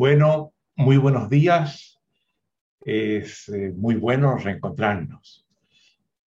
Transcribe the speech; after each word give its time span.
Bueno, 0.00 0.54
muy 0.76 0.96
buenos 0.96 1.28
días. 1.28 2.00
Es 2.82 3.48
eh, 3.48 3.72
muy 3.76 3.96
bueno 3.96 4.36
reencontrarnos. 4.36 5.44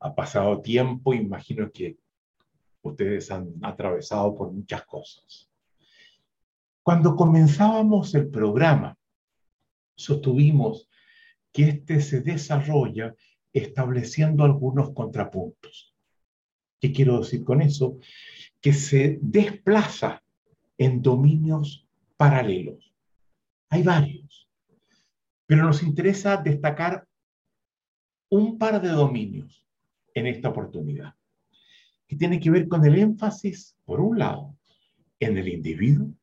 Ha 0.02 0.13
pasado 0.13 0.62
tiempo, 0.62 1.13
imagino 1.13 1.71
que 1.71 1.96
ustedes 2.81 3.31
han 3.31 3.54
atravesado 3.62 4.36
por 4.36 4.52
muchas 4.52 4.84
cosas. 4.84 5.49
Cuando 6.84 7.15
comenzábamos 7.15 8.13
el 8.13 8.28
programa, 8.29 8.98
sostuvimos 9.96 10.90
que 11.54 11.70
este 11.70 12.02
se 12.02 12.20
desarrolla 12.20 13.16
estableciendo 13.54 14.44
algunos 14.44 14.92
contrapuntos. 14.94 15.96
¿Qué 16.78 16.92
quiero 16.92 17.20
decir 17.20 17.46
con 17.46 17.62
eso? 17.62 18.00
Que 18.60 18.74
se 18.74 19.18
desplaza 19.22 20.22
en 20.78 21.02
dominios 21.02 21.88
paralelos. 22.18 22.91
Hay 23.74 23.84
varios, 23.84 24.50
pero 25.46 25.64
nos 25.64 25.82
interesa 25.82 26.36
destacar 26.36 27.07
un 28.29 28.57
par 28.57 28.82
de 28.82 28.89
dominios 28.89 29.66
en 30.14 30.28
esta 30.28 30.50
oportunidad, 30.50 31.16
que 32.06 32.17
tiene 32.17 32.42
que 32.42 32.52
ver 32.52 32.67
con 32.67 32.86
el 32.86 32.98
énfasis, 32.98 33.78
por 33.86 34.02
un 34.02 34.20
lado, 34.20 34.58
en 35.22 35.38
el 35.38 35.48
individuo 35.48 36.14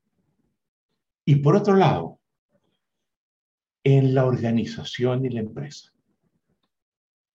y 1.24 1.36
por 1.36 1.56
otro 1.56 1.74
lado, 1.74 2.20
en 3.82 4.14
la 4.14 4.26
organización 4.26 5.24
y 5.24 5.30
la 5.30 5.40
empresa. 5.40 5.90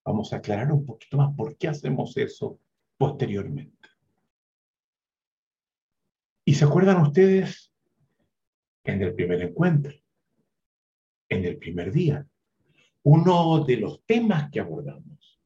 Vamos 0.05 0.31
a 0.31 0.35
aclarar 0.35 0.71
un 0.71 0.85
poquito 0.85 1.17
más 1.17 1.35
por 1.35 1.57
qué 1.57 1.69
hacemos 1.69 2.15
eso 2.17 2.59
posteriormente. 2.99 3.89
¿Y 6.45 6.53
se 6.53 6.65
acuerdan 6.65 7.01
ustedes 7.01 7.73
en 8.83 9.01
el 9.01 9.15
primer 9.15 9.41
encuentro, 9.41 10.02
en 11.33 11.45
el 11.45 11.57
primer 11.57 11.91
día? 11.91 12.25
Uno 13.03 13.63
de 13.65 13.77
los 13.77 14.03
temas 14.05 14.49
que 14.49 14.59
abordamos, 14.59 15.39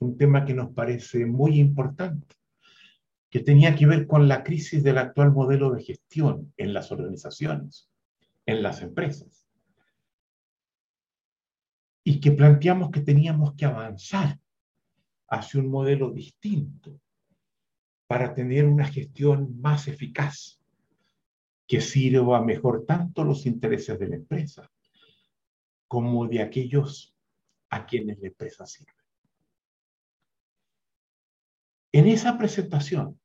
un 0.00 0.16
tema 0.16 0.44
que 0.44 0.54
nos 0.54 0.70
parece 0.70 1.26
muy 1.26 1.58
importante, 1.58 2.36
que 3.28 3.40
tenía 3.40 3.74
que 3.74 3.86
ver 3.86 4.06
con 4.06 4.28
la 4.28 4.44
crisis 4.44 4.82
del 4.82 4.98
actual 4.98 5.32
modelo 5.32 5.70
de 5.70 5.82
gestión 5.82 6.52
en 6.56 6.74
las 6.74 6.92
organizaciones, 6.92 7.88
en 8.46 8.62
las 8.62 8.82
empresas. 8.82 9.48
Y 12.04 12.20
que 12.20 12.32
planteamos 12.32 12.90
que 12.90 13.00
teníamos 13.00 13.54
que 13.54 13.64
avanzar 13.64 14.38
hacia 15.28 15.60
un 15.60 15.68
modelo 15.68 16.10
distinto 16.10 17.00
para 18.06 18.34
tener 18.34 18.66
una 18.66 18.84
gestión 18.84 19.58
más 19.60 19.88
eficaz 19.88 20.60
que 21.66 21.80
sirva 21.80 22.44
mejor 22.44 22.84
tanto 22.84 23.24
los 23.24 23.46
intereses 23.46 23.98
de 23.98 24.08
la 24.08 24.16
empresa 24.16 24.71
como 25.92 26.26
de 26.26 26.40
aquellos 26.40 27.14
a 27.68 27.84
quienes 27.84 28.18
la 28.18 28.28
empresa 28.28 28.64
sirve. 28.64 28.94
En 31.92 32.06
esa 32.06 32.38
presentación, 32.38 33.20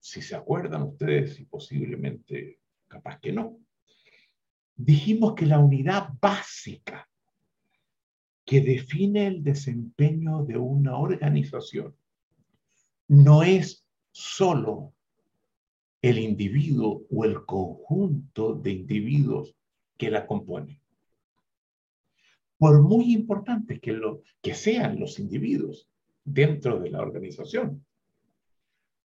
si 0.00 0.22
se 0.22 0.34
acuerdan 0.34 0.84
ustedes 0.84 1.38
y 1.38 1.44
posiblemente 1.44 2.60
capaz 2.88 3.20
que 3.20 3.30
no, 3.30 3.58
dijimos 4.74 5.34
que 5.34 5.44
la 5.44 5.58
unidad 5.58 6.14
básica 6.18 7.06
que 8.46 8.62
define 8.62 9.26
el 9.26 9.44
desempeño 9.44 10.46
de 10.46 10.56
una 10.56 10.96
organización 10.96 11.94
no 13.06 13.42
es 13.42 13.86
solo 14.12 14.94
el 16.00 16.20
individuo 16.20 17.02
o 17.10 17.26
el 17.26 17.44
conjunto 17.44 18.54
de 18.54 18.70
individuos 18.70 19.54
que 19.98 20.10
la 20.10 20.26
componen. 20.26 20.80
Por 22.58 22.82
muy 22.82 23.12
importante 23.12 23.80
que, 23.80 23.92
lo, 23.92 24.22
que 24.42 24.54
sean 24.54 24.98
los 24.98 25.18
individuos 25.18 25.88
dentro 26.24 26.80
de 26.80 26.90
la 26.90 27.00
organización, 27.00 27.84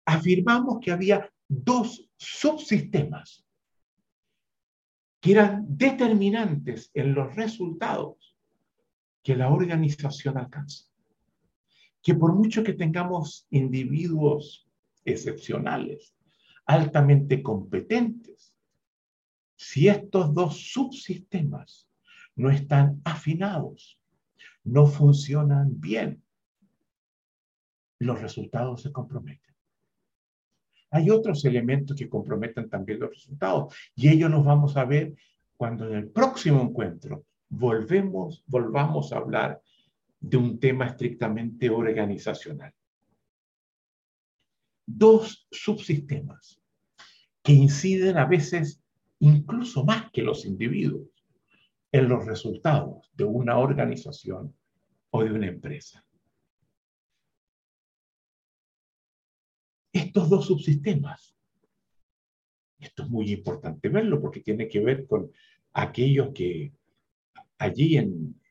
afirmamos 0.05 0.79
que 0.79 0.91
había 0.91 1.29
dos 1.47 2.09
subsistemas 2.17 3.45
que 5.19 5.33
eran 5.33 5.65
determinantes 5.67 6.89
en 6.93 7.13
los 7.13 7.35
resultados 7.35 8.35
que 9.21 9.35
la 9.35 9.51
organización 9.51 10.37
alcanza. 10.37 10.85
Que 12.01 12.15
por 12.15 12.33
mucho 12.33 12.63
que 12.63 12.73
tengamos 12.73 13.45
individuos 13.51 14.67
excepcionales, 15.05 16.15
altamente 16.65 17.43
competentes, 17.43 18.55
si 19.55 19.87
estos 19.87 20.33
dos 20.33 20.71
subsistemas 20.71 21.87
no 22.35 22.49
están 22.49 23.01
afinados, 23.03 23.99
no 24.63 24.85
funcionan 24.85 25.79
bien, 25.79 26.23
los 27.99 28.21
resultados 28.21 28.81
se 28.81 28.91
comprometen. 28.91 29.53
Hay 30.89 31.09
otros 31.09 31.45
elementos 31.45 31.95
que 31.95 32.09
comprometen 32.09 32.69
también 32.69 32.99
los 32.99 33.11
resultados 33.11 33.73
y 33.95 34.09
ellos 34.09 34.29
los 34.29 34.43
vamos 34.43 34.75
a 34.75 34.85
ver 34.85 35.15
cuando 35.55 35.87
en 35.87 35.95
el 35.95 36.09
próximo 36.09 36.61
encuentro 36.61 37.25
volvemos, 37.47 38.43
volvamos 38.47 39.13
a 39.13 39.17
hablar 39.17 39.61
de 40.19 40.37
un 40.37 40.59
tema 40.59 40.87
estrictamente 40.87 41.69
organizacional. 41.69 42.73
Dos 44.85 45.47
subsistemas 45.51 46.59
que 47.43 47.53
inciden 47.53 48.17
a 48.17 48.25
veces 48.25 48.81
incluso 49.19 49.85
más 49.85 50.11
que 50.11 50.23
los 50.23 50.45
individuos 50.45 51.10
en 51.91 52.07
los 52.07 52.25
resultados 52.25 53.11
de 53.13 53.25
una 53.25 53.57
organización 53.57 54.55
o 55.09 55.23
de 55.23 55.31
una 55.31 55.47
empresa. 55.47 56.05
Estos 59.93 60.29
dos 60.29 60.45
subsistemas, 60.45 61.35
esto 62.79 63.03
es 63.03 63.09
muy 63.09 63.31
importante 63.31 63.89
verlo 63.89 64.21
porque 64.21 64.39
tiene 64.39 64.67
que 64.67 64.79
ver 64.79 65.05
con 65.05 65.31
aquellos 65.73 66.29
que 66.33 66.73
allí 67.57 67.97
en, 67.97 68.41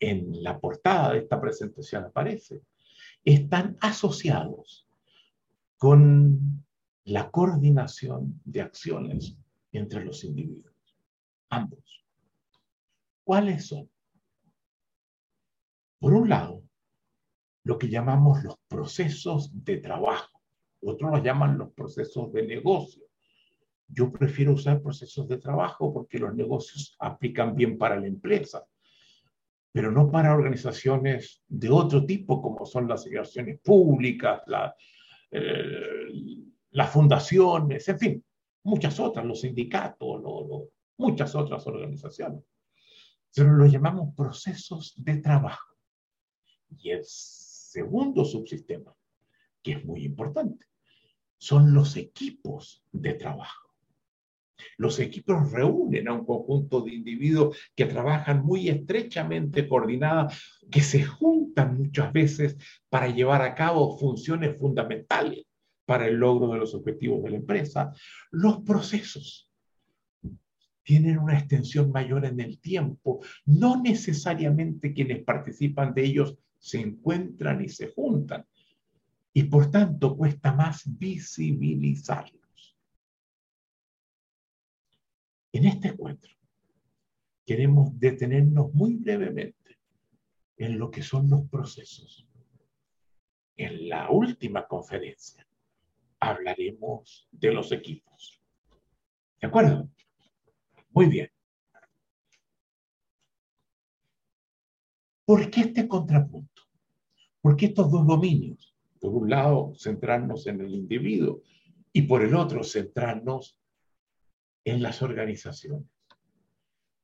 en 0.00 0.42
la 0.42 0.60
portada 0.60 1.12
de 1.12 1.20
esta 1.20 1.40
presentación 1.40 2.04
aparece, 2.04 2.62
están 3.24 3.76
asociados 3.80 4.86
con 5.78 6.64
la 7.04 7.30
coordinación 7.30 8.40
de 8.44 8.62
acciones 8.62 9.36
entre 9.72 10.04
los 10.04 10.24
individuos, 10.24 10.75
ambos. 11.50 12.04
¿Cuáles 13.24 13.66
son? 13.66 13.90
Por 15.98 16.14
un 16.14 16.28
lado, 16.28 16.62
lo 17.64 17.78
que 17.78 17.88
llamamos 17.88 18.44
los 18.44 18.56
procesos 18.68 19.50
de 19.64 19.78
trabajo, 19.78 20.40
otros 20.80 21.10
los 21.10 21.22
llaman 21.22 21.58
los 21.58 21.72
procesos 21.72 22.32
de 22.32 22.46
negocio. 22.46 23.04
Yo 23.88 24.12
prefiero 24.12 24.52
usar 24.52 24.82
procesos 24.82 25.26
de 25.28 25.38
trabajo 25.38 25.92
porque 25.92 26.18
los 26.18 26.34
negocios 26.34 26.96
aplican 26.98 27.54
bien 27.54 27.78
para 27.78 27.98
la 27.98 28.06
empresa 28.06 28.66
pero 29.76 29.92
no 29.92 30.10
para 30.10 30.34
organizaciones 30.34 31.42
de 31.46 31.68
otro 31.68 32.06
tipo, 32.06 32.40
como 32.40 32.64
son 32.64 32.88
las 32.88 33.04
organizaciones 33.04 33.60
públicas, 33.60 34.40
eh, 35.30 36.08
las 36.70 36.90
fundaciones, 36.90 37.86
en 37.86 37.98
fin, 37.98 38.24
muchas 38.62 38.98
otras, 38.98 39.26
los 39.26 39.42
sindicatos, 39.42 40.22
muchas 40.98 41.34
otras 41.34 41.66
organizaciones. 41.66 42.44
Pero 43.34 43.52
lo 43.52 43.66
llamamos 43.66 44.14
procesos 44.14 44.94
de 44.96 45.18
trabajo. 45.18 45.74
Y 46.78 46.90
el 46.90 47.04
segundo 47.04 48.24
subsistema, 48.24 48.94
que 49.62 49.72
es 49.72 49.84
muy 49.84 50.04
importante, 50.04 50.66
son 51.38 51.74
los 51.74 51.96
equipos 51.96 52.82
de 52.92 53.14
trabajo. 53.14 53.66
Los 54.78 54.98
equipos 55.00 55.52
reúnen 55.52 56.08
a 56.08 56.14
un 56.14 56.24
conjunto 56.24 56.80
de 56.80 56.94
individuos 56.94 57.56
que 57.74 57.86
trabajan 57.86 58.44
muy 58.44 58.68
estrechamente 58.68 59.68
coordinados, 59.68 60.60
que 60.70 60.80
se 60.80 61.04
juntan 61.04 61.78
muchas 61.78 62.12
veces 62.12 62.56
para 62.88 63.08
llevar 63.08 63.42
a 63.42 63.54
cabo 63.54 63.98
funciones 63.98 64.56
fundamentales 64.58 65.44
para 65.84 66.06
el 66.06 66.16
logro 66.16 66.52
de 66.52 66.58
los 66.58 66.74
objetivos 66.74 67.22
de 67.22 67.30
la 67.30 67.36
empresa. 67.36 67.92
Los 68.30 68.62
procesos 68.62 69.45
tienen 70.86 71.18
una 71.18 71.36
extensión 71.36 71.90
mayor 71.90 72.24
en 72.24 72.38
el 72.38 72.60
tiempo. 72.60 73.20
No 73.44 73.82
necesariamente 73.82 74.94
quienes 74.94 75.24
participan 75.24 75.92
de 75.92 76.04
ellos 76.04 76.38
se 76.60 76.78
encuentran 76.78 77.60
y 77.60 77.68
se 77.68 77.88
juntan. 77.88 78.46
Y 79.32 79.42
por 79.42 79.68
tanto 79.68 80.16
cuesta 80.16 80.52
más 80.52 80.84
visibilizarlos. 80.86 82.78
En 85.52 85.64
este 85.64 85.88
encuentro 85.88 86.32
queremos 87.44 87.98
detenernos 87.98 88.72
muy 88.72 88.94
brevemente 88.94 89.78
en 90.56 90.78
lo 90.78 90.88
que 90.88 91.02
son 91.02 91.28
los 91.28 91.48
procesos. 91.48 92.28
En 93.56 93.88
la 93.88 94.08
última 94.08 94.68
conferencia 94.68 95.44
hablaremos 96.20 97.28
de 97.32 97.52
los 97.52 97.72
equipos. 97.72 98.40
¿De 99.40 99.48
acuerdo? 99.48 99.90
Muy 100.96 101.08
bien. 101.08 101.28
¿Por 105.26 105.50
qué 105.50 105.60
este 105.60 105.86
contrapunto? 105.86 106.62
¿Por 107.42 107.54
qué 107.54 107.66
estos 107.66 107.90
dos 107.90 108.06
dominios? 108.06 108.74
Por 108.98 109.12
un 109.12 109.28
lado, 109.28 109.74
centrarnos 109.76 110.46
en 110.46 110.62
el 110.62 110.74
individuo 110.74 111.42
y 111.92 112.00
por 112.00 112.22
el 112.22 112.34
otro, 112.34 112.64
centrarnos 112.64 113.60
en 114.64 114.82
las 114.82 115.02
organizaciones. 115.02 115.86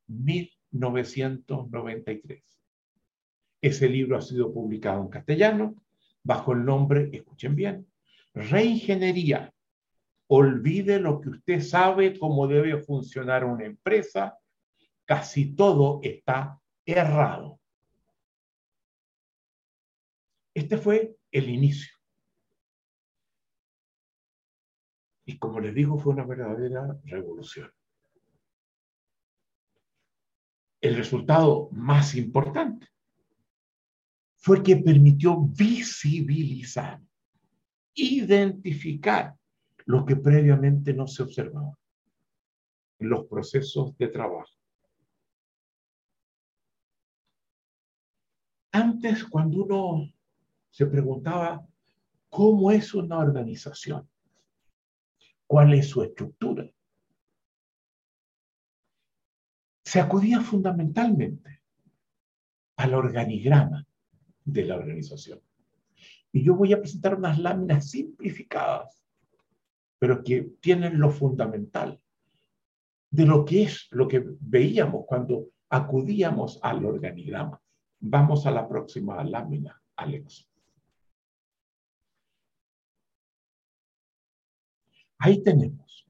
1993. 0.08 2.44
Ese 3.60 3.90
libro 3.90 4.18
ha 4.18 4.22
sido 4.22 4.54
publicado 4.54 5.02
en 5.02 5.08
castellano 5.08 5.84
bajo 6.22 6.54
el 6.54 6.64
nombre, 6.64 7.10
escuchen 7.12 7.56
bien, 7.56 7.88
Reingeniería. 8.36 9.52
Olvide 10.28 11.00
lo 11.00 11.20
que 11.20 11.30
usted 11.30 11.60
sabe 11.60 12.20
cómo 12.20 12.46
debe 12.46 12.78
funcionar 12.84 13.46
una 13.46 13.66
empresa. 13.66 14.38
Casi 15.06 15.56
todo 15.56 16.02
está 16.04 16.62
errado. 16.86 17.61
Este 20.54 20.78
fue 20.78 21.16
el 21.32 21.50
inicio. 21.50 21.96
Y 25.26 25.38
como 25.38 25.60
les 25.60 25.74
digo, 25.74 25.98
fue 25.98 26.14
una 26.14 26.26
verdadera 26.26 27.00
revolución. 27.06 27.72
El 30.82 30.96
resultado 30.96 31.70
más 31.72 32.16
importante 32.16 32.88
fue 34.36 34.64
que 34.64 34.78
permitió 34.78 35.38
visibilizar, 35.40 37.00
identificar 37.94 39.36
lo 39.86 40.04
que 40.06 40.16
previamente 40.16 40.94
no 40.94 41.08
se 41.08 41.24
observaba 41.24 41.78
en 43.00 43.10
los 43.10 43.28
procesos 43.28 43.96
de 43.98 44.08
trabajo. 44.08 44.50
Antes, 48.72 49.26
cuando 49.26 49.64
uno 49.64 50.12
se 50.72 50.86
preguntaba 50.86 51.66
cómo 52.30 52.72
es 52.72 52.94
una 52.94 53.20
organización, 53.20 54.10
cuál 55.46 55.74
es 55.74 55.90
su 55.90 56.02
estructura, 56.02 56.72
se 59.84 60.00
acudía 60.00 60.40
fundamentalmente 60.40 61.62
al 62.78 62.94
organigrama 62.94 63.86
de 64.46 64.66
la 64.66 64.78
organización. 64.78 65.42
Y 66.32 66.44
yo 66.44 66.56
voy 66.56 66.72
a 66.72 66.80
presentar 66.80 67.16
unas 67.16 67.38
láminas 67.38 67.90
simplificadas, 67.90 69.04
pero 70.00 70.24
que 70.24 70.54
tienen 70.62 70.98
lo 70.98 71.12
fundamental 71.12 72.02
de 73.10 73.26
lo 73.26 73.44
que 73.44 73.64
es 73.64 73.88
lo 73.92 74.08
que 74.08 74.24
veíamos 74.40 75.04
cuando 75.06 75.50
acudíamos 75.70 76.60
al 76.64 76.86
organigrama. 76.86 77.62
Vamos 78.00 78.46
a 78.46 78.52
la 78.52 78.68
próxima 78.68 79.22
lámina, 79.26 79.82
Alex. 79.98 80.51
Ahí 85.24 85.44
tenemos, 85.44 86.08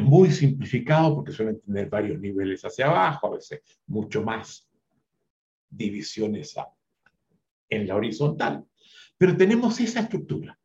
muy 0.00 0.32
simplificado 0.32 1.14
porque 1.14 1.30
suelen 1.30 1.60
tener 1.60 1.88
varios 1.88 2.18
niveles 2.18 2.64
hacia 2.64 2.86
abajo, 2.86 3.28
a 3.28 3.36
veces 3.36 3.62
mucho 3.86 4.24
más 4.24 4.68
divisiones 5.70 6.56
en 7.68 7.86
la 7.86 7.94
horizontal. 7.94 8.64
Pero 9.16 9.36
tenemos 9.36 9.78
esa 9.78 10.00
estructura. 10.00 10.58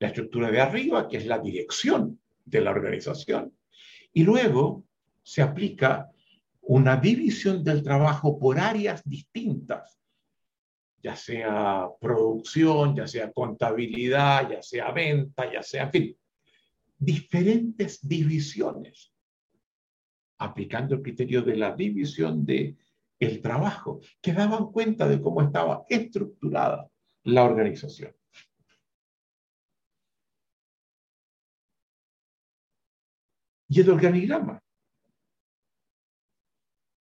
La 0.00 0.08
estructura 0.08 0.50
de 0.50 0.60
arriba, 0.60 1.06
que 1.06 1.18
es 1.18 1.26
la 1.26 1.38
dirección 1.38 2.18
de 2.44 2.60
la 2.60 2.72
organización. 2.72 3.56
Y 4.12 4.24
luego 4.24 4.84
se 5.22 5.42
aplica 5.42 6.10
una 6.62 6.96
división 6.96 7.62
del 7.62 7.84
trabajo 7.84 8.36
por 8.36 8.58
áreas 8.58 9.02
distintas, 9.04 10.00
ya 11.04 11.14
sea 11.14 11.86
producción, 12.00 12.96
ya 12.96 13.06
sea 13.06 13.30
contabilidad, 13.30 14.50
ya 14.50 14.62
sea 14.62 14.90
venta, 14.90 15.52
ya 15.52 15.62
sea, 15.62 15.84
en 15.84 15.90
fin, 15.90 16.18
diferentes 16.98 18.08
divisiones, 18.08 19.12
aplicando 20.38 20.94
el 20.94 21.02
criterio 21.02 21.42
de 21.42 21.56
la 21.58 21.76
división 21.76 22.46
de 22.46 22.78
el 23.18 23.42
trabajo, 23.42 24.00
que 24.22 24.32
daban 24.32 24.72
cuenta 24.72 25.06
de 25.06 25.20
cómo 25.20 25.42
estaba 25.42 25.84
estructurada 25.90 26.90
la 27.24 27.44
organización. 27.44 28.16
Y 33.68 33.80
el 33.80 33.90
organigrama 33.90 34.62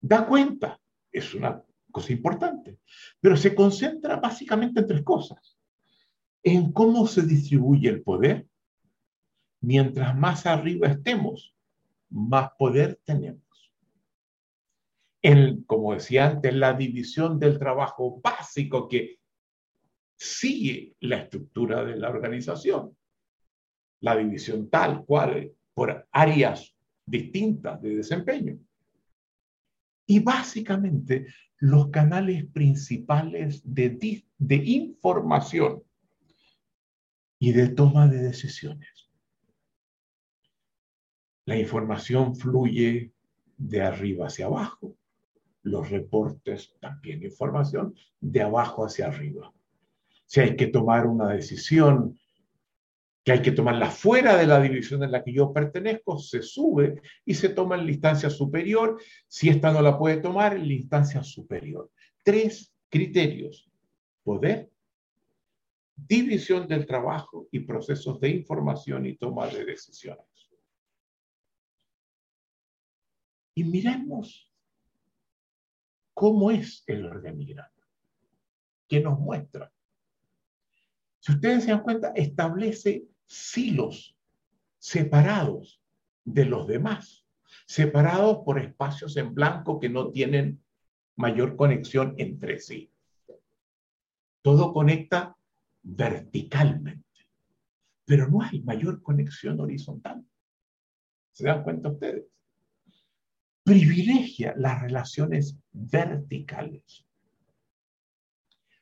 da 0.01 0.27
cuenta, 0.27 0.81
es 1.13 1.35
una 1.35 1.63
cosa 1.93 2.13
importante, 2.13 2.79
pero 3.21 3.37
se 3.37 3.55
concentra 3.55 4.17
básicamente 4.17 4.81
en 4.81 4.87
tres 4.87 5.03
cosas. 5.03 5.57
En 6.43 6.73
cómo 6.73 7.07
se 7.07 7.23
distribuye 7.23 7.89
el 7.89 8.03
poder. 8.03 8.47
Mientras 9.61 10.17
más 10.17 10.47
arriba 10.47 10.89
estemos, 10.89 11.55
más 12.11 12.51
poder 12.59 12.99
tenemos 13.05 13.43
en, 15.23 15.63
como 15.63 15.95
decía 15.95 16.29
antes, 16.29 16.53
la 16.55 16.75
división 16.75 17.39
del 17.39 17.59
trabajo 17.59 18.21
básico 18.21 18.89
que 18.89 19.21
sigue 20.17 20.97
la 21.01 21.19
estructura 21.19 21.85
de 21.85 21.97
la 21.97 22.11
organización. 22.11 22.97
La 24.01 24.17
división 24.17 24.69
tal 24.69 25.05
cual 25.05 25.53
por 25.75 26.09
áreas 26.11 26.75
distintas 27.07 27.81
de 27.81 27.97
desempeño. 27.97 28.59
Y 30.13 30.19
básicamente 30.19 31.27
los 31.57 31.89
canales 31.89 32.45
principales 32.53 33.63
de, 33.65 34.23
de 34.37 34.57
información 34.57 35.83
y 37.39 37.53
de 37.53 37.71
toma 37.71 38.09
de 38.09 38.19
decisiones. 38.19 39.11
La 41.47 41.57
información 41.57 42.37
fluye 42.37 43.15
de 43.57 43.81
arriba 43.81 44.27
hacia 44.27 44.45
abajo. 44.45 44.99
Los 45.63 45.89
reportes 45.89 46.75
también 46.79 47.23
información 47.23 47.95
de 48.21 48.43
abajo 48.43 48.85
hacia 48.85 49.07
arriba. 49.07 49.51
Si 50.27 50.41
hay 50.41 50.57
que 50.57 50.67
tomar 50.67 51.07
una 51.07 51.29
decisión 51.29 52.19
que 53.25 53.33
hay 53.33 53.43
que 53.43 53.53
tomarla 53.53 53.91
fuera 53.91 54.37
de 54.37 54.47
la 54.47 54.61
división 54.61 55.03
en 55.05 55.13
la 55.13 55.23
que 55.23 55.33
yo 55.33 55.53
pertenezco, 55.53 56.19
se 56.19 56.43
sube 56.43 57.01
y 57.25 57.35
se 57.35 57.51
toma 57.51 57.77
en 57.77 57.87
la 57.87 57.93
instancia 57.93 58.29
superior. 58.29 59.01
Si 59.29 59.49
esta 59.49 59.73
no 59.73 59.81
la 59.81 59.97
puede 59.97 60.17
tomar, 60.17 60.57
en 60.57 60.67
la 60.67 60.75
instancia 60.75 61.23
superior. 61.23 61.91
Tres 62.25 62.75
criterios. 62.89 63.71
Poder, 64.25 64.71
división 65.97 66.67
del 66.67 66.87
trabajo 66.87 67.49
y 67.51 67.61
procesos 67.61 68.21
de 68.21 68.31
información 68.31 69.07
y 69.07 69.17
toma 69.17 69.47
de 69.47 69.65
decisiones. 69.65 70.27
Y 73.55 73.65
miremos 73.65 74.51
cómo 76.15 76.51
es 76.51 76.83
el 76.87 77.05
organigrama. 77.05 77.71
¿Qué 78.89 79.01
nos 79.01 79.19
muestra? 79.19 79.73
Si 81.21 81.33
ustedes 81.33 81.65
se 81.65 81.71
dan 81.71 81.83
cuenta, 81.83 82.13
establece 82.17 83.07
silos 83.27 84.17
separados 84.79 85.81
de 86.25 86.45
los 86.45 86.67
demás, 86.67 87.27
separados 87.67 88.39
por 88.45 88.59
espacios 88.59 89.17
en 89.17 89.35
blanco 89.35 89.81
que 89.81 89.89
no 89.89 90.11
tienen 90.11 90.63
mayor 91.17 91.57
conexión 91.57 92.15
entre 92.19 92.59
sí. 92.59 92.91
Todo 94.43 94.73
conecta 94.73 95.37
verticalmente, 95.83 97.29
pero 98.05 98.29
no 98.29 98.43
hay 98.43 98.61
mayor 98.63 99.03
conexión 99.03 99.61
horizontal. 99.61 100.25
¿Se 101.33 101.45
dan 101.45 101.63
cuenta 101.63 101.91
ustedes? 101.91 102.25
Privilegia 103.63 104.55
las 104.57 104.83
relaciones 104.83 105.57
verticales. 105.71 107.07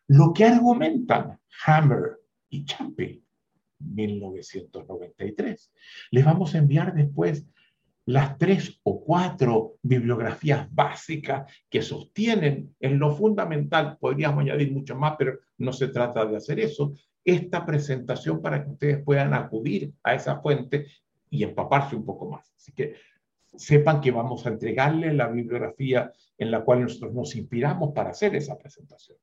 Lo 0.07 0.33
que 0.33 0.45
argumentan 0.45 1.39
Hammer 1.67 2.19
y 2.49 2.65
Champy 2.65 3.23
1993. 3.81 5.73
Les 6.11 6.25
vamos 6.25 6.55
a 6.55 6.59
enviar 6.59 6.95
después 6.95 7.47
las 8.07 8.39
tres 8.39 8.81
o 8.83 9.05
cuatro 9.05 9.77
bibliografías 9.83 10.67
básicas 10.75 11.53
que 11.69 11.83
sostienen 11.83 12.75
en 12.81 12.99
lo 12.99 13.15
fundamental, 13.15 13.99
podríamos 13.99 14.43
añadir 14.43 14.73
mucho 14.73 14.97
más, 14.97 15.15
pero 15.19 15.39
no 15.59 15.73
se 15.73 15.89
trata 15.89 16.25
de 16.25 16.37
hacer 16.37 16.59
eso, 16.61 16.95
esta 17.25 17.65
presentación 17.65 18.41
para 18.41 18.65
que 18.65 18.71
ustedes 18.71 19.05
puedan 19.05 19.35
acudir 19.35 19.93
a 20.03 20.15
esa 20.15 20.41
fuente 20.41 20.87
y 21.29 21.45
empaparse 21.45 21.95
un 21.95 22.05
poco 22.05 22.29
más. 22.29 22.53
Así 22.57 22.73
que 22.73 22.95
sepan 23.57 24.01
que 24.01 24.11
vamos 24.11 24.47
a 24.47 24.51
entregarle 24.51 25.13
la 25.13 25.29
bibliografía 25.29 26.13
en 26.39 26.51
la 26.51 26.65
cual 26.65 26.83
nosotros 26.83 27.13
nos 27.13 27.37
inspiramos 27.37 27.93
para 27.95 28.11
hacer 28.11 28.35
esa 28.35 28.57
presentación. 28.59 29.19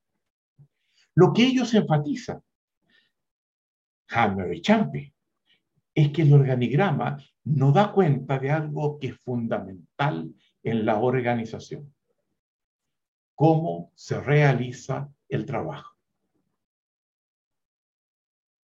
Lo 1.15 1.33
que 1.33 1.43
ellos 1.43 1.73
enfatizan 1.73 2.41
Hammer 4.09 4.53
y 4.53 4.61
Champi, 4.61 5.13
es 5.93 6.11
que 6.11 6.21
el 6.21 6.33
organigrama 6.33 7.17
no 7.43 7.71
da 7.71 7.91
cuenta 7.91 8.37
de 8.39 8.51
algo 8.51 8.99
que 8.99 9.07
es 9.07 9.19
fundamental 9.21 10.33
en 10.63 10.85
la 10.85 10.99
organización. 10.99 11.93
Cómo 13.35 13.91
se 13.95 14.19
realiza 14.21 15.09
el 15.27 15.45
trabajo. 15.45 15.95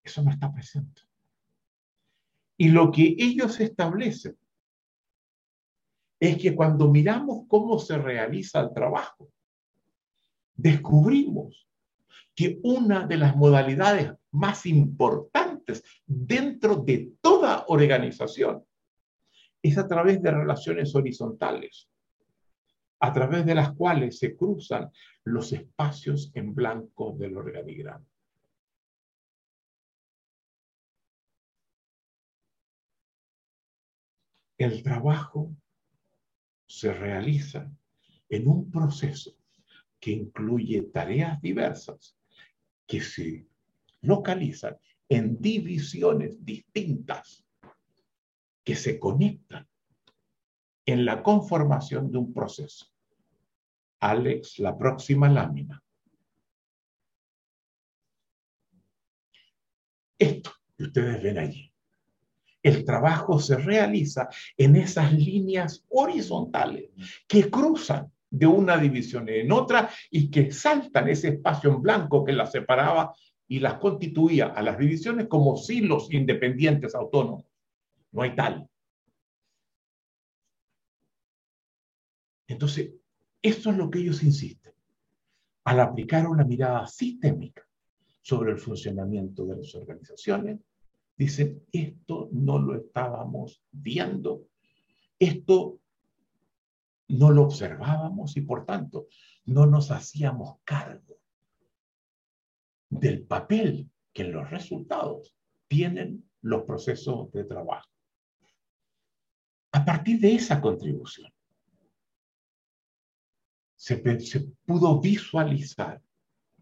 Eso 0.04 0.22
no 0.22 0.32
está 0.32 0.52
presente. 0.54 1.02
Y 2.58 2.70
lo 2.70 2.92
que 2.92 3.16
ellos 3.18 3.60
establecen 3.60 4.38
es 6.20 6.38
que 6.38 6.56
cuando 6.56 6.90
miramos 6.90 7.46
cómo 7.48 7.80
se 7.80 7.98
realiza 7.98 8.62
el 8.62 8.74
trabajo, 8.74 9.32
descubrimos 10.56 11.68
que 12.36 12.60
una 12.64 13.08
de 13.08 13.18
las 13.18 13.36
modalidades 13.36 14.12
más 14.32 14.66
importantes 14.66 15.84
dentro 16.06 16.76
de 16.78 17.14
toda 17.22 17.66
organización 17.68 18.64
es 19.62 19.78
a 19.78 19.88
través 19.88 20.22
de 20.22 20.32
relaciones 20.32 20.94
horizontales, 20.94 21.90
a 23.00 23.14
través 23.14 23.46
de 23.46 23.56
las 23.56 23.74
cuales 23.74 24.20
se 24.20 24.36
cruzan 24.36 24.92
los 25.24 25.54
espacios 25.54 26.32
en 26.36 26.54
blanco 26.54 27.16
del 27.18 27.38
organigrama. 27.38 28.06
El 34.58 34.84
trabajo 34.84 35.54
se 36.66 36.94
realiza 36.94 37.70
en 38.30 38.48
un 38.48 38.72
proceso 38.72 39.36
que 40.06 40.12
incluye 40.12 40.84
tareas 40.94 41.42
diversas 41.42 42.16
que 42.86 43.02
se 43.02 43.48
localizan 44.02 44.78
en 45.10 45.42
divisiones 45.42 46.46
distintas 46.46 47.44
que 48.64 48.76
se 48.76 49.00
conectan 49.00 49.68
en 50.86 51.06
la 51.06 51.24
conformación 51.24 52.12
de 52.12 52.20
un 52.20 52.32
proceso. 52.32 52.86
Alex, 54.00 54.60
la 54.60 54.78
próxima 54.78 55.28
lámina. 55.28 55.84
Esto 60.20 60.52
que 60.78 60.84
ustedes 60.84 61.24
ven 61.24 61.40
allí. 61.40 61.74
El 62.62 62.86
trabajo 62.86 63.40
se 63.40 63.58
realiza 63.58 64.30
en 64.56 64.76
esas 64.76 65.12
líneas 65.14 65.84
horizontales 65.90 66.92
que 67.28 67.50
cruzan 67.50 68.12
de 68.38 68.48
una 68.48 68.78
división 68.78 69.30
en 69.30 69.52
otra 69.52 69.90
y 70.12 70.30
que 70.30 70.52
saltan 70.52 71.08
ese 71.08 71.30
espacio 71.30 71.70
en 71.70 71.82
blanco 71.82 72.24
que 72.24 72.34
las 72.34 72.52
separaba 72.52 73.14
y 73.48 73.60
las 73.60 73.76
constituía 73.76 74.48
a 74.48 74.62
las 74.62 74.78
divisiones 74.78 75.28
como 75.28 75.56
silos 75.56 76.12
independientes 76.12 76.96
autónomos. 76.96 77.46
No 78.12 78.24
hay 78.24 78.36
tal. 78.36 78.68
Entonces, 82.48 82.92
esto 83.42 83.72
es 83.72 83.78
lo 83.78 83.90
que 83.90 84.00
ellos 84.00 84.22
insisten. 84.24 84.74
Al 85.64 85.80
aplicar 85.80 86.28
una 86.28 86.44
mirada 86.44 86.86
sistémica 86.88 87.66
sobre 88.22 88.52
el 88.52 88.60
funcionamiento 88.60 89.46
de 89.46 89.58
las 89.58 89.74
organizaciones, 89.76 90.60
dicen, 91.16 91.64
esto 91.72 92.28
no 92.34 92.60
lo 92.60 92.76
estábamos 92.76 93.64
viendo, 93.72 94.48
esto 95.18 95.80
no 97.08 97.32
lo 97.32 97.44
observábamos 97.44 98.36
y 98.38 98.42
por 98.42 98.66
tanto 98.66 99.08
no 99.46 99.66
nos 99.66 99.92
hacíamos 99.92 100.58
cargo 100.64 101.18
del 102.90 103.24
papel 103.24 103.90
que 104.14 104.24
en 104.24 104.32
los 104.32 104.50
resultados 104.50 105.36
tienen 105.68 106.28
los 106.42 106.64
procesos 106.64 107.32
de 107.32 107.44
trabajo. 107.44 107.90
A 109.72 109.84
partir 109.84 110.20
de 110.20 110.36
esa 110.36 110.62
contribución, 110.62 111.34
se, 113.76 113.98
pudo 114.66 115.00
visualizar 115.00 116.02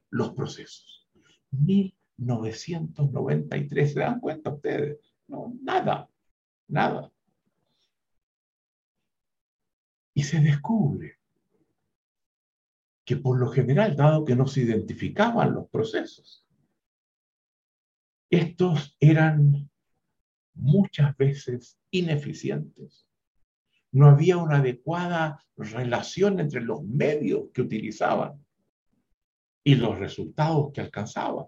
los 0.10 0.34
procesos. 0.34 1.08
1993, 1.52 3.94
¿se 3.94 4.00
dan 4.00 4.20
cuenta 4.20 4.50
ustedes? 4.50 4.98
No, 5.28 5.54
nada, 5.62 6.10
nada. 6.68 7.12
Y 10.14 10.24
se 10.24 10.40
descubre 10.40 11.18
que 13.06 13.18
por 13.18 13.40
lo 13.40 13.50
general, 13.50 13.96
dado 13.96 14.24
que 14.24 14.36
no 14.36 14.48
se 14.48 14.62
identificaban 14.62 15.54
los 15.54 15.68
procesos, 15.70 16.46
estos 18.30 18.96
eran 19.00 19.70
muchas 20.56 21.16
veces 21.18 21.78
ineficientes. 21.92 23.08
No 23.92 24.08
había 24.08 24.38
una 24.38 24.58
adecuada 24.58 25.44
relación 25.56 26.40
entre 26.40 26.62
los 26.62 26.84
medios 26.84 27.50
que 27.54 27.62
utilizaban 27.62 28.44
y 29.64 29.76
los 29.76 30.00
resultados 30.00 30.72
que 30.74 30.82
alcanzaban. 30.82 31.46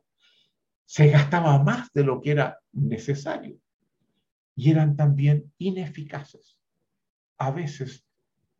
Se 0.85 1.07
gastaba 1.09 1.61
más 1.63 1.91
de 1.93 2.03
lo 2.03 2.21
que 2.21 2.31
era 2.31 2.59
necesario 2.71 3.59
y 4.55 4.69
eran 4.69 4.95
también 4.95 5.51
ineficaces. 5.57 6.57
A 7.37 7.51
veces 7.51 8.04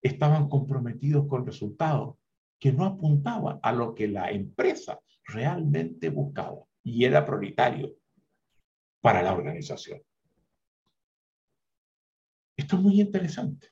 estaban 0.06 0.48
comprometidos 0.50 1.28
con 1.28 1.48
resultados 1.48 2.18
que 2.60 2.72
no 2.72 2.86
apuntaban 2.86 3.60
a 3.64 3.72
lo 3.72 3.96
que 3.96 4.08
la 4.08 4.30
empresa 4.30 5.00
realmente 5.24 6.10
buscaba 6.10 6.64
y 6.84 7.06
era 7.06 7.26
prioritario 7.26 7.96
para 9.02 9.24
la 9.24 9.34
organización. 9.34 10.00
Esto 12.56 12.76
es 12.76 12.82
muy 12.84 13.02
interesante. 13.02 13.70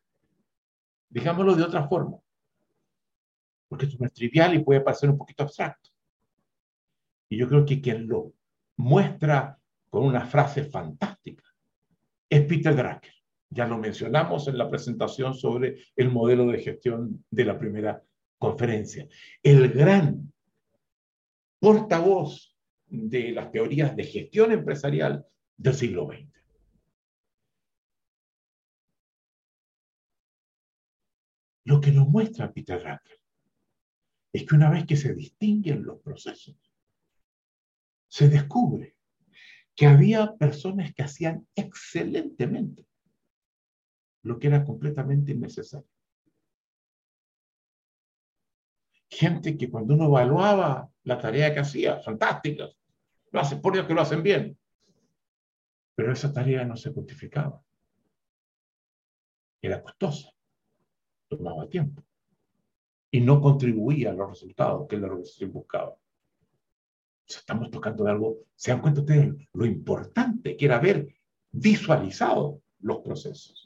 Digámoslo 1.07 1.55
de 1.55 1.63
otra 1.63 1.87
forma. 1.87 2.17
porque 3.67 3.85
esto 3.85 4.03
es 4.03 4.13
trivial 4.13 4.55
y 4.55 4.63
puede 4.63 4.81
parecer 4.81 5.09
un 5.09 5.17
poquito 5.17 5.43
abstracto. 5.43 5.89
Y 7.29 7.37
yo 7.37 7.47
creo 7.47 7.65
que 7.65 7.81
quien 7.81 8.07
lo 8.07 8.33
muestra 8.77 9.59
con 9.89 10.03
una 10.03 10.25
frase 10.25 10.63
fantástica 10.65 11.43
es 12.29 12.41
Peter 12.45 12.75
Drucker. 12.75 13.13
Ya 13.53 13.67
lo 13.67 13.77
mencionamos 13.77 14.47
en 14.47 14.57
la 14.57 14.67
presentación 14.67 15.35
sobre 15.35 15.77
el 15.95 16.09
modelo 16.09 16.47
de 16.47 16.57
gestión 16.57 17.23
de 17.29 17.45
la 17.45 17.59
primera 17.59 18.03
conferencia. 18.39 19.07
El 19.43 19.69
gran 19.69 20.33
portavoz 21.59 22.57
de 22.87 23.31
las 23.31 23.51
teorías 23.51 23.95
de 23.95 24.05
gestión 24.05 24.51
empresarial 24.51 25.25
del 25.55 25.73
siglo 25.75 26.07
XX. 26.07 26.33
Lo 31.65 31.79
que 31.79 31.91
nos 31.91 32.07
muestra 32.07 32.51
Peter 32.51 32.79
Drucker 32.79 33.19
es 34.33 34.45
que 34.45 34.55
una 34.55 34.71
vez 34.71 34.87
que 34.87 34.97
se 34.97 35.13
distinguen 35.13 35.83
los 35.83 36.01
procesos, 36.01 36.57
se 38.07 38.29
descubre 38.29 38.95
que 39.75 39.85
había 39.85 40.35
personas 40.37 40.91
que 40.93 41.03
hacían 41.03 41.47
excelentemente 41.55 42.87
lo 44.23 44.39
que 44.39 44.47
era 44.47 44.63
completamente 44.63 45.31
innecesario. 45.31 45.87
Gente 49.09 49.57
que 49.57 49.69
cuando 49.69 49.93
uno 49.93 50.05
evaluaba 50.05 50.89
la 51.03 51.19
tarea 51.19 51.53
que 51.53 51.59
hacía, 51.59 51.99
fantásticas, 51.99 52.75
lo 53.31 53.39
hacen 53.39 53.61
por 53.61 53.73
Dios 53.73 53.85
que 53.85 53.93
lo 53.93 54.01
hacen 54.01 54.23
bien, 54.23 54.57
pero 55.95 56.11
esa 56.11 56.33
tarea 56.33 56.65
no 56.65 56.75
se 56.75 56.91
justificaba. 56.91 57.61
Era 59.61 59.81
costosa, 59.81 60.29
tomaba 61.29 61.67
tiempo 61.69 62.03
y 63.11 63.21
no 63.21 63.39
contribuía 63.39 64.09
a 64.09 64.13
los 64.13 64.29
resultados 64.29 64.87
que 64.87 64.97
la 64.97 65.07
organización 65.07 65.51
buscaba. 65.51 65.95
estamos 67.27 67.69
tocando 67.69 68.03
de 68.03 68.11
algo, 68.11 68.39
se 68.55 68.71
dan 68.71 68.81
cuenta 68.81 69.01
ustedes 69.01 69.33
lo 69.53 69.65
importante 69.65 70.57
que 70.57 70.65
era 70.65 70.77
haber 70.77 71.07
visualizado 71.51 72.61
los 72.79 72.99
procesos. 72.99 73.62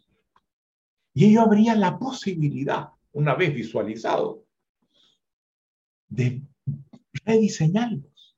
Y 1.17 1.25
ello 1.25 1.41
habría 1.41 1.73
la 1.73 1.97
posibilidad, 1.97 2.89
una 3.11 3.33
vez 3.33 3.51
visualizado, 3.51 4.45
de 6.07 6.43
rediseñarlos, 7.25 8.37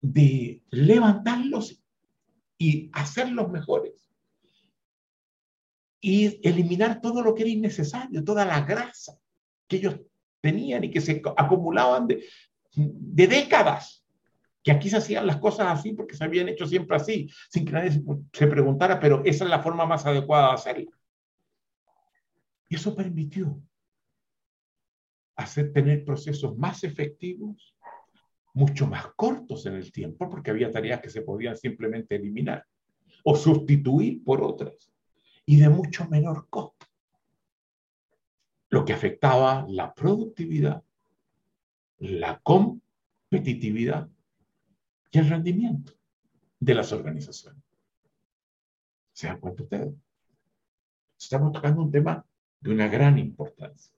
de 0.00 0.62
levantarlos 0.70 1.82
y 2.56 2.88
hacerlos 2.94 3.50
mejores. 3.50 4.08
Y 6.00 6.40
eliminar 6.48 7.02
todo 7.02 7.20
lo 7.20 7.34
que 7.34 7.42
era 7.42 7.50
innecesario, 7.50 8.24
toda 8.24 8.46
la 8.46 8.62
grasa 8.62 9.18
que 9.68 9.76
ellos 9.76 10.00
tenían 10.40 10.84
y 10.84 10.90
que 10.90 11.02
se 11.02 11.20
acumulaban 11.36 12.06
de, 12.06 12.24
de 12.74 13.26
décadas 13.26 14.02
que 14.62 14.72
aquí 14.72 14.88
se 14.88 14.96
hacían 14.96 15.26
las 15.26 15.36
cosas 15.36 15.66
así 15.78 15.92
porque 15.92 16.16
se 16.16 16.24
habían 16.24 16.48
hecho 16.48 16.66
siempre 16.66 16.96
así, 16.96 17.28
sin 17.50 17.66
que 17.66 17.72
nadie 17.72 18.02
se, 18.32 18.46
preguntara, 18.46 18.98
pero 18.98 19.20
esa 19.26 19.44
es 19.44 19.50
la 19.50 19.58
forma 19.62 19.84
más 19.84 20.06
adecuada 20.06 20.48
de 20.48 20.54
hacerlo. 20.54 20.90
Y 22.72 22.76
eso 22.76 22.96
permitió 22.96 23.62
hacer 25.36 25.74
tener 25.74 26.06
procesos 26.06 26.56
más 26.56 26.84
efectivos, 26.84 27.76
mucho 28.54 28.86
más 28.86 29.08
cortos 29.14 29.66
en 29.66 29.74
el 29.74 29.92
tiempo, 29.92 30.30
porque 30.30 30.52
había 30.52 30.70
tareas 30.70 31.02
que 31.02 31.10
se 31.10 31.20
podían 31.20 31.54
simplemente 31.54 32.16
eliminar 32.16 32.64
o 33.24 33.36
sustituir 33.36 34.24
por 34.24 34.42
otras, 34.42 34.90
y 35.44 35.60
de 35.60 35.68
mucho 35.68 36.08
menor 36.08 36.48
costo, 36.48 36.86
lo 38.70 38.86
que 38.86 38.94
afectaba 38.94 39.66
la 39.68 39.92
productividad, 39.92 40.82
la 41.98 42.40
competitividad 42.42 44.08
y 45.10 45.18
el 45.18 45.28
rendimiento 45.28 45.92
de 46.58 46.74
las 46.74 46.90
organizaciones. 46.90 47.62
¿Se 49.12 49.26
dan 49.26 49.40
cuenta 49.40 49.62
ustedes? 49.62 49.94
Estamos 51.18 51.52
tocando 51.52 51.82
un 51.82 51.90
tema 51.90 52.26
de 52.62 52.70
una 52.70 52.88
gran 52.88 53.18
importancia. 53.18 53.92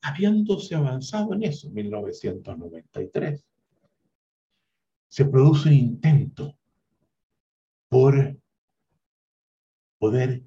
Habiéndose 0.00 0.74
avanzado 0.74 1.34
en 1.34 1.44
eso, 1.44 1.68
en 1.68 1.74
1993, 1.74 3.46
se 5.08 5.24
produce 5.26 5.68
un 5.68 5.74
intento 5.74 6.58
por 7.88 8.36
poder 9.98 10.42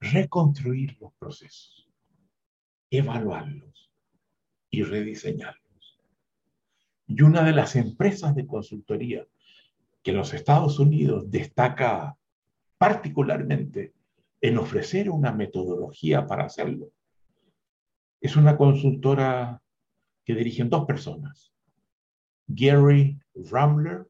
reconstruir 0.00 0.96
los 1.00 1.12
procesos, 1.14 1.88
evaluarlos 2.90 3.90
y 4.70 4.82
rediseñarlos. 4.82 5.63
Y 7.06 7.22
una 7.22 7.42
de 7.42 7.52
las 7.52 7.76
empresas 7.76 8.34
de 8.34 8.46
consultoría 8.46 9.26
que 10.02 10.10
en 10.10 10.16
los 10.16 10.34
Estados 10.34 10.78
Unidos 10.78 11.30
destaca 11.30 12.16
particularmente 12.78 13.94
en 14.40 14.58
ofrecer 14.58 15.08
una 15.10 15.32
metodología 15.32 16.26
para 16.26 16.44
hacerlo, 16.44 16.90
es 18.20 18.36
una 18.36 18.56
consultora 18.56 19.62
que 20.24 20.34
dirigen 20.34 20.70
dos 20.70 20.86
personas, 20.86 21.52
Gary 22.46 23.18
Ramler 23.34 24.06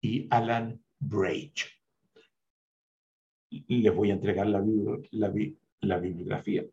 y 0.00 0.26
Alan 0.30 0.80
Brage. 0.98 1.70
Les 3.50 3.94
voy 3.94 4.10
a 4.10 4.14
entregar 4.14 4.46
la, 4.46 4.64
la, 5.10 5.32
la 5.80 5.98
bibliografía 5.98 6.64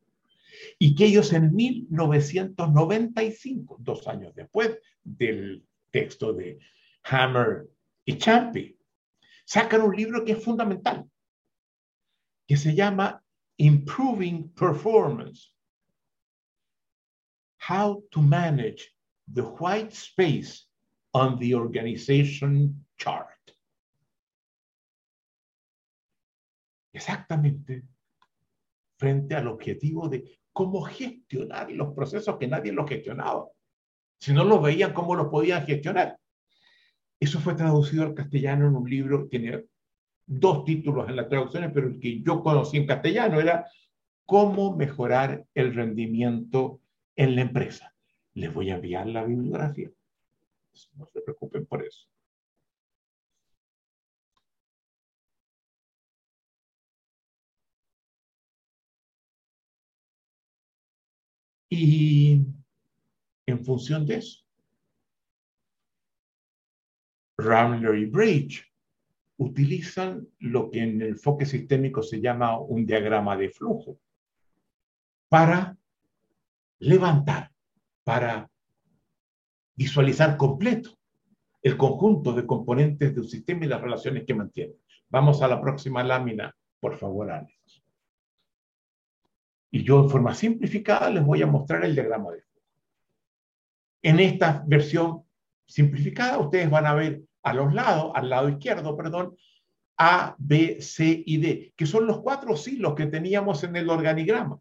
y 0.78 0.94
que 0.96 1.06
ellos 1.06 1.32
en 1.34 1.56
1995, 1.56 3.78
dos 3.80 4.08
años 4.08 4.36
después 4.36 4.78
del 5.04 5.66
texto 5.92 6.34
de 6.34 6.60
Hammer 7.04 7.68
y 8.06 8.18
Champy, 8.18 8.78
sacan 9.46 9.82
un 9.82 9.94
libro 9.96 10.24
que 10.24 10.34
es 10.34 10.44
fundamental, 10.44 11.10
que 12.48 12.58
se 12.58 12.76
llama 12.76 13.24
Improving 13.58 14.54
Performance. 14.54 15.52
How 17.68 18.04
to 18.12 18.22
Manage 18.22 18.94
the 19.28 19.44
White 19.44 19.94
Space 19.94 20.68
on 21.14 21.40
the 21.40 21.56
Organization 21.56 22.86
Chart. 22.98 23.28
Exactamente 26.94 27.84
frente 29.00 29.34
al 29.34 29.48
objetivo 29.48 30.10
de 30.10 30.40
cómo 30.52 30.82
gestionar 30.82 31.72
los 31.72 31.94
procesos 31.96 32.38
que 32.38 32.48
nadie 32.48 32.74
los 32.74 32.88
gestionaba. 32.88 33.48
Si 34.20 34.34
no 34.34 34.44
los 34.44 34.62
veían, 34.62 34.94
¿cómo 34.94 35.16
los 35.16 35.30
podían 35.30 35.66
gestionar? 35.66 36.20
Eso 37.18 37.40
fue 37.40 37.56
traducido 37.56 38.04
al 38.04 38.14
castellano 38.14 38.68
en 38.68 38.76
un 38.76 38.90
libro, 38.90 39.28
tiene 39.28 39.66
dos 40.26 40.66
títulos 40.66 41.08
en 41.08 41.16
las 41.16 41.30
traducciones, 41.30 41.72
pero 41.74 41.88
el 41.88 42.00
que 42.00 42.22
yo 42.22 42.44
conocí 42.44 42.78
en 42.78 42.86
castellano 42.86 43.40
era 43.40 43.66
Cómo 44.26 44.76
mejorar 44.76 45.44
el 45.56 45.74
rendimiento 45.74 46.82
en 47.16 47.36
la 47.36 47.42
empresa. 47.42 47.96
Les 48.36 48.54
voy 48.54 48.70
a 48.70 48.76
enviar 48.76 49.08
la 49.08 49.24
bibliografía. 49.24 49.90
No 50.94 51.08
se 51.08 51.22
preocupen 51.22 51.66
por 51.66 51.84
eso. 51.84 52.08
Y 61.69 62.45
en 63.45 63.63
función 63.63 64.05
de 64.05 64.15
eso, 64.15 64.43
Ramler 67.38 67.95
y 67.95 68.05
Bridge 68.05 68.65
utilizan 69.38 70.27
lo 70.39 70.69
que 70.69 70.84
en 70.84 71.01
el 71.01 71.10
enfoque 71.10 71.45
sistémico 71.45 72.01
se 72.03 72.19
llama 72.19 72.60
un 72.60 72.86
diagrama 72.86 73.38
de 73.38 73.49
flujo 73.49 73.97
para 75.29 75.77
levantar, 76.79 77.51
para 78.03 78.49
visualizar 79.75 80.36
completo 80.36 80.97
el 81.62 81.77
conjunto 81.77 82.34
de 82.34 82.45
componentes 82.45 83.13
de 83.13 83.21
un 83.21 83.27
sistema 83.27 83.65
y 83.65 83.69
las 83.69 83.82
relaciones 83.82 84.25
que 84.25 84.34
mantiene. 84.34 84.73
Vamos 85.10 85.41
a 85.41 85.47
la 85.47 85.62
próxima 85.62 86.03
lámina, 86.03 86.53
por 86.79 86.97
favor, 86.97 87.32
Alex. 87.32 87.59
Y 89.71 89.84
yo 89.84 90.03
en 90.03 90.10
forma 90.10 90.34
simplificada 90.34 91.10
les 91.10 91.23
voy 91.23 91.41
a 91.41 91.47
mostrar 91.47 91.84
el 91.86 91.93
diagrama 91.93 92.32
de 92.32 92.41
flujo. 92.41 92.65
En 94.01 94.19
esta 94.19 94.63
versión 94.65 95.23
simplificada, 95.65 96.39
ustedes 96.39 96.69
van 96.69 96.86
a 96.86 96.95
ver 96.95 97.21
a 97.43 97.53
los 97.53 97.73
lados, 97.73 98.12
al 98.15 98.29
lado 98.29 98.49
izquierdo, 98.49 98.97
perdón, 98.97 99.36
A, 99.97 100.36
B, 100.39 100.82
C 100.82 101.23
y 101.25 101.38
D, 101.38 101.73
que 101.75 101.86
son 101.86 102.08
los 102.08 102.21
cuatro 102.21 102.55
hilos 102.65 102.95
que 102.95 103.05
teníamos 103.05 103.63
en 103.63 103.75
el 103.75 103.89
organigrama. 103.89 104.60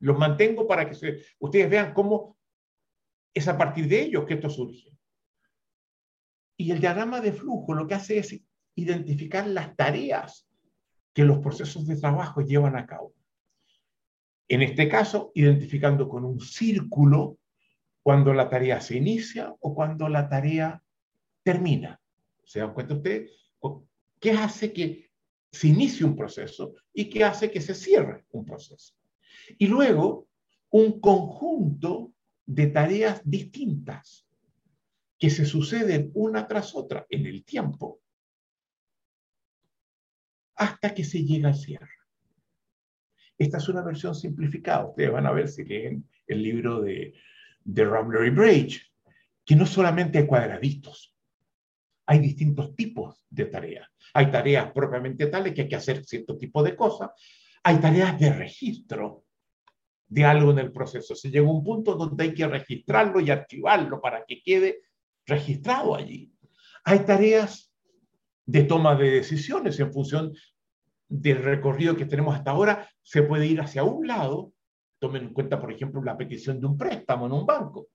Los 0.00 0.18
mantengo 0.18 0.66
para 0.66 0.88
que 0.88 1.22
ustedes 1.38 1.70
vean 1.70 1.92
cómo 1.92 2.36
es 3.34 3.46
a 3.46 3.56
partir 3.56 3.88
de 3.88 4.02
ellos 4.02 4.24
que 4.24 4.34
esto 4.34 4.50
surge. 4.50 4.90
Y 6.56 6.72
el 6.72 6.80
diagrama 6.80 7.20
de 7.20 7.32
flujo 7.32 7.74
lo 7.74 7.86
que 7.86 7.94
hace 7.94 8.18
es 8.18 8.40
identificar 8.74 9.46
las 9.46 9.76
tareas 9.76 10.48
que 11.12 11.24
los 11.24 11.38
procesos 11.38 11.86
de 11.86 11.96
trabajo 11.96 12.40
llevan 12.40 12.76
a 12.76 12.86
cabo. 12.86 13.14
En 14.48 14.62
este 14.62 14.88
caso, 14.88 15.30
identificando 15.34 16.08
con 16.08 16.24
un 16.24 16.40
círculo 16.40 17.38
cuando 18.02 18.32
la 18.32 18.48
tarea 18.48 18.80
se 18.80 18.96
inicia 18.96 19.54
o 19.60 19.74
cuando 19.74 20.08
la 20.08 20.28
tarea 20.28 20.82
termina. 21.42 22.00
¿Se 22.44 22.60
dan 22.60 22.72
cuenta 22.72 22.94
ustedes? 22.94 23.52
¿Qué 24.18 24.32
hace 24.32 24.72
que 24.72 25.10
se 25.52 25.68
inicie 25.68 26.06
un 26.06 26.16
proceso 26.16 26.74
y 26.92 27.10
qué 27.10 27.24
hace 27.24 27.50
que 27.50 27.60
se 27.60 27.74
cierre 27.74 28.24
un 28.30 28.44
proceso? 28.44 28.94
Y 29.58 29.66
luego, 29.66 30.28
un 30.70 31.00
conjunto 31.00 32.12
de 32.46 32.68
tareas 32.68 33.20
distintas 33.24 34.26
que 35.18 35.30
se 35.30 35.44
suceden 35.44 36.10
una 36.14 36.46
tras 36.46 36.74
otra 36.74 37.06
en 37.10 37.26
el 37.26 37.44
tiempo 37.44 38.00
hasta 40.54 40.94
que 40.94 41.04
se 41.04 41.24
llega 41.24 41.48
al 41.48 41.56
cierre. 41.56 41.97
Esta 43.38 43.58
es 43.58 43.68
una 43.68 43.82
versión 43.82 44.14
simplificada. 44.14 44.86
Ustedes 44.86 45.12
van 45.12 45.26
a 45.26 45.32
ver 45.32 45.48
si 45.48 45.64
leen 45.64 46.08
el 46.26 46.42
libro 46.42 46.82
de, 46.82 47.14
de 47.64 47.84
Rambler 47.84 48.26
y 48.26 48.30
Bridge, 48.30 48.92
que 49.44 49.54
no 49.54 49.64
solamente 49.64 50.18
hay 50.18 50.26
cuadraditos, 50.26 51.14
hay 52.06 52.18
distintos 52.18 52.74
tipos 52.74 53.24
de 53.30 53.44
tareas. 53.46 53.88
Hay 54.14 54.30
tareas 54.30 54.72
propiamente 54.72 55.26
tales 55.26 55.54
que 55.54 55.62
hay 55.62 55.68
que 55.68 55.76
hacer 55.76 56.04
cierto 56.04 56.36
tipo 56.36 56.62
de 56.62 56.74
cosas. 56.74 57.10
Hay 57.62 57.78
tareas 57.78 58.18
de 58.18 58.32
registro 58.32 59.24
de 60.06 60.24
algo 60.24 60.50
en 60.50 60.58
el 60.58 60.72
proceso. 60.72 61.14
Se 61.14 61.30
llega 61.30 61.46
a 61.46 61.52
un 61.52 61.62
punto 61.62 61.94
donde 61.94 62.24
hay 62.24 62.34
que 62.34 62.46
registrarlo 62.46 63.20
y 63.20 63.30
archivarlo 63.30 64.00
para 64.00 64.24
que 64.26 64.42
quede 64.42 64.80
registrado 65.26 65.94
allí. 65.94 66.32
Hay 66.84 67.00
tareas 67.00 67.70
de 68.46 68.64
toma 68.64 68.96
de 68.96 69.10
decisiones 69.10 69.78
en 69.78 69.92
función 69.92 70.32
del 71.08 71.42
recorrido 71.42 71.96
que 71.96 72.06
tenemos 72.06 72.36
hasta 72.36 72.50
ahora. 72.50 72.88
Se 73.02 73.22
puede 73.22 73.46
ir 73.46 73.60
hacia 73.60 73.84
un 73.84 74.06
lado, 74.06 74.52
tomen 74.98 75.24
en 75.24 75.32
cuenta, 75.32 75.60
por 75.60 75.72
ejemplo, 75.72 76.02
la 76.02 76.16
petición 76.16 76.60
de 76.60 76.66
un 76.66 76.76
préstamo 76.76 77.26
en 77.26 77.32
un 77.32 77.46
banco, 77.46 77.88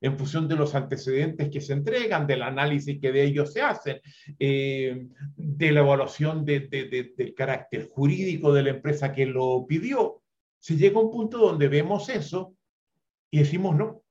en 0.00 0.16
función 0.16 0.46
de 0.46 0.56
los 0.56 0.74
antecedentes 0.74 1.48
que 1.50 1.60
se 1.60 1.72
entregan, 1.72 2.26
del 2.26 2.42
análisis 2.42 3.00
que 3.00 3.10
de 3.10 3.24
ellos 3.24 3.52
se 3.52 3.62
hacen, 3.62 4.00
eh, 4.38 5.08
de 5.36 5.72
la 5.72 5.80
evaluación 5.80 6.44
del 6.44 7.34
carácter 7.36 7.88
jurídico 7.88 8.52
de 8.52 8.62
la 8.62 8.70
empresa 8.70 9.12
que 9.12 9.26
lo 9.26 9.66
pidió. 9.66 10.22
Se 10.58 10.76
llega 10.76 10.98
a 10.98 11.02
un 11.02 11.10
punto 11.10 11.38
donde 11.38 11.68
vemos 11.68 12.08
eso 12.08 12.54
y 13.30 13.38
decimos, 13.38 13.76
no, 13.76 14.02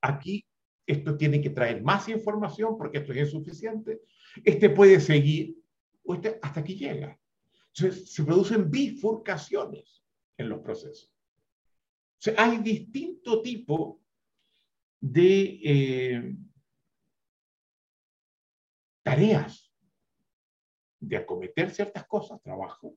aquí 0.00 0.44
esto 0.86 1.16
tiene 1.16 1.40
que 1.40 1.50
traer 1.50 1.82
más 1.82 2.08
información 2.08 2.76
porque 2.76 2.98
esto 2.98 3.12
es 3.12 3.18
insuficiente, 3.18 4.00
este 4.44 4.70
puede 4.70 5.00
seguir, 5.00 5.56
este 6.04 6.38
hasta 6.42 6.60
aquí 6.60 6.74
llega. 6.74 7.18
Entonces, 7.74 8.12
se 8.12 8.24
producen 8.24 8.70
bifurcaciones 8.70 10.02
en 10.36 10.48
los 10.48 10.60
procesos. 10.60 11.10
Hay 12.36 12.58
distinto 12.58 13.42
tipo 13.42 14.00
de 15.00 15.60
eh, 15.64 16.36
tareas 19.02 19.72
de 21.00 21.16
acometer 21.16 21.70
ciertas 21.70 22.06
cosas, 22.06 22.40
trabajo, 22.42 22.96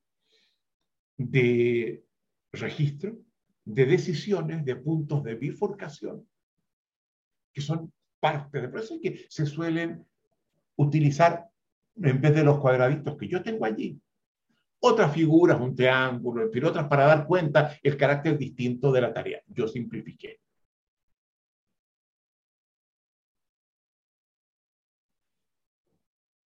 de 1.17 2.05
registro, 2.51 3.17
de 3.63 3.85
decisiones, 3.85 4.63
de 4.63 4.75
puntos 4.75 5.23
de 5.23 5.35
bifurcación, 5.35 6.27
que 7.51 7.61
son 7.61 7.91
parte 8.19 8.61
del 8.61 8.69
proceso 8.69 8.95
y 8.95 9.01
que 9.01 9.25
se 9.29 9.45
suelen 9.45 10.05
utilizar 10.75 11.49
en 11.95 12.21
vez 12.21 12.35
de 12.35 12.43
los 12.43 12.59
cuadraditos 12.59 13.17
que 13.17 13.27
yo 13.27 13.41
tengo 13.41 13.65
allí. 13.65 13.99
Otras 14.87 15.11
figuras, 15.15 15.59
un 15.59 15.75
triángulo, 15.75 16.47
pero 16.51 16.69
otras 16.69 16.87
para 16.87 17.07
dar 17.07 17.25
cuenta 17.25 17.75
el 17.81 17.97
carácter 17.97 18.37
distinto 18.37 18.91
de 18.91 19.01
la 19.01 19.11
tarea. 19.11 19.41
Yo 19.47 19.67
simplifiqué. 19.67 20.39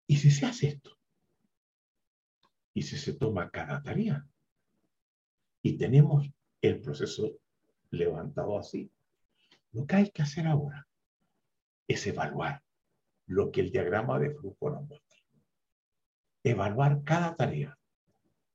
¿Y 0.08 0.16
si 0.16 0.32
se 0.32 0.46
hace 0.46 0.68
esto? 0.70 0.98
¿Y 2.74 2.84
si 2.84 2.98
se 2.98 3.12
toma 3.12 3.50
cada 3.50 3.84
tarea? 3.84 4.26
Y 5.62 5.78
tenemos 5.78 6.26
el 6.62 6.80
proceso 6.80 7.42
levantado 7.92 8.58
así. 8.58 8.90
Lo 9.74 9.86
que 9.86 9.98
hay 9.98 10.12
que 10.12 10.22
hacer 10.22 10.48
ahora 10.48 10.88
es 11.90 12.08
evaluar 12.08 12.64
lo 13.26 13.52
que 13.52 13.60
el 13.60 13.70
diagrama 13.70 14.18
de 14.18 14.34
flujo 14.34 14.70
nos 14.70 14.88
muestra. 14.88 15.20
Evaluar 16.42 17.04
cada 17.04 17.36
tarea 17.36 17.79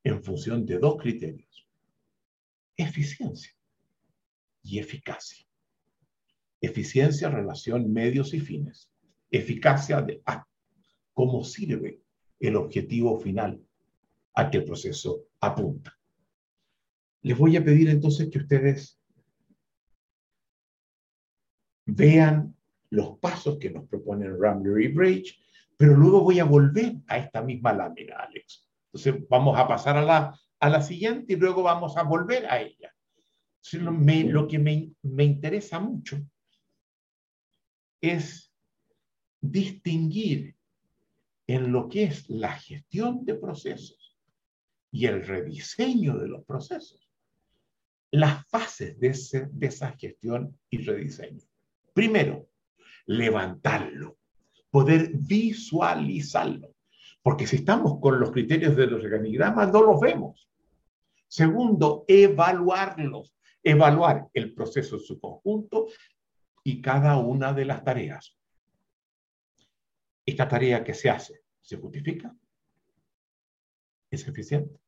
en 0.05 0.23
función 0.23 0.67
de 0.67 0.79
dos 0.79 1.01
criterios. 1.01 1.67
Eficiencia 2.77 3.53
y 4.63 4.79
eficacia. 4.79 5.47
Eficiencia, 6.61 7.31
relación, 7.31 7.93
medios 7.93 8.35
y 8.35 8.41
fines. 8.41 8.91
Eficacia 9.31 10.03
de 10.03 10.23
cómo 11.13 11.43
sirve 11.45 12.03
el 12.39 12.57
objetivo 12.57 13.19
final 13.19 13.61
a 14.35 14.51
que 14.51 14.59
el 14.59 14.65
proceso 14.65 15.27
apunta. 15.41 15.99
Les 17.23 17.37
voy 17.37 17.57
a 17.57 17.65
pedir 17.65 17.89
entonces 17.89 18.29
que 18.31 18.39
ustedes 18.39 19.01
vean 21.87 22.55
los 22.91 23.19
pasos 23.19 23.59
que 23.59 23.71
nos 23.71 23.89
proponen 23.89 24.39
Rambler 24.39 24.83
y 24.83 24.89
Bridge, 24.89 25.41
pero 25.77 25.97
luego 25.97 26.23
voy 26.23 26.39
a 26.39 26.45
volver 26.45 26.97
a 27.07 27.19
esta 27.19 27.43
misma 27.43 27.73
lámina, 27.73 28.17
Alex. 28.17 28.69
Entonces 28.95 29.29
vamos 29.29 29.59
a 29.59 29.67
pasar 29.67 29.97
a 29.97 30.03
la, 30.03 30.41
a 30.61 30.71
la 30.71 30.81
siguiente 30.81 31.33
y 31.33 31.37
luego 31.37 31.65
vamos 31.65 31.97
a 31.97 32.05
volver 32.05 32.47
a 32.47 32.61
ella. 32.61 32.95
lo, 33.73 33.91
lo, 33.91 34.47
que 34.47 34.59
me, 34.61 34.93
me 35.03 35.25
interesa 35.25 35.81
mucho 35.81 36.25
es 38.01 38.53
distinguir 39.41 40.55
en 41.49 41.73
lo 41.73 41.89
que 41.89 42.05
es 42.05 42.31
la 42.31 42.53
gestión 42.53 43.25
de 43.25 43.35
procesos 43.35 44.17
y 44.93 45.07
el 45.07 45.27
rediseño 45.27 46.17
de 46.17 46.29
los 46.29 46.45
procesos, 46.45 47.11
las 48.13 48.47
fases 48.47 48.99
de, 49.01 49.09
ese, 49.09 49.49
de 49.51 49.67
esa 49.67 49.91
gestión 49.97 50.57
y 50.71 50.79
rediseño. 50.79 51.43
Primero, 51.93 52.49
levantarlo, 53.07 54.19
poder 54.71 55.11
visualizarlo. 55.15 56.74
Porque 57.25 57.47
si 57.47 57.57
estamos 57.57 57.99
con 58.01 58.21
los 58.21 58.31
criterios 58.31 58.77
de 58.77 58.87
los 58.87 59.03
organigramas, 59.03 59.73
no 59.73 59.83
los 59.83 59.99
vemos. 59.99 60.49
Segundo, 61.27 62.05
evaluarlos, 62.07 63.35
evaluar 63.63 64.29
el 64.35 64.53
proceso 64.55 64.97
en 64.97 65.03
su 65.03 65.19
conjunto 65.19 65.89
y 66.63 66.83
cada 66.83 67.17
una 67.17 67.55
de 67.55 67.65
las 67.65 67.83
tareas. 67.83 68.39
Esta 70.27 70.47
tarea 70.47 70.85
que 70.85 70.93
se 70.93 71.09
hace, 71.09 71.43
¿se 71.63 71.79
justifica? 71.79 72.37
¿Es 74.11 74.29
eficiente? 74.29 74.79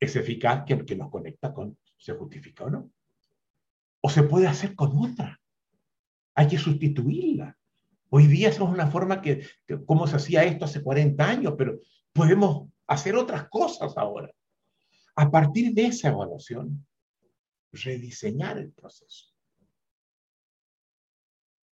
¿Es 0.00 0.16
eficaz 0.16 0.64
que, 0.66 0.84
que 0.84 0.96
nos 0.96 1.10
conecta 1.10 1.54
con, 1.54 1.78
se 1.96 2.14
justifica 2.14 2.64
o 2.64 2.70
no? 2.70 2.90
¿O 4.00 4.10
se 4.10 4.24
puede 4.24 4.48
hacer 4.48 4.74
con 4.74 4.98
otra? 4.98 5.40
hay 6.38 6.46
que 6.46 6.56
sustituirla. 6.56 7.57
Hoy 8.10 8.26
día 8.26 8.52
somos 8.52 8.74
una 8.74 8.90
forma 8.90 9.20
que, 9.20 9.46
como 9.86 10.06
se 10.06 10.16
hacía 10.16 10.44
esto 10.44 10.64
hace 10.64 10.82
40 10.82 11.28
años, 11.28 11.54
pero 11.58 11.78
podemos 12.12 12.68
hacer 12.86 13.14
otras 13.16 13.48
cosas 13.48 13.96
ahora. 13.96 14.32
A 15.16 15.30
partir 15.30 15.74
de 15.74 15.86
esa 15.86 16.08
evaluación, 16.08 16.86
rediseñar 17.72 18.58
el 18.58 18.72
proceso. 18.72 19.34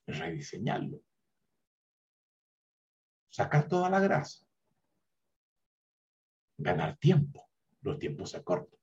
Rediseñarlo. 0.06 1.00
Sacar 3.30 3.66
toda 3.66 3.88
la 3.88 4.00
grasa. 4.00 4.46
Ganar 6.58 6.96
tiempo. 6.98 7.48
Los 7.80 7.98
tiempos 7.98 8.30
se 8.30 8.38
acortan. 8.38 8.78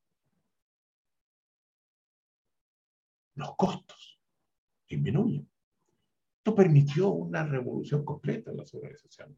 Los 3.36 3.56
costos 3.56 4.20
disminuyen. 4.88 5.53
Esto 6.44 6.56
permitió 6.56 7.10
una 7.10 7.46
revolución 7.46 8.04
completa 8.04 8.52
en 8.52 8.58
las 8.58 8.74
organizaciones. 8.74 9.38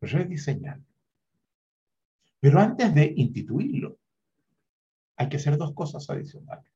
Rediseñar. 0.00 0.80
Pero 2.40 2.58
antes 2.58 2.94
de 2.94 3.12
instituirlo, 3.14 3.98
hay 5.16 5.28
que 5.28 5.36
hacer 5.36 5.58
dos 5.58 5.74
cosas 5.74 6.08
adicionales. 6.08 6.72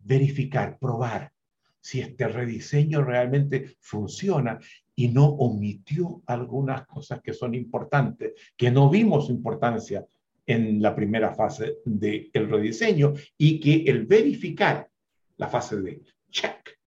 Verificar, 0.00 0.80
probar 0.80 1.32
si 1.80 2.00
este 2.00 2.26
rediseño 2.26 3.04
realmente 3.04 3.76
funciona 3.78 4.58
y 4.96 5.06
no 5.06 5.26
omitió 5.26 6.20
algunas 6.26 6.84
cosas 6.88 7.20
que 7.22 7.34
son 7.34 7.54
importantes, 7.54 8.32
que 8.56 8.72
no 8.72 8.90
vimos 8.90 9.30
importancia 9.30 10.04
en 10.44 10.82
la 10.82 10.92
primera 10.96 11.32
fase 11.36 11.76
del 11.84 12.50
rediseño 12.50 13.14
y 13.36 13.60
que 13.60 13.88
el 13.88 14.06
verificar 14.06 14.90
la 15.36 15.46
fase 15.46 15.80
de 15.80 16.02
check 16.30 16.80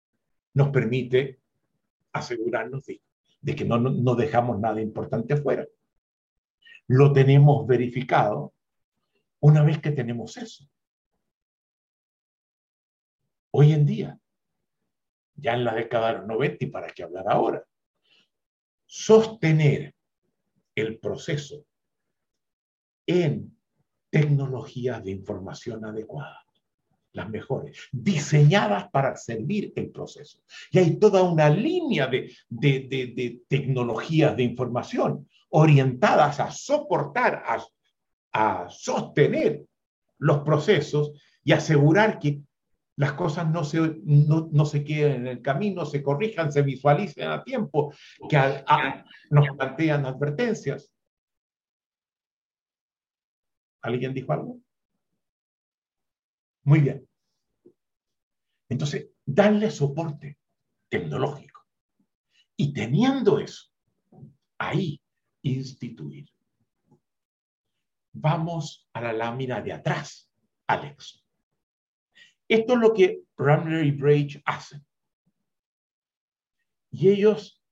nos 0.54 0.70
permite 0.70 1.39
asegurarnos 2.12 2.84
de, 2.86 3.56
que 3.56 3.64
no, 3.64 3.78
no 3.78 4.14
dejamos 4.14 4.58
nada 4.58 4.80
importante 4.80 5.34
afuera. 5.34 5.66
Lo 6.86 7.12
tenemos 7.12 7.66
verificado 7.66 8.54
una 9.40 9.62
vez 9.62 9.80
que 9.80 9.90
tenemos 9.90 10.36
eso. 10.36 10.68
Hoy 13.52 13.72
en 13.72 13.86
día, 13.86 14.18
ya 15.34 15.54
en 15.54 15.64
la 15.64 15.74
década 15.74 16.12
de 16.12 16.18
los 16.18 16.26
90 16.26 16.64
y 16.64 16.68
para 16.68 16.88
qué 16.88 17.02
hablar 17.02 17.24
ahora, 17.28 17.64
sostener 18.86 19.94
el 20.74 20.98
proceso 20.98 21.64
en 23.06 23.56
tecnologías 24.10 25.02
de 25.04 25.12
información 25.12 25.84
adecuadas, 25.84 26.44
las 27.12 27.28
mejores, 27.28 27.76
diseñadas 27.92 28.88
para 28.90 29.16
servir 29.16 29.72
el 29.76 29.90
proceso. 29.90 30.38
Y 30.70 30.78
hay 30.78 30.98
toda 30.98 31.22
una 31.22 31.50
línea 31.50 32.06
de, 32.06 32.32
de, 32.48 33.40
tecnologías 33.48 34.36
de 34.36 34.44
información 34.44 35.28
orientadas 35.50 36.38
a 36.40 36.50
soportar, 36.50 37.42
a, 37.44 37.64
a 38.32 38.68
sostener 38.70 39.64
los 40.18 40.38
procesos 40.40 41.12
y 41.42 41.52
asegurar 41.52 42.18
que 42.18 42.42
las 42.96 43.14
cosas 43.14 43.48
no 43.48 43.64
se, 43.64 43.98
no, 44.04 44.64
se 44.66 44.84
queden 44.84 45.22
en 45.22 45.26
el 45.26 45.40
camino, 45.40 45.86
se 45.86 46.02
corrijan, 46.02 46.52
se 46.52 46.60
visualicen 46.60 47.28
a 47.28 47.42
tiempo, 47.42 47.94
que 48.28 48.36
nos 49.30 49.56
plantean 49.56 50.04
advertencias. 50.04 50.92
¿Alguien 53.80 54.12
dijo 54.12 54.32
algo? 54.34 54.58
Muy 56.64 56.80
bien. 56.80 57.08
Entonces, 58.68 59.10
darle 59.24 59.70
soporte 59.70 60.38
tecnológico. 60.88 61.66
Y 62.56 62.72
teniendo 62.72 63.38
eso, 63.38 63.70
ahí 64.58 65.00
instituir. 65.42 66.28
Vamos 68.12 68.88
a 68.92 69.00
la 69.00 69.12
lámina 69.12 69.60
de 69.62 69.72
atrás, 69.72 70.30
Alex. 70.66 71.24
Esto 72.48 72.74
es 72.74 72.78
lo 72.80 72.92
que 72.92 73.22
Ramler 73.36 73.86
y 73.86 73.92
Brage 73.92 74.42
hacen. 74.44 74.84
Y 76.90 77.08
ellos 77.08 77.62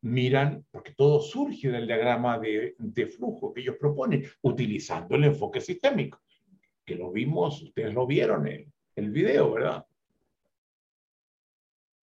miran, 0.00 0.66
porque 0.70 0.92
todo 0.92 1.20
surge 1.20 1.70
del 1.70 1.86
diagrama 1.86 2.38
de, 2.38 2.74
flujo 3.16 3.52
que 3.52 3.60
ellos 3.60 3.76
proponen, 3.78 4.24
utilizando 4.42 5.14
el 5.14 5.24
enfoque 5.24 5.60
sistémico, 5.60 6.22
que 6.84 6.94
lo 6.96 7.10
vimos, 7.10 7.62
ustedes 7.62 7.94
lo 7.94 8.06
vieron 8.06 8.46
en 8.46 8.72
el 8.96 9.10
video, 9.10 9.52
¿verdad? 9.52 9.86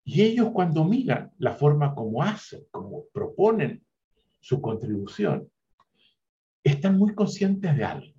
Y 0.05 0.23
ellos 0.23 0.51
cuando 0.53 0.85
miran 0.85 1.33
la 1.39 1.53
forma 1.53 1.95
como 1.95 2.23
hacen, 2.23 2.65
como 2.71 3.05
proponen 3.13 3.85
su 4.41 4.61
contribución, 4.61 5.51
están 6.65 6.99
muy 6.99 7.15
conscientes 7.15 7.77
de 7.77 7.85
algo. 7.85 8.15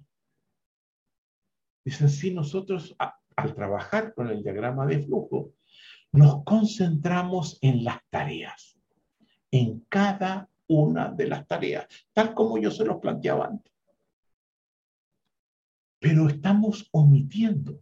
Dicen, 1.83 2.09
si 2.09 2.33
nosotros 2.33 2.95
al 3.35 3.55
trabajar 3.55 4.13
con 4.13 4.29
el 4.29 4.43
diagrama 4.43 4.85
de 4.85 4.99
flujo, 4.99 5.53
nos 6.11 6.43
concentramos 6.43 7.57
en 7.61 7.83
las 7.83 7.99
tareas, 8.09 8.77
en 9.49 9.85
cada 9.89 10.49
una 10.67 11.09
de 11.09 11.27
las 11.27 11.47
tareas, 11.47 11.87
tal 12.13 12.33
como 12.33 12.57
yo 12.57 12.69
se 12.71 12.85
los 12.85 12.97
planteaba 12.97 13.47
antes. 13.47 13.70
Pero 16.01 16.27
estamos 16.27 16.89
omitiendo 16.91 17.79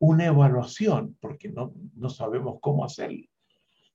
una 0.00 0.26
evaluación, 0.26 1.16
porque 1.18 1.48
no, 1.48 1.72
no 1.96 2.10
sabemos 2.10 2.58
cómo 2.60 2.84
hacerlo, 2.84 3.26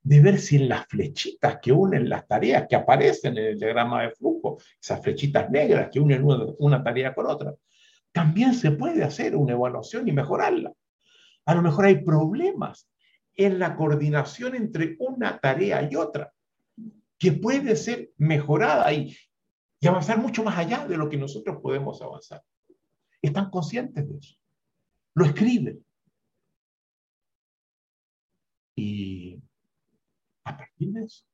de 0.02 0.20
ver 0.20 0.40
si 0.40 0.56
en 0.56 0.68
las 0.68 0.86
flechitas 0.86 1.58
que 1.62 1.70
unen 1.70 2.08
las 2.08 2.26
tareas 2.26 2.66
que 2.68 2.74
aparecen 2.74 3.38
en 3.38 3.44
el 3.44 3.58
diagrama 3.58 4.02
de 4.02 4.10
flujo, 4.10 4.58
esas 4.82 5.00
flechitas 5.00 5.48
negras 5.50 5.88
que 5.90 6.00
unen 6.00 6.24
una 6.58 6.82
tarea 6.82 7.14
con 7.14 7.26
otra, 7.26 7.54
también 8.10 8.54
se 8.54 8.72
puede 8.72 9.04
hacer 9.04 9.36
una 9.36 9.52
evaluación 9.52 10.08
y 10.08 10.12
mejorarla. 10.12 10.72
A 11.46 11.54
lo 11.54 11.62
mejor 11.62 11.84
hay 11.84 12.02
problemas 12.02 12.90
en 13.36 13.60
la 13.60 13.76
coordinación 13.76 14.56
entre 14.56 14.96
una 14.98 15.38
tarea 15.38 15.88
y 15.88 15.94
otra, 15.94 16.32
que 17.16 17.32
puede 17.32 17.76
ser 17.76 18.10
mejorada 18.16 18.92
y 18.92 19.16
avanzar 19.86 20.18
mucho 20.18 20.42
más 20.42 20.58
allá 20.58 20.88
de 20.88 20.96
lo 20.96 21.08
que 21.08 21.16
nosotros 21.16 21.58
podemos 21.62 22.02
avanzar. 22.02 22.42
Están 23.24 23.48
conscientes 23.48 24.06
de 24.06 24.18
eso. 24.18 24.36
Lo 25.14 25.24
escriben. 25.24 25.82
Y 28.76 29.40
a 30.44 30.54
partir 30.54 30.92
de 30.92 31.04
eso 31.04 31.24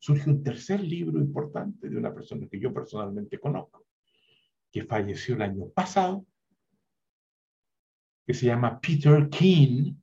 surge 0.00 0.28
un 0.28 0.42
tercer 0.42 0.80
libro 0.80 1.20
importante 1.20 1.88
de 1.88 1.96
una 1.96 2.12
persona 2.12 2.48
que 2.48 2.58
yo 2.58 2.74
personalmente 2.74 3.38
conozco, 3.38 3.86
que 4.72 4.84
falleció 4.84 5.36
el 5.36 5.42
año 5.42 5.68
pasado, 5.68 6.26
que 8.26 8.34
se 8.34 8.46
llama 8.46 8.80
Peter 8.80 9.28
Keen, 9.28 10.02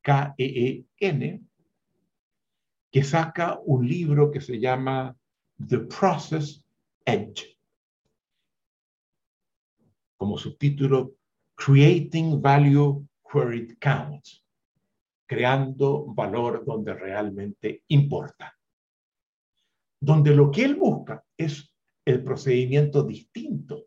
K-E-E-N, 0.00 1.42
que 2.90 3.04
saca 3.04 3.58
un 3.66 3.86
libro 3.86 4.30
que 4.30 4.40
se 4.40 4.58
llama 4.58 5.14
The 5.58 5.80
Process 5.80 6.64
Edge. 7.04 7.57
Como 10.18 10.36
subtítulo, 10.36 11.14
Creating 11.54 12.42
Value 12.42 13.08
Where 13.32 13.56
It 13.56 13.78
Counts. 13.78 14.44
Creando 15.26 16.04
valor 16.06 16.64
donde 16.66 16.92
realmente 16.92 17.84
importa. 17.88 18.54
Donde 19.98 20.34
lo 20.34 20.50
que 20.50 20.64
él 20.64 20.74
busca 20.76 21.24
es 21.36 21.74
el 22.04 22.22
procedimiento 22.22 23.02
distinto 23.02 23.86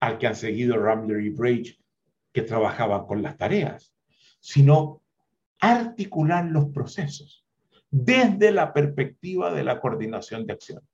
al 0.00 0.18
que 0.18 0.26
han 0.28 0.36
seguido 0.36 0.76
Ramler 0.76 1.20
y 1.20 1.30
Brage, 1.30 1.76
que 2.32 2.42
trabajaban 2.42 3.06
con 3.06 3.22
las 3.22 3.36
tareas, 3.36 3.94
sino 4.40 5.02
articular 5.60 6.46
los 6.46 6.70
procesos 6.70 7.44
desde 7.90 8.52
la 8.52 8.72
perspectiva 8.72 9.52
de 9.52 9.64
la 9.64 9.80
coordinación 9.80 10.46
de 10.46 10.52
acciones. 10.52 10.89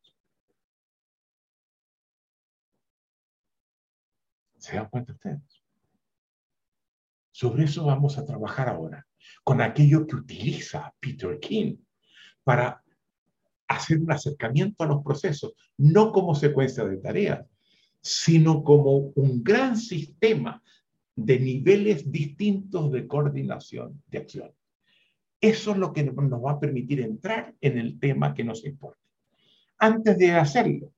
¿Se 4.67 4.75
dan 4.75 4.89
cuenta 4.89 5.13
ustedes? 5.13 5.63
Sobre 7.31 7.65
eso 7.65 7.85
vamos 7.85 8.19
a 8.19 8.25
trabajar 8.25 8.69
ahora, 8.69 9.07
con 9.45 9.61
aquello 9.61 10.05
que 10.09 10.17
utiliza 10.17 10.93
Peter 10.99 11.39
King 11.39 11.77
para 12.43 12.83
hacer 13.69 14.01
un 14.01 14.11
acercamiento 14.11 14.83
a 14.83 14.89
los 14.89 15.05
procesos, 15.05 15.53
no 15.77 16.11
como 16.11 16.35
secuencia 16.35 16.85
de 16.85 16.97
tareas, 16.97 17.47
sino 18.01 18.65
como 18.65 19.13
un 19.15 19.45
gran 19.45 19.77
sistema 19.77 20.61
de 21.15 21.39
niveles 21.39 22.11
distintos 22.11 22.91
de 22.91 23.07
coordinación 23.07 24.03
de 24.09 24.19
acción. 24.19 24.53
Eso 25.41 25.71
es 25.71 25.77
lo 25.77 25.93
que 25.93 26.03
nos 26.03 26.45
va 26.45 26.53
a 26.53 26.61
permitir 26.61 27.03
entrar 27.03 27.55
en 27.61 27.79
el 27.79 28.01
tema 28.01 28.35
que 28.35 28.43
nos 28.43 28.65
importa. 28.65 29.01
Antes 29.79 30.19
de 30.19 30.33
hacerlo, 30.33 30.93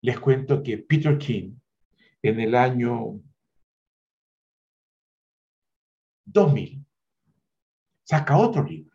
les 0.00 0.18
cuento 0.18 0.64
que 0.64 0.78
Peter 0.78 1.16
King, 1.16 1.52
en 2.22 2.40
el 2.40 2.54
año 2.54 3.20
2000, 6.24 6.84
saca 8.04 8.36
otro 8.36 8.62
libro 8.64 8.88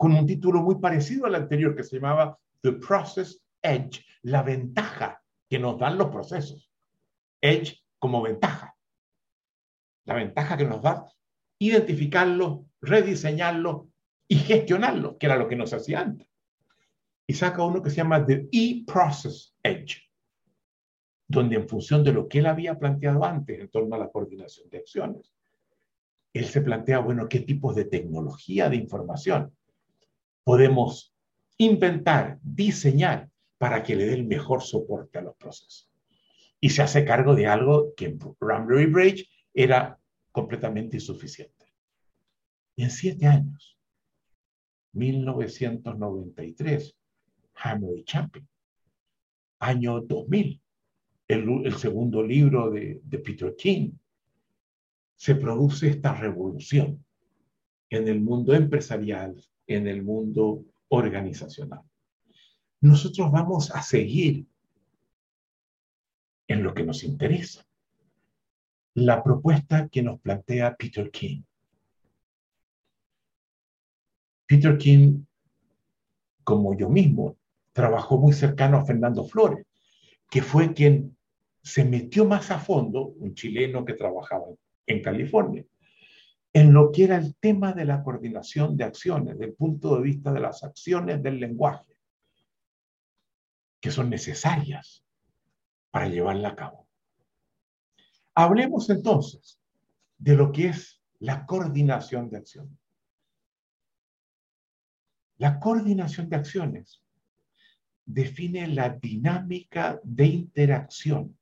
con 0.00 0.12
un 0.14 0.26
título 0.26 0.62
muy 0.62 0.76
parecido 0.76 1.26
al 1.26 1.34
anterior 1.34 1.76
que 1.76 1.84
se 1.84 1.96
llamaba 1.96 2.38
The 2.62 2.72
Process 2.72 3.42
Edge, 3.60 4.02
la 4.22 4.42
ventaja 4.42 5.22
que 5.46 5.58
nos 5.58 5.78
dan 5.78 5.98
los 5.98 6.08
procesos. 6.08 6.72
Edge 7.42 7.82
como 7.98 8.22
ventaja. 8.22 8.74
La 10.06 10.14
ventaja 10.14 10.56
que 10.56 10.64
nos 10.64 10.80
da 10.80 11.06
identificarlo, 11.58 12.64
rediseñarlo 12.80 13.88
y 14.26 14.36
gestionarlo, 14.36 15.18
que 15.18 15.26
era 15.26 15.36
lo 15.36 15.48
que 15.48 15.56
nos 15.56 15.74
hacía 15.74 16.00
antes. 16.00 16.26
Y 17.26 17.34
saca 17.34 17.62
uno 17.62 17.82
que 17.82 17.90
se 17.90 17.96
llama 17.96 18.24
The 18.24 18.48
E-Process 18.50 19.54
Edge, 19.62 20.09
donde 21.30 21.54
en 21.54 21.68
función 21.68 22.02
de 22.02 22.12
lo 22.12 22.28
que 22.28 22.40
él 22.40 22.46
había 22.46 22.76
planteado 22.76 23.24
antes 23.24 23.60
en 23.60 23.68
torno 23.68 23.94
a 23.94 23.98
la 23.98 24.10
coordinación 24.10 24.68
de 24.68 24.78
acciones, 24.78 25.32
él 26.32 26.46
se 26.46 26.60
plantea, 26.60 26.98
bueno, 26.98 27.28
qué 27.28 27.38
tipos 27.38 27.76
de 27.76 27.84
tecnología 27.84 28.68
de 28.68 28.74
información 28.74 29.56
podemos 30.42 31.14
inventar, 31.56 32.40
diseñar 32.42 33.30
para 33.58 33.84
que 33.84 33.94
le 33.94 34.06
dé 34.06 34.14
el 34.14 34.26
mejor 34.26 34.62
soporte 34.62 35.18
a 35.18 35.22
los 35.22 35.36
procesos. 35.36 35.88
Y 36.60 36.70
se 36.70 36.82
hace 36.82 37.04
cargo 37.04 37.36
de 37.36 37.46
algo 37.46 37.94
que 37.94 38.06
en 38.06 38.18
Bridge 38.92 39.30
era 39.54 40.00
completamente 40.32 40.96
insuficiente. 40.96 41.72
Y 42.74 42.82
en 42.82 42.90
siete 42.90 43.28
años, 43.28 43.78
1993, 44.94 46.96
Hammer 47.54 47.98
y 47.98 48.04
Champion. 48.04 48.48
Año 49.60 50.00
2000, 50.00 50.60
el, 51.30 51.76
segundo 51.76 52.22
libro 52.22 52.70
de, 52.70 53.00
de 53.04 53.18
Peter 53.18 53.54
King, 53.56 53.92
se 55.14 55.34
produce 55.34 55.88
esta 55.88 56.14
revolución 56.14 57.04
en 57.88 58.08
el 58.08 58.20
mundo 58.20 58.54
empresarial, 58.54 59.36
en 59.66 59.86
el 59.86 60.02
mundo 60.02 60.64
organizacional. 60.88 61.82
Nosotros 62.80 63.30
vamos 63.30 63.70
a 63.70 63.82
seguir 63.82 64.46
en 66.48 66.62
lo 66.64 66.74
que 66.74 66.84
nos 66.84 67.04
interesa. 67.04 67.64
La 68.94 69.22
propuesta 69.22 69.88
que 69.88 70.02
nos 70.02 70.20
plantea 70.20 70.74
Peter 70.74 71.10
King. 71.10 71.42
Peter 74.46 74.76
King, 74.76 75.24
como 76.42 76.76
yo 76.76 76.88
mismo, 76.88 77.36
trabajó 77.72 78.18
muy 78.18 78.32
cercano 78.32 78.78
a 78.78 78.84
Fernando 78.84 79.24
Flores, 79.24 79.64
que 80.28 80.42
fue 80.42 80.72
quien 80.74 81.16
se 81.62 81.84
metió 81.84 82.24
más 82.24 82.50
a 82.50 82.58
fondo, 82.58 83.06
un 83.06 83.34
chileno 83.34 83.84
que 83.84 83.94
trabajaba 83.94 84.46
en 84.86 85.02
California, 85.02 85.64
en 86.52 86.72
lo 86.72 86.90
que 86.90 87.04
era 87.04 87.16
el 87.16 87.36
tema 87.36 87.72
de 87.72 87.84
la 87.84 88.02
coordinación 88.02 88.76
de 88.76 88.84
acciones, 88.84 89.34
desde 89.34 89.52
el 89.52 89.54
punto 89.54 89.96
de 89.96 90.02
vista 90.02 90.32
de 90.32 90.40
las 90.40 90.64
acciones 90.64 91.22
del 91.22 91.38
lenguaje, 91.38 91.96
que 93.80 93.90
son 93.90 94.10
necesarias 94.10 95.04
para 95.90 96.08
llevarla 96.08 96.48
a 96.48 96.56
cabo. 96.56 96.88
Hablemos 98.34 98.90
entonces 98.90 99.60
de 100.18 100.34
lo 100.34 100.52
que 100.52 100.68
es 100.68 101.00
la 101.18 101.46
coordinación 101.46 102.30
de 102.30 102.38
acciones. 102.38 102.78
La 105.36 105.58
coordinación 105.58 106.28
de 106.28 106.36
acciones 106.36 107.02
define 108.04 108.66
la 108.66 108.90
dinámica 108.90 110.00
de 110.02 110.26
interacción, 110.26 111.36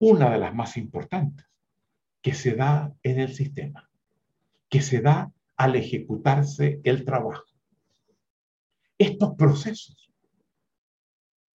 una 0.00 0.30
de 0.30 0.38
las 0.38 0.54
más 0.54 0.76
importantes, 0.76 1.46
que 2.22 2.34
se 2.34 2.54
da 2.54 2.92
en 3.02 3.20
el 3.20 3.34
sistema, 3.34 3.88
que 4.68 4.82
se 4.82 5.00
da 5.00 5.32
al 5.56 5.76
ejecutarse 5.76 6.80
el 6.84 7.04
trabajo. 7.04 7.44
Estos 8.98 9.34
procesos 9.36 10.10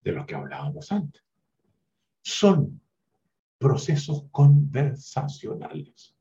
de 0.01 0.11
los 0.11 0.25
que 0.25 0.35
hablábamos 0.35 0.91
antes 0.91 1.23
son 2.21 2.81
procesos 3.57 4.25
conversacionales. 4.31 6.15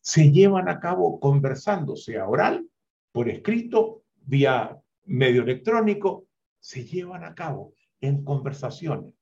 Se 0.00 0.30
llevan 0.30 0.68
a 0.68 0.80
cabo 0.80 1.20
conversando, 1.20 1.96
sea 1.96 2.26
oral 2.26 2.66
por 3.12 3.28
escrito, 3.28 4.02
vía 4.22 4.78
medio 5.04 5.42
electrónico, 5.42 6.26
se 6.58 6.84
llevan 6.84 7.24
a 7.24 7.34
cabo 7.34 7.74
en 8.00 8.24
conversaciones 8.24 9.14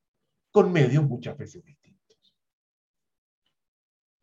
con 0.53 0.73
medios 0.73 1.05
muchas 1.05 1.37
veces. 1.37 1.65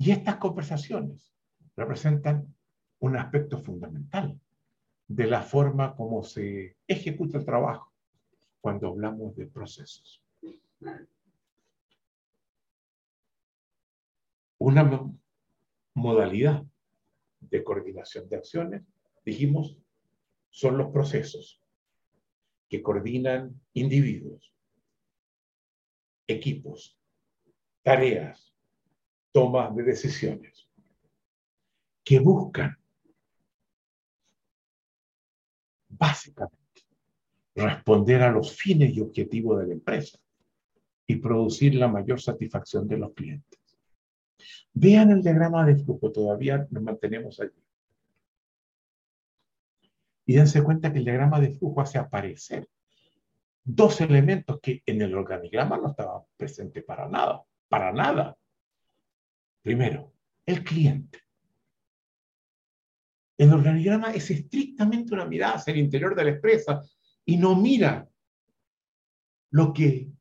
Y 0.01 0.11
estas 0.11 0.37
conversaciones 0.37 1.33
representan 1.75 2.55
un 2.99 3.17
aspecto 3.17 3.57
fundamental 3.57 4.39
de 5.07 5.27
la 5.27 5.41
forma 5.41 5.93
como 5.95 6.23
se 6.23 6.77
ejecuta 6.87 7.37
el 7.37 7.45
trabajo 7.45 7.91
cuando 8.61 8.87
hablamos 8.87 9.35
de 9.35 9.45
procesos. 9.47 10.23
Una 14.57 15.11
modalidad 15.93 16.63
de 17.41 17.63
coordinación 17.63 18.29
de 18.29 18.37
acciones 18.37 18.83
dijimos, 19.25 19.77
son 20.49 20.77
los 20.77 20.91
procesos 20.91 21.61
que 22.69 22.81
coordinan 22.81 23.59
individuos, 23.73 24.53
equipos, 26.27 26.97
tareas, 27.81 28.48
tomas 29.31 29.75
de 29.75 29.83
decisiones, 29.83 30.67
que 32.03 32.19
buscan 32.19 32.77
básicamente 35.87 36.57
responder 37.55 38.23
a 38.23 38.31
los 38.31 38.55
fines 38.55 38.95
y 38.95 39.01
objetivos 39.01 39.59
de 39.59 39.67
la 39.67 39.73
empresa 39.73 40.17
y 41.05 41.17
producir 41.17 41.75
la 41.75 41.87
mayor 41.87 42.21
satisfacción 42.21 42.87
de 42.87 42.97
los 42.97 43.13
clientes. 43.13 43.59
Vean 44.73 45.11
el 45.11 45.21
diagrama 45.21 45.65
de 45.65 45.75
flujo, 45.75 46.11
todavía 46.11 46.67
nos 46.69 46.83
mantenemos 46.83 47.39
allí. 47.39 47.61
Y 50.25 50.35
dense 50.35 50.63
cuenta 50.63 50.93
que 50.93 50.99
el 50.99 51.05
diagrama 51.05 51.39
de 51.39 51.51
flujo 51.51 51.81
hace 51.81 51.97
aparecer 51.97 52.69
dos 53.63 53.99
elementos 54.01 54.59
que 54.61 54.81
en 54.85 55.01
el 55.01 55.15
organigrama 55.15 55.77
no 55.77 55.89
estaban 55.89 56.21
presentes 56.37 56.83
para 56.83 57.07
nada, 57.07 57.43
para 57.67 57.91
nada. 57.91 58.37
Primero, 59.61 60.13
el 60.45 60.63
cliente. 60.63 61.19
El 63.37 63.53
organigrama 63.53 64.11
es 64.11 64.29
estrictamente 64.31 65.13
una 65.13 65.25
mirada 65.25 65.55
hacia 65.55 65.71
el 65.71 65.79
interior 65.79 66.15
de 66.15 66.23
la 66.23 66.31
empresa 66.31 66.81
y 67.25 67.37
no 67.37 67.55
mira 67.55 68.09
lo 69.51 69.73
que 69.73 70.11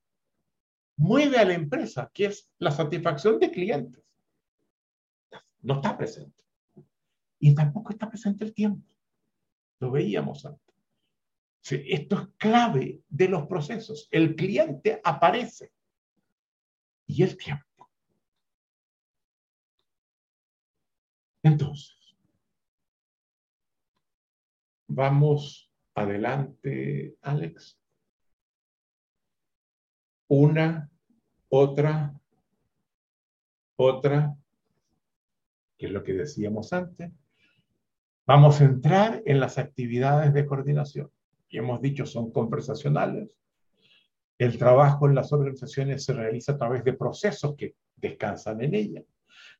mueve 0.96 1.38
a 1.38 1.44
la 1.44 1.54
empresa, 1.54 2.10
que 2.12 2.26
es 2.26 2.50
la 2.58 2.70
satisfacción 2.70 3.38
de 3.38 3.50
clientes. 3.50 4.04
No 5.62 5.74
está 5.74 5.96
presente. 5.96 6.44
Y 7.40 7.54
tampoco 7.54 7.92
está 7.92 8.08
presente 8.08 8.44
el 8.44 8.54
tiempo. 8.54 8.86
Lo 9.80 9.90
veíamos 9.90 10.44
antes. 10.44 10.74
Esto 11.70 12.20
es 12.20 12.28
clave 12.36 13.02
de 13.08 13.28
los 13.28 13.46
procesos. 13.46 14.08
El 14.10 14.34
cliente 14.34 15.00
aparece 15.04 15.72
y 17.06 17.22
el 17.22 17.36
tiempo. 17.36 17.67
Entonces, 21.42 22.16
vamos 24.88 25.70
adelante, 25.94 27.16
Alex. 27.22 27.78
Una, 30.28 30.90
otra, 31.48 32.14
otra, 33.76 34.36
que 35.78 35.86
es 35.86 35.92
lo 35.92 36.02
que 36.02 36.12
decíamos 36.12 36.72
antes. 36.72 37.12
Vamos 38.26 38.60
a 38.60 38.64
entrar 38.64 39.22
en 39.24 39.40
las 39.40 39.56
actividades 39.56 40.34
de 40.34 40.44
coordinación. 40.44 41.10
Y 41.48 41.58
hemos 41.58 41.80
dicho, 41.80 42.04
son 42.04 42.30
conversacionales. 42.30 43.38
El 44.36 44.58
trabajo 44.58 45.06
en 45.06 45.14
las 45.14 45.32
organizaciones 45.32 46.04
se 46.04 46.12
realiza 46.12 46.52
a 46.52 46.58
través 46.58 46.84
de 46.84 46.92
procesos 46.92 47.56
que 47.56 47.74
descansan 47.96 48.60
en 48.60 48.74
ella. 48.74 49.02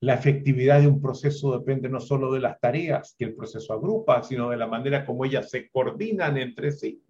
La 0.01 0.15
efectividad 0.15 0.81
de 0.81 0.87
un 0.87 1.01
proceso 1.01 1.59
depende 1.59 1.89
no 1.89 1.99
solo 1.99 2.33
de 2.33 2.41
las 2.41 2.61
tareas 2.61 3.17
que 3.19 3.25
el 3.25 3.35
proceso 3.35 3.73
agrupa, 3.73 4.23
sino 4.23 4.51
de 4.51 4.57
la 4.57 4.69
manera 4.69 5.05
como 5.05 5.25
ellas 5.25 5.51
se 5.51 5.69
coordinan 5.71 6.37
entre 6.37 6.71
sí. 6.71 7.03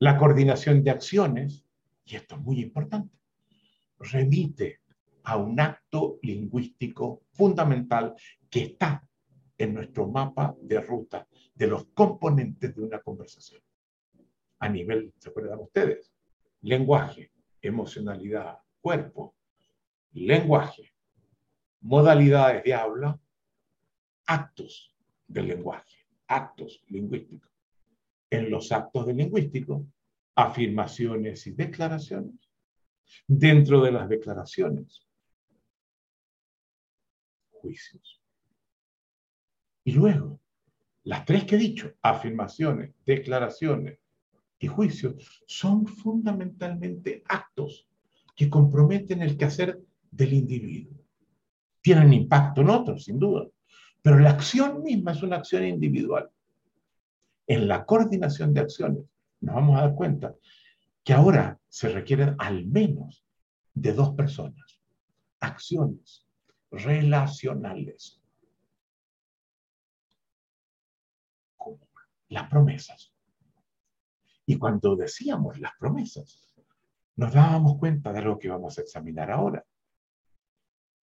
La 0.00 0.16
coordinación 0.16 0.82
de 0.82 0.90
acciones, 0.90 1.64
y 2.04 2.16
esto 2.16 2.34
es 2.34 2.40
muy 2.40 2.60
importante, 2.60 3.16
remite 3.98 4.80
a 5.22 5.36
un 5.36 5.58
acto 5.60 6.18
lingüístico 6.22 7.22
fundamental 7.32 8.14
que 8.50 8.64
está 8.64 9.08
en 9.56 9.74
nuestro 9.74 10.08
mapa 10.08 10.56
de 10.60 10.80
ruta 10.80 11.28
de 11.54 11.66
los 11.68 11.86
componentes 11.94 12.74
de 12.74 12.82
una 12.82 12.98
conversación. 13.00 13.62
A 14.58 14.68
nivel, 14.68 15.12
¿se 15.18 15.28
acuerdan 15.28 15.60
ustedes? 15.60 16.12
Lenguaje, 16.62 17.30
emocionalidad, 17.62 18.58
cuerpo, 18.80 19.36
lenguaje, 20.12 20.93
modalidades 21.84 22.64
de 22.64 22.74
habla, 22.74 23.20
actos 24.26 24.94
del 25.28 25.48
lenguaje, 25.48 26.06
actos 26.26 26.82
lingüísticos. 26.88 27.50
En 28.30 28.50
los 28.50 28.72
actos 28.72 29.06
de 29.06 29.14
lingüístico, 29.14 29.86
afirmaciones 30.34 31.46
y 31.46 31.52
declaraciones. 31.52 32.50
Dentro 33.26 33.82
de 33.82 33.92
las 33.92 34.08
declaraciones, 34.08 35.06
juicios. 37.50 38.22
Y 39.84 39.92
luego, 39.92 40.40
las 41.02 41.26
tres 41.26 41.44
que 41.44 41.56
he 41.56 41.58
dicho, 41.58 41.92
afirmaciones, 42.00 42.94
declaraciones 43.04 43.98
y 44.58 44.68
juicios, 44.68 45.44
son 45.46 45.86
fundamentalmente 45.86 47.22
actos 47.28 47.86
que 48.34 48.48
comprometen 48.48 49.20
el 49.20 49.36
quehacer 49.36 49.78
del 50.10 50.32
individuo. 50.32 51.03
Tienen 51.84 52.14
impacto 52.14 52.62
en 52.62 52.70
otros, 52.70 53.04
sin 53.04 53.18
duda, 53.18 53.46
pero 54.00 54.18
la 54.18 54.30
acción 54.30 54.82
misma 54.82 55.12
es 55.12 55.22
una 55.22 55.36
acción 55.36 55.64
individual. 55.64 56.30
En 57.46 57.68
la 57.68 57.84
coordinación 57.84 58.54
de 58.54 58.60
acciones 58.60 59.04
nos 59.40 59.54
vamos 59.54 59.78
a 59.78 59.82
dar 59.82 59.94
cuenta 59.94 60.34
que 61.04 61.12
ahora 61.12 61.60
se 61.68 61.90
requieren 61.90 62.36
al 62.38 62.66
menos 62.66 63.22
de 63.74 63.92
dos 63.92 64.14
personas. 64.14 64.80
Acciones 65.40 66.26
relacionales 66.70 68.24
las 72.28 72.48
promesas. 72.48 73.12
Y 74.46 74.58
cuando 74.58 74.96
decíamos 74.96 75.58
las 75.58 75.72
promesas, 75.78 76.54
nos 77.16 77.32
dábamos 77.32 77.78
cuenta 77.78 78.12
de 78.12 78.22
lo 78.22 78.38
que 78.38 78.48
vamos 78.48 78.76
a 78.76 78.82
examinar 78.82 79.30
ahora. 79.30 79.64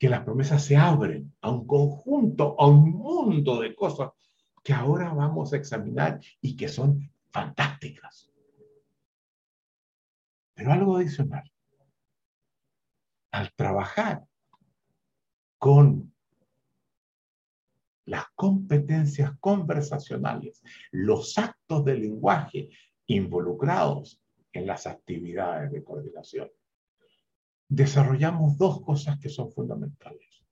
Que 0.02 0.10
las 0.10 0.24
promesas 0.24 0.66
se 0.66 0.76
abren 0.76 1.32
a 1.42 1.52
un 1.52 1.68
conjunto, 1.68 2.56
a 2.60 2.66
un 2.66 2.90
mundo 2.90 3.62
de 3.62 3.76
cosas 3.76 4.10
que 4.64 4.74
ahora 4.74 5.14
vamos 5.14 5.54
a 5.54 5.58
examinar 5.58 6.20
y 6.42 6.56
que 6.56 6.70
son 6.70 7.08
fantásticas. 7.30 8.32
Pero 10.56 10.72
algo 10.72 10.98
adicional. 10.98 11.44
Al 13.32 13.54
trabajar 13.54 14.26
con 15.60 16.12
las 18.06 18.26
competencias 18.34 19.34
conversacionales, 19.40 20.64
los 20.90 21.38
actos 21.38 21.86
de 21.86 22.00
lenguaje 22.00 22.70
involucrados 23.06 24.20
en 24.52 24.66
las 24.66 24.88
actividades 24.88 25.72
de 25.72 25.84
coordinación, 25.84 26.50
desarrollamos 27.72 28.58
dos 28.58 28.82
cosas 28.82 29.18
que 29.18 29.30
son 29.30 29.50
fundamentales. 29.50 30.44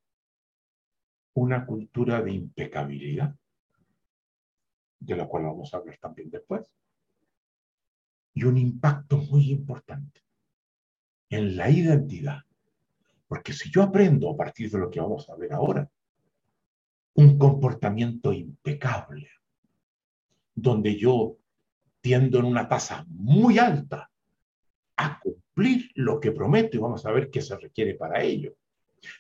Una 1.33 1.65
cultura 1.65 2.21
de 2.21 2.31
impecabilidad, 2.31 3.35
de 5.01 5.15
la 5.17 5.27
cual 5.27 5.43
vamos 5.43 5.73
a 5.73 5.77
hablar 5.77 5.97
también 5.99 6.29
después, 6.29 6.71
y 8.33 8.45
un 8.45 8.57
impacto 8.57 9.17
muy 9.17 9.51
importante 9.51 10.21
en 11.29 11.57
la 11.57 11.69
identidad. 11.69 12.39
Porque 13.27 13.51
si 13.51 13.69
yo 13.69 13.83
aprendo 13.83 14.31
a 14.31 14.37
partir 14.37 14.71
de 14.71 14.79
lo 14.79 14.89
que 14.89 15.01
vamos 15.01 15.29
a 15.29 15.35
ver 15.35 15.51
ahora, 15.51 15.91
un 17.15 17.37
comportamiento 17.37 18.31
impecable, 18.31 19.29
donde 20.55 20.97
yo 20.97 21.35
tiendo 21.99 22.39
en 22.39 22.45
una 22.45 22.69
tasa 22.69 23.03
muy 23.09 23.59
alta 23.59 24.08
a 24.99 25.17
cumplir 25.17 25.89
lo 25.95 26.19
que 26.19 26.33
prometo 26.33 26.75
y 26.75 26.79
vamos 26.79 27.05
a 27.05 27.11
ver 27.11 27.31
qué 27.31 27.41
se 27.41 27.57
requiere 27.57 27.95
para 27.95 28.21
ello. 28.21 28.55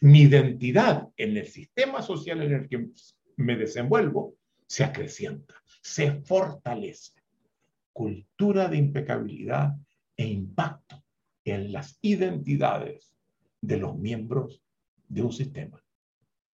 Mi 0.01 0.23
identidad 0.23 1.07
en 1.15 1.37
el 1.37 1.47
sistema 1.47 2.01
social 2.01 2.41
en 2.41 2.53
el 2.53 2.67
que 2.67 2.89
me 3.37 3.55
desenvuelvo 3.55 4.35
se 4.67 4.83
acrecienta, 4.83 5.55
se 5.81 6.21
fortalece. 6.21 7.13
Cultura 7.93 8.67
de 8.67 8.75
impecabilidad 8.75 9.73
e 10.17 10.27
impacto 10.27 11.01
en 11.45 11.71
las 11.71 11.97
identidades 12.01 13.15
de 13.61 13.77
los 13.77 13.97
miembros 13.97 14.61
de 15.07 15.21
un 15.21 15.31
sistema, 15.31 15.81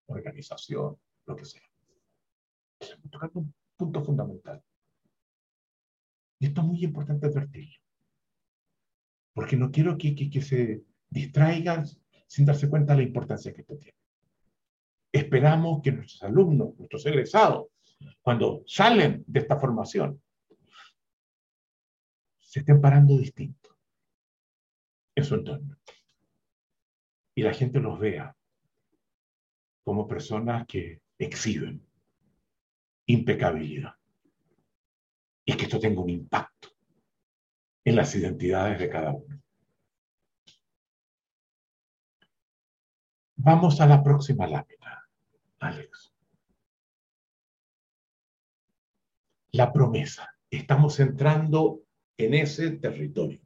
organización, 0.07 0.99
lo 1.25 1.35
que 1.35 1.47
sea. 1.47 1.63
Tocando 3.11 3.41
un 3.41 3.55
punto 3.75 4.05
fundamental. 4.05 4.63
Y 6.39 6.47
esto 6.47 6.61
es 6.61 6.67
muy 6.67 6.85
importante 6.85 7.27
advertirlo. 7.27 7.84
Porque 9.35 9.57
no 9.57 9.71
quiero 9.71 9.99
que, 9.99 10.41
se 10.41 10.83
distraigan 11.11 11.85
sin 12.27 12.47
darse 12.47 12.71
cuenta 12.71 12.95
de 12.95 13.03
la 13.03 13.07
importancia 13.07 13.53
que 13.53 13.61
esto 13.61 13.77
tiene. 13.77 13.99
Esperamos 15.13 15.83
que 15.83 15.93
nuestros 15.93 16.23
alumnos, 16.23 16.77
nuestros 16.79 17.05
egresados, 17.07 17.67
cuando 18.23 18.63
salen 18.67 19.23
de 19.27 19.41
esta 19.41 19.59
formación, 19.59 20.21
se 22.41 22.61
estén 22.61 22.81
parando 22.81 23.19
distinto 23.19 23.77
en 25.15 25.25
su 25.25 25.35
entorno. 25.35 25.77
Y 27.35 27.43
la 27.43 27.53
gente 27.53 27.81
los 27.81 27.99
vea 27.99 28.35
como 29.83 30.09
personas 30.09 30.67
que 30.67 31.03
exhiben 31.19 31.85
impecabilidad. 33.07 33.95
Y 35.45 35.57
que 35.57 35.65
esto 35.65 35.79
tenga 35.79 36.01
un 36.01 36.11
impacto 36.11 36.54
en 37.85 37.97
las 37.97 38.15
identidades 38.15 38.79
de 38.79 38.89
cada 38.89 39.13
uno. 39.13 39.43
Vamos 43.37 43.81
a 43.81 43.87
la 43.87 44.03
próxima 44.03 44.47
lámina, 44.47 45.07
Alex. 45.59 46.15
La 49.53 49.73
promesa. 49.73 50.35
Estamos 50.51 50.99
entrando 50.99 51.83
en 52.17 52.35
ese 52.35 52.71
territorio. 52.71 53.41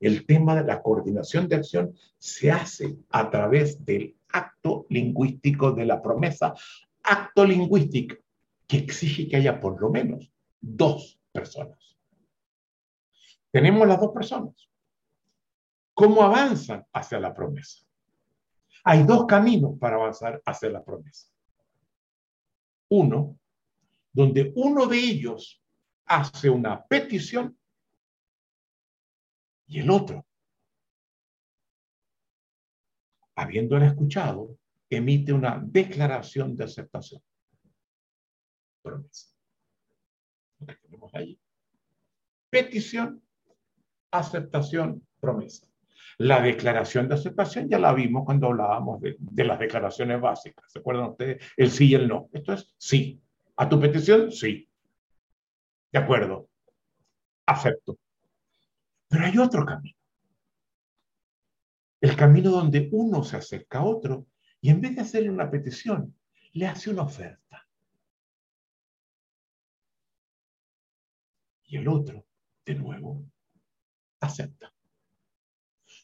El 0.00 0.26
tema 0.26 0.54
de 0.54 0.64
la 0.64 0.82
coordinación 0.82 1.48
de 1.48 1.56
acción 1.56 1.94
se 2.18 2.52
hace 2.52 2.98
a 3.10 3.30
través 3.30 3.84
del 3.84 4.16
acto 4.28 4.86
lingüístico 4.90 5.72
de 5.72 5.86
la 5.86 6.02
promesa, 6.02 6.54
acto 7.02 7.44
lingüístico 7.44 8.16
que 8.66 8.76
exige 8.76 9.28
que 9.28 9.36
haya 9.36 9.58
por 9.58 9.80
lo 9.80 9.88
menos 9.88 10.30
dos 10.60 11.18
personas. 11.32 11.87
Tenemos 13.50 13.86
las 13.86 14.00
dos 14.00 14.12
personas. 14.12 14.68
¿Cómo 15.94 16.22
avanzan 16.22 16.86
hacia 16.92 17.18
la 17.18 17.34
promesa? 17.34 17.84
Hay 18.84 19.02
dos 19.02 19.26
caminos 19.26 19.78
para 19.78 19.96
avanzar 19.96 20.40
hacia 20.44 20.70
la 20.70 20.84
promesa. 20.84 21.28
Uno, 22.90 23.38
donde 24.12 24.52
uno 24.56 24.86
de 24.86 24.98
ellos 24.98 25.62
hace 26.06 26.48
una 26.48 26.84
petición 26.84 27.58
y 29.66 29.80
el 29.80 29.90
otro 29.90 30.24
habiéndola 33.38 33.86
escuchado, 33.86 34.58
emite 34.90 35.32
una 35.32 35.62
declaración 35.64 36.56
de 36.56 36.64
aceptación. 36.64 37.22
Promesa. 38.82 39.28
Que 40.66 40.74
tenemos 40.74 41.14
ahí. 41.14 41.38
Petición, 42.50 43.22
aceptación, 44.10 45.06
promesa. 45.20 45.66
La 46.18 46.40
declaración 46.40 47.08
de 47.08 47.14
aceptación 47.14 47.68
ya 47.68 47.78
la 47.78 47.92
vimos 47.92 48.24
cuando 48.24 48.48
hablábamos 48.48 49.00
de, 49.00 49.44
las 49.44 49.58
declaraciones 49.58 50.20
básicas. 50.20 50.64
¿Se 50.70 50.80
acuerdan 50.80 51.10
ustedes? 51.10 51.44
El 51.56 51.70
sí 51.70 51.88
y 51.88 51.94
el 51.94 52.08
no. 52.08 52.28
Esto 52.32 52.54
es 52.54 52.74
sí. 52.76 53.22
¿A 53.56 53.68
tu 53.68 53.78
petición? 53.80 54.32
Sí. 54.32 54.68
De 55.92 55.98
acuerdo. 55.98 56.48
Acepto. 57.46 57.98
Pero 59.08 59.24
hay 59.24 59.38
otro 59.38 59.64
camino. 59.64 59.96
El 62.00 62.16
camino 62.16 62.50
donde 62.50 62.88
uno 62.92 63.22
se 63.22 63.36
acerca 63.36 63.78
a 63.78 63.84
otro 63.84 64.26
y 64.60 64.70
en 64.70 64.80
vez 64.80 64.96
de 64.96 65.02
hacerle 65.02 65.30
una 65.30 65.50
petición, 65.50 66.14
le 66.52 66.66
hace 66.66 66.90
una 66.90 67.02
oferta. 67.02 67.66
Y 71.64 71.76
el 71.76 71.86
otro, 71.86 72.24
de 72.64 72.74
nuevo, 72.74 73.22
acepta. 74.20 74.72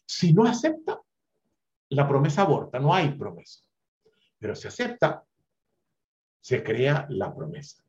Si 0.07 0.33
no 0.33 0.45
acepta, 0.45 1.01
la 1.91 2.09
promesa 2.09 2.43
aborta, 2.43 2.79
no 2.79 2.95
hay 2.95 3.11
promesa. 3.17 3.63
Pero 4.39 4.55
si 4.55 4.69
acepta, 4.69 5.25
se 6.41 6.63
crea 6.63 7.07
la 7.11 7.35
promesa, 7.35 7.83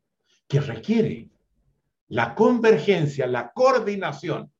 que 0.48 0.60
requiere 0.60 1.28
la 2.08 2.34
convergencia, 2.34 3.26
la 3.26 3.52
coordinación 3.52 4.52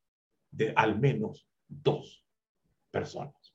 de 0.50 0.72
al 0.76 0.98
menos 0.98 1.48
dos 1.66 2.24
personas. 2.90 3.54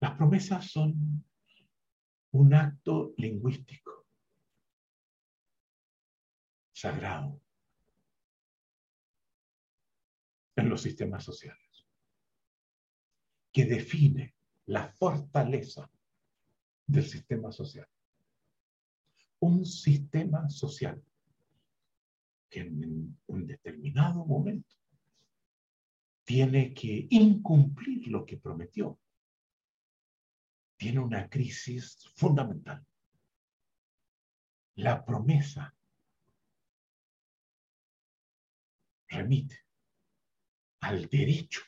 Las 0.00 0.12
promesas 0.12 0.70
son 0.70 1.24
un 2.32 2.54
acto 2.54 3.14
lingüístico 3.16 3.95
sagrado 6.76 7.40
en 10.56 10.68
los 10.68 10.82
sistemas 10.82 11.24
sociales, 11.24 11.86
que 13.50 13.64
define 13.64 14.34
la 14.66 14.86
fortaleza 14.86 15.90
del 16.86 17.06
sistema 17.06 17.50
social. 17.50 17.88
Un 19.40 19.64
sistema 19.64 20.50
social 20.50 21.02
que 22.50 22.60
en 22.60 23.18
un 23.26 23.46
determinado 23.46 24.26
momento 24.26 24.74
tiene 26.24 26.74
que 26.74 27.06
incumplir 27.08 28.08
lo 28.08 28.26
que 28.26 28.36
prometió 28.36 28.98
tiene 30.76 31.00
una 31.00 31.30
crisis 31.30 32.06
fundamental. 32.16 32.86
La 34.74 35.02
promesa 35.02 35.74
remite 39.08 39.64
al 40.80 41.06
derecho 41.08 41.62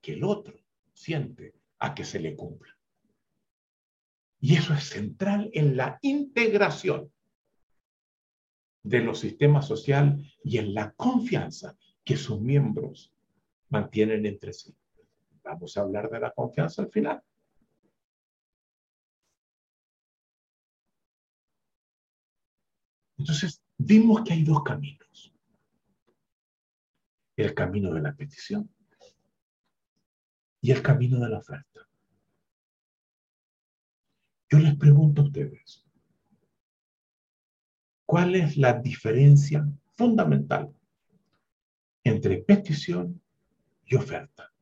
que 0.00 0.14
el 0.14 0.24
otro 0.24 0.58
siente 0.92 1.54
a 1.78 1.94
que 1.94 2.04
se 2.04 2.20
le 2.20 2.36
cumpla. 2.36 2.76
Y 4.40 4.56
eso 4.56 4.74
es 4.74 4.84
central 4.84 5.50
en 5.52 5.76
la 5.76 5.98
integración 6.02 7.12
de 8.82 9.00
los 9.00 9.20
sistemas 9.20 9.66
sociales 9.66 10.38
y 10.42 10.58
en 10.58 10.72
la 10.74 10.92
confianza 10.92 11.76
que 12.04 12.16
sus 12.16 12.40
miembros 12.40 13.12
mantienen 13.68 14.24
entre 14.26 14.52
sí. 14.52 14.74
Vamos 15.42 15.76
a 15.76 15.82
hablar 15.82 16.10
de 16.10 16.20
la 16.20 16.32
confianza 16.32 16.82
al 16.82 16.90
final. 16.90 17.22
Entonces, 23.18 23.62
vimos 23.76 24.22
que 24.24 24.32
hay 24.32 24.44
dos 24.44 24.62
caminos. 24.62 25.09
El 27.36 27.54
camino 27.54 27.92
de 27.92 28.02
la 28.02 28.14
petición 28.14 28.68
y 30.60 30.70
el 30.72 30.82
camino 30.82 31.18
de 31.20 31.28
la 31.28 31.38
oferta. 31.38 31.88
Yo 34.50 34.58
les 34.58 34.76
pregunto 34.76 35.22
a 35.22 35.24
ustedes, 35.26 35.86
¿cuál 38.04 38.34
es 38.34 38.56
la 38.56 38.74
diferencia 38.74 39.66
fundamental 39.92 40.74
entre 42.02 42.38
petición 42.38 43.22
y 43.86 43.94
oferta? 43.94 44.52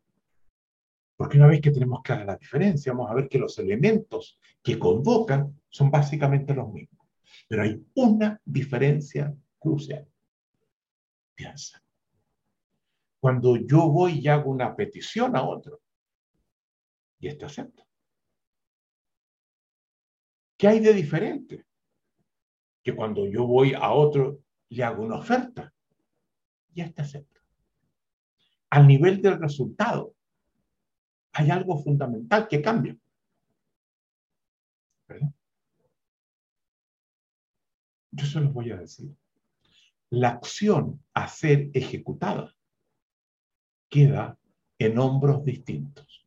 Porque 1.16 1.39
una 1.39 1.49
vez 1.49 1.61
que 1.61 1.71
tenemos 1.71 2.03
clara 2.03 2.25
la 2.25 2.37
diferencia, 2.37 2.93
vamos 2.93 3.11
a 3.11 3.14
ver 3.14 3.29
que 3.29 3.39
los 3.39 3.59
elementos 3.59 4.39
que 4.62 4.79
convocan 4.79 5.59
son 5.69 5.91
básicamente 5.91 6.55
los 6.55 6.73
mismos. 6.73 7.09
Pero 7.49 7.62
hay 7.62 7.85
una 7.95 8.41
diferencia 8.45 9.35
crucial. 9.59 10.07
Piensa. 11.35 11.83
Cuando 13.21 13.57
yo 13.57 13.89
voy 13.89 14.21
y 14.21 14.29
hago 14.29 14.51
una 14.51 14.77
petición 14.77 15.37
a 15.37 15.43
otro, 15.43 15.81
y 17.21 17.29
este 17.29 17.45
acepta. 17.45 17.85
¿Qué 20.57 20.69
hay 20.69 20.81
de 20.81 20.93
diferente? 20.93 21.66
Que 22.83 22.95
cuando 22.95 23.27
yo 23.27 23.47
voy 23.47 23.75
a 23.75 23.91
otro, 23.91 24.41
le 24.69 24.85
hago 24.85 25.03
una 25.03 25.16
oferta 25.16 25.73
y 26.75 26.81
este 26.81 27.03
acepta. 27.03 27.41
Al 28.71 28.87
nivel 28.87 29.21
del 29.21 29.39
resultado, 29.39 30.14
hay 31.33 31.51
algo 31.51 31.83
fundamental 31.83 32.49
que 32.49 32.62
cambia. 32.62 32.97
Yo 38.11 38.27
se 38.27 38.41
los 38.41 38.53
voy 38.53 38.71
a 38.73 38.77
decir. 38.77 39.14
La 40.11 40.31
acción 40.31 41.05
a 41.14 41.29
ser 41.29 41.71
ejecutada 41.75 42.57
queda 43.89 44.39
en 44.78 44.99
hombros 44.99 45.45
distintos. 45.45 46.24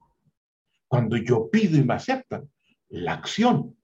Cuando 0.88 1.18
yo 1.18 1.49
pido 1.49 1.78
y 1.78 1.84
me 1.84 1.93
aceptan, 1.93 2.49
la 2.89 3.14
acción 3.14 3.78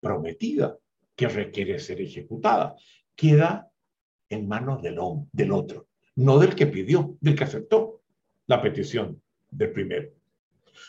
prometida 0.00 0.78
que 1.14 1.28
requiere 1.28 1.78
ser 1.78 2.00
ejecutada 2.00 2.74
queda 3.14 3.70
en 4.28 4.48
manos 4.48 4.82
del, 4.82 4.98
del 5.32 5.52
otro, 5.52 5.88
no 6.16 6.38
del 6.38 6.54
que 6.54 6.66
pidió, 6.66 7.16
del 7.20 7.36
que 7.36 7.44
aceptó 7.44 8.02
la 8.46 8.60
petición 8.60 9.22
del 9.50 9.72
primero. 9.72 10.10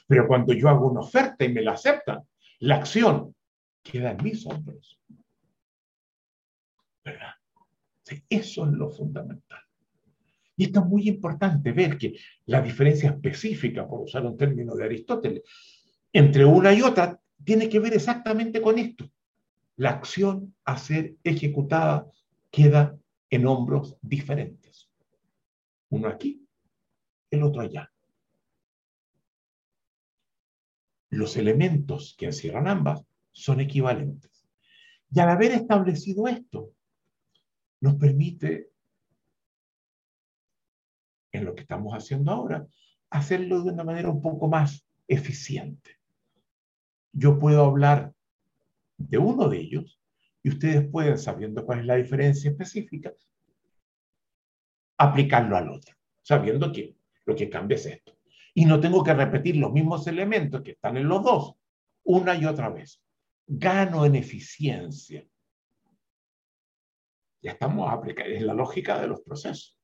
Pero 0.08 0.28
cuando 0.28 0.54
yo 0.54 0.70
hago 0.70 0.90
una 0.90 1.02
oferta 1.02 1.46
y 1.46 1.50
me 1.50 1.62
la 1.62 1.74
aceptan, 1.74 2.28
la 2.60 2.76
acción 2.76 3.36
queda 3.84 4.12
en 4.12 4.24
mis 4.24 4.46
hombros. 4.46 5.00
¿Verdad? 7.04 7.36
eso 8.30 8.66
es 8.66 8.72
lo 8.72 8.90
fundamental. 8.90 9.65
Y 10.58 10.66
esto 10.66 10.80
es 10.80 10.86
muy 10.86 11.08
importante 11.08 11.72
ver 11.72 11.98
que 11.98 12.18
la 12.46 12.62
diferencia 12.62 13.10
específica, 13.10 13.88
por 13.88 14.02
usar 14.02 14.26
un 14.26 14.38
término 14.38 14.76
de 14.76 14.86
Aristóteles, 14.86 15.44
entre 16.14 16.46
una 16.46 16.74
y 16.74 16.82
otra 16.82 17.20
tiene 17.44 17.68
que 17.68 17.80
ver 17.80 17.94
exactamente 17.94 18.62
con 18.62 18.80
esto. 18.80 19.10
La 19.76 19.90
acción 19.90 20.56
a 20.64 20.78
ser 20.78 21.16
ejecutada 21.24 22.08
queda 22.50 22.98
en 23.30 23.46
hombros 23.46 23.98
diferentes. 24.02 24.90
Uno 25.90 26.08
aquí, 26.08 26.48
el 27.30 27.44
otro 27.44 27.62
allá. 27.62 27.92
Los 31.10 31.36
elementos 31.36 32.16
que 32.18 32.28
encierran 32.28 32.68
ambas 32.68 33.04
son 33.32 33.60
equivalentes. 33.60 34.48
Y 35.12 35.20
al 35.20 35.30
haber 35.30 35.52
establecido 35.52 36.28
esto, 36.28 36.72
nos 37.82 37.96
permite, 37.96 38.72
en 41.36 41.46
lo 41.46 41.56
que 41.56 41.62
estamos 41.62 41.94
haciendo 41.94 42.32
ahora, 42.32 42.66
hacerlo 43.10 43.62
de 43.62 43.72
una 43.72 43.84
manera 43.84 44.10
un 44.10 44.22
poco 44.22 44.48
más 44.48 44.86
eficiente 45.08 45.96
yo 47.16 47.40
puedo 47.40 47.64
hablar 47.64 48.14
de 48.98 49.18
uno 49.18 49.48
de 49.48 49.58
ellos 49.60 50.00
y 50.44 50.50
ustedes 50.50 50.88
pueden, 50.90 51.18
sabiendo 51.18 51.66
cuál 51.66 51.80
es 51.80 51.86
la 51.86 51.96
diferencia 51.96 52.52
específica, 52.52 53.14
aplicarlo 54.98 55.58
al 55.58 55.70
otro, 55.70 55.96
sabiendo 56.22 56.72
que 56.72 56.96
lo 57.26 57.36
que 57.36 57.50
cambia 57.50 57.76
es 57.76 57.86
esto. 57.86 58.18
Y 58.54 58.66
no 58.66 58.80
tengo 58.80 59.04
que 59.04 59.14
repetir 59.14 59.58
los 59.58 59.72
mismos 59.72 60.06
elementos 60.08 60.62
que 60.62 60.72
están 60.72 60.98
en 60.98 61.08
los 61.08 61.24
dos 61.24 61.56
una 62.04 62.36
y 62.36 62.46
otra 62.46 62.70
vez. 62.70 63.02
Gano 63.48 64.06
en 64.06 64.16
eficiencia. 64.16 65.26
Ya 67.42 67.52
estamos 67.52 67.92
aplicando, 67.92 68.32
es 68.32 68.42
la 68.42 68.54
lógica 68.54 69.00
de 69.00 69.08
los 69.08 69.22
procesos. 69.22 69.75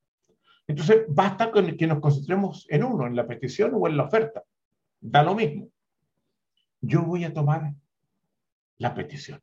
Entonces, 0.66 1.04
basta 1.08 1.50
con 1.50 1.76
que 1.76 1.86
nos 1.86 2.00
concentremos 2.00 2.66
en 2.70 2.84
uno, 2.84 3.06
en 3.06 3.16
la 3.16 3.26
petición 3.26 3.72
o 3.74 3.86
en 3.88 3.96
la 3.96 4.04
oferta. 4.04 4.42
Da 5.00 5.22
lo 5.22 5.34
mismo 5.34 5.72
yo 6.82 7.02
voy 7.02 7.24
a 7.24 7.32
tomar 7.32 7.72
la 8.78 8.94
petición. 8.94 9.40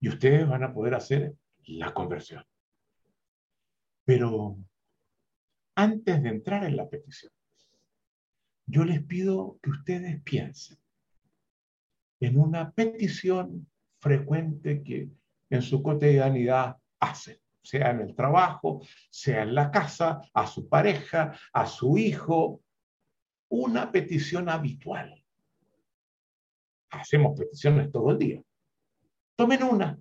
Y 0.00 0.08
ustedes 0.08 0.48
van 0.48 0.64
a 0.64 0.72
poder 0.72 0.94
hacer 0.94 1.34
la 1.66 1.92
conversión. 1.92 2.44
Pero 4.04 4.56
antes 5.74 6.22
de 6.22 6.28
entrar 6.30 6.64
en 6.64 6.76
la 6.76 6.88
petición, 6.88 7.30
yo 8.66 8.84
les 8.84 9.02
pido 9.04 9.58
que 9.62 9.70
ustedes 9.70 10.22
piensen 10.22 10.78
en 12.20 12.38
una 12.38 12.72
petición 12.72 13.68
frecuente 14.00 14.82
que 14.82 15.10
en 15.50 15.62
su 15.62 15.82
cotidianidad 15.82 16.78
hacen, 17.00 17.38
sea 17.62 17.90
en 17.90 18.00
el 18.00 18.14
trabajo, 18.14 18.80
sea 19.10 19.42
en 19.42 19.54
la 19.54 19.70
casa, 19.70 20.22
a 20.32 20.46
su 20.46 20.68
pareja, 20.68 21.32
a 21.52 21.66
su 21.66 21.98
hijo, 21.98 22.62
una 23.48 23.90
petición 23.90 24.48
habitual 24.48 25.18
hacemos 26.90 27.38
peticiones 27.38 27.90
todo 27.90 28.10
el 28.12 28.18
día. 28.18 28.42
Tomen 29.36 29.62
una. 29.62 29.98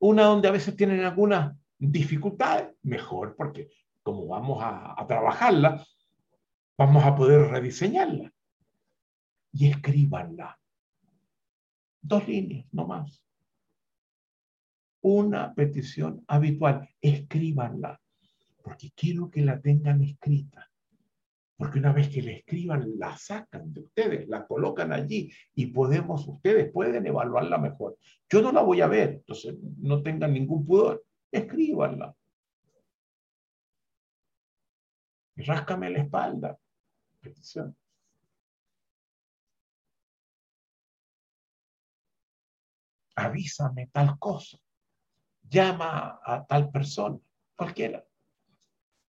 Una 0.00 0.24
donde 0.24 0.48
a 0.48 0.52
veces 0.52 0.76
tienen 0.76 1.04
algunas 1.04 1.56
dificultades, 1.78 2.74
mejor, 2.82 3.34
porque 3.36 3.70
como 4.02 4.26
vamos 4.26 4.58
a, 4.62 5.04
trabajarla, 5.06 5.84
vamos 6.76 7.04
a 7.04 7.14
poder 7.14 7.50
rediseñarla. 7.50 8.32
Y 9.52 9.68
escríbanla. 9.68 10.58
Dos 12.00 12.26
líneas, 12.28 12.66
no 12.72 12.86
más. 12.86 13.22
Una 15.00 15.54
petición 15.54 16.24
habitual, 16.26 16.88
escríbanla, 17.00 18.00
porque 18.62 18.90
quiero 18.94 19.30
que 19.30 19.42
la 19.42 19.60
tengan 19.60 20.02
escrita. 20.02 20.70
Porque 21.56 21.80
una 21.80 21.92
vez 21.92 22.08
que 22.08 22.22
la 22.22 22.32
escriban, 22.32 22.98
la 22.98 23.16
sacan 23.16 23.72
de 23.72 23.80
ustedes, 23.80 24.28
la 24.28 24.46
colocan 24.46 24.92
allí 24.92 25.32
y 25.54 25.66
podemos, 25.66 26.26
ustedes 26.28 26.70
pueden 26.70 27.06
evaluarla 27.06 27.58
mejor. 27.58 27.98
Yo 28.30 28.42
no 28.42 28.52
la 28.52 28.62
voy 28.62 28.80
a 28.80 28.86
ver, 28.86 29.10
entonces 29.10 29.56
no 29.78 30.02
tengan 30.02 30.32
ningún 30.34 30.64
pudor, 30.64 31.04
escríbanla. 31.32 32.14
Ráscame 35.36 35.90
la 35.90 35.98
espalda. 36.00 36.58
Petición. 37.20 37.76
Avísame 43.16 43.88
tal 43.92 44.18
cosa. 44.18 44.58
Llama 45.48 46.20
a 46.24 46.46
tal 46.46 46.70
persona, 46.70 47.18
cualquiera. 47.56 48.04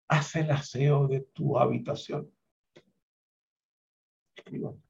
Haz 0.08 0.36
el 0.36 0.50
aseo 0.50 1.06
de 1.06 1.20
tu 1.20 1.58
habitación 1.58 2.30
escriban. 4.48 4.82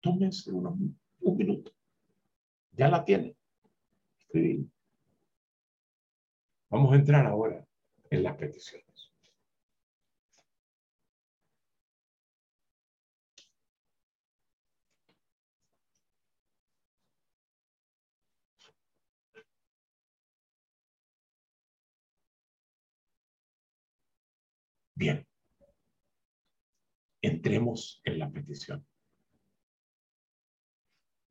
Tómense 0.00 0.52
un 0.52 0.96
minuto. 1.20 1.72
Ya 2.72 2.88
la 2.88 3.04
tienen. 3.04 3.36
Escribir. 4.18 4.66
Vamos 6.70 6.92
a 6.92 6.96
entrar 6.96 7.26
ahora 7.26 7.66
en 8.10 8.22
las 8.22 8.36
peticiones. 8.36 8.91
Bien 24.94 25.26
entremos 27.22 28.00
en 28.04 28.18
la 28.18 28.30
petición. 28.30 28.84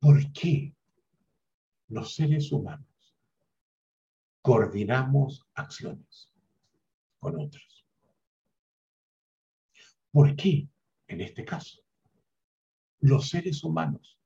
¿Por 0.00 0.32
qué 0.32 0.74
los 1.88 2.14
seres 2.14 2.50
humanos 2.50 2.88
coordinamos 4.40 5.46
acciones 5.54 6.32
con 7.20 7.38
otros? 7.38 7.86
¿Por 10.10 10.34
qué, 10.34 10.68
en 11.06 11.20
este 11.20 11.44
caso, 11.44 11.78
los 13.00 13.28
seres 13.28 13.62
humanos 13.62 14.18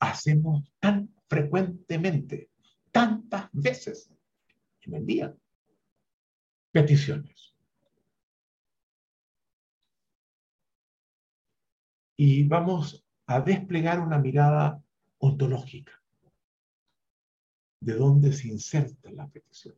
hacemos 0.00 0.70
tan 0.80 1.14
frecuentemente, 1.28 2.50
tantas 2.92 3.48
veces 3.52 4.12
en 4.82 4.94
el 4.94 5.06
día, 5.06 5.36
peticiones? 6.72 7.57
Y 12.20 12.42
vamos 12.42 13.06
a 13.26 13.40
desplegar 13.40 14.00
una 14.00 14.18
mirada 14.18 14.82
ontológica 15.18 15.92
de 17.80 17.94
dónde 17.94 18.32
se 18.32 18.48
inserta 18.48 19.12
la 19.12 19.28
petición. 19.28 19.76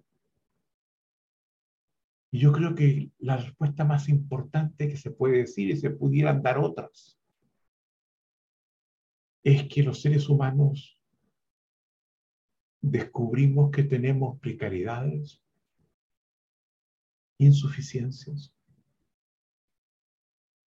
Y 2.30 2.38
yo 2.38 2.50
creo 2.52 2.74
que 2.74 3.10
la 3.18 3.36
respuesta 3.36 3.84
más 3.84 4.08
importante 4.08 4.88
que 4.88 4.96
se 4.96 5.10
puede 5.10 5.38
decir, 5.38 5.68
y 5.68 5.76
se 5.76 5.90
pudieran 5.90 6.42
dar 6.42 6.56
otras, 6.56 7.18
es 9.44 9.68
que 9.68 9.82
los 9.82 10.00
seres 10.00 10.26
humanos 10.30 10.98
descubrimos 12.80 13.70
que 13.70 13.82
tenemos 13.82 14.38
precariedades, 14.40 15.42
insuficiencias, 17.36 18.54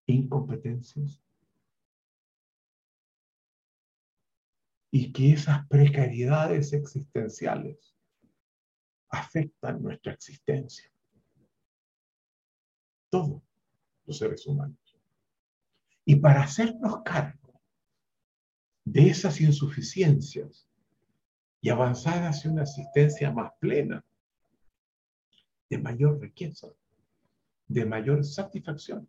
incompetencias, 0.05 1.21
y 4.91 5.13
que 5.13 5.33
esas 5.33 5.65
precariedades 5.67 6.73
existenciales 6.73 7.95
afectan 9.09 9.81
nuestra 9.81 10.13
existencia. 10.13 10.91
Todos 13.09 13.41
los 14.05 14.17
seres 14.17 14.45
humanos. 14.45 14.77
Y 16.05 16.17
para 16.17 16.43
hacernos 16.43 17.01
cargo 17.03 17.61
de 18.83 19.09
esas 19.09 19.39
insuficiencias 19.39 20.67
y 21.61 21.69
avanzar 21.69 22.23
hacia 22.25 22.51
una 22.51 22.63
existencia 22.63 23.31
más 23.31 23.51
plena, 23.59 24.03
de 25.69 25.77
mayor 25.77 26.19
riqueza, 26.19 26.67
de 27.67 27.85
mayor 27.85 28.25
satisfacción, 28.25 29.07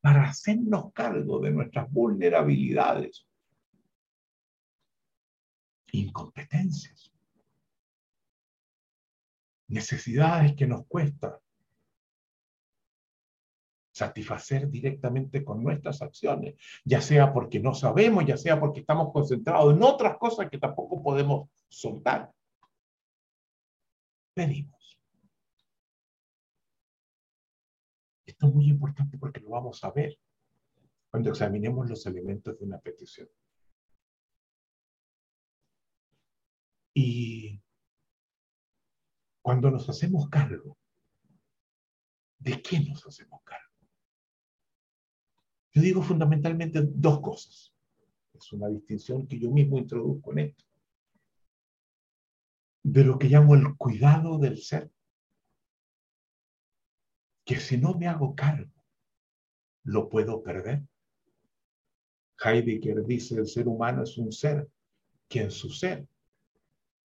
para 0.00 0.24
hacernos 0.24 0.92
cargo 0.92 1.38
de 1.38 1.50
nuestras 1.52 1.88
vulnerabilidades, 1.92 3.29
incompetencias, 5.92 7.12
necesidades 9.68 10.54
que 10.54 10.66
nos 10.66 10.86
cuesta 10.86 11.40
satisfacer 13.92 14.70
directamente 14.70 15.44
con 15.44 15.62
nuestras 15.62 16.00
acciones, 16.00 16.54
ya 16.84 17.00
sea 17.00 17.32
porque 17.32 17.60
no 17.60 17.74
sabemos, 17.74 18.24
ya 18.24 18.36
sea 18.36 18.58
porque 18.58 18.80
estamos 18.80 19.12
concentrados 19.12 19.74
en 19.74 19.82
otras 19.82 20.16
cosas 20.16 20.48
que 20.48 20.58
tampoco 20.58 21.02
podemos 21.02 21.50
soltar. 21.68 22.32
Pedimos. 24.34 24.98
Esto 28.24 28.46
es 28.46 28.54
muy 28.54 28.68
importante 28.68 29.18
porque 29.18 29.40
lo 29.40 29.50
vamos 29.50 29.84
a 29.84 29.90
ver 29.90 30.18
cuando 31.10 31.30
examinemos 31.30 31.88
los 31.90 32.06
elementos 32.06 32.58
de 32.58 32.64
una 32.64 32.78
petición. 32.78 33.28
Y 37.02 37.62
cuando 39.40 39.70
nos 39.70 39.88
hacemos 39.88 40.28
cargo, 40.28 40.76
¿de 42.38 42.60
qué 42.60 42.78
nos 42.80 43.06
hacemos 43.06 43.40
cargo? 43.42 43.74
Yo 45.72 45.80
digo 45.80 46.02
fundamentalmente 46.02 46.82
dos 46.84 47.20
cosas. 47.20 47.72
Es 48.34 48.52
una 48.52 48.68
distinción 48.68 49.26
que 49.26 49.38
yo 49.38 49.50
mismo 49.50 49.78
introduzco 49.78 50.32
en 50.32 50.38
esto. 50.40 50.64
De 52.82 53.02
lo 53.02 53.18
que 53.18 53.28
llamo 53.28 53.54
el 53.54 53.74
cuidado 53.78 54.36
del 54.36 54.58
ser. 54.58 54.90
Que 57.46 57.56
si 57.56 57.78
no 57.78 57.94
me 57.94 58.08
hago 58.08 58.34
cargo, 58.34 58.74
lo 59.84 60.10
puedo 60.10 60.42
perder. 60.42 60.82
Heidegger 62.44 63.06
dice, 63.06 63.36
el 63.36 63.46
ser 63.46 63.68
humano 63.68 64.02
es 64.02 64.18
un 64.18 64.32
ser 64.32 64.68
que 65.28 65.40
en 65.40 65.50
su 65.50 65.70
ser 65.70 66.06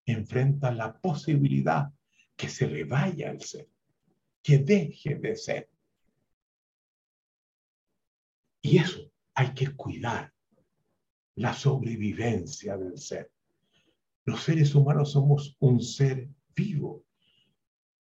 enfrenta 0.07 0.71
la 0.71 0.97
posibilidad 0.97 1.91
que 2.35 2.49
se 2.49 2.67
le 2.67 2.85
vaya 2.85 3.29
el 3.29 3.41
ser, 3.41 3.67
que 4.41 4.57
deje 4.59 5.15
de 5.15 5.35
ser. 5.35 5.69
Y 8.61 8.77
eso 8.77 9.11
hay 9.35 9.53
que 9.53 9.75
cuidar, 9.75 10.33
la 11.35 11.53
sobrevivencia 11.53 12.77
del 12.77 12.97
ser. 12.97 13.31
Los 14.25 14.43
seres 14.43 14.73
humanos 14.73 15.11
somos 15.11 15.55
un 15.59 15.81
ser 15.81 16.27
vivo 16.55 17.05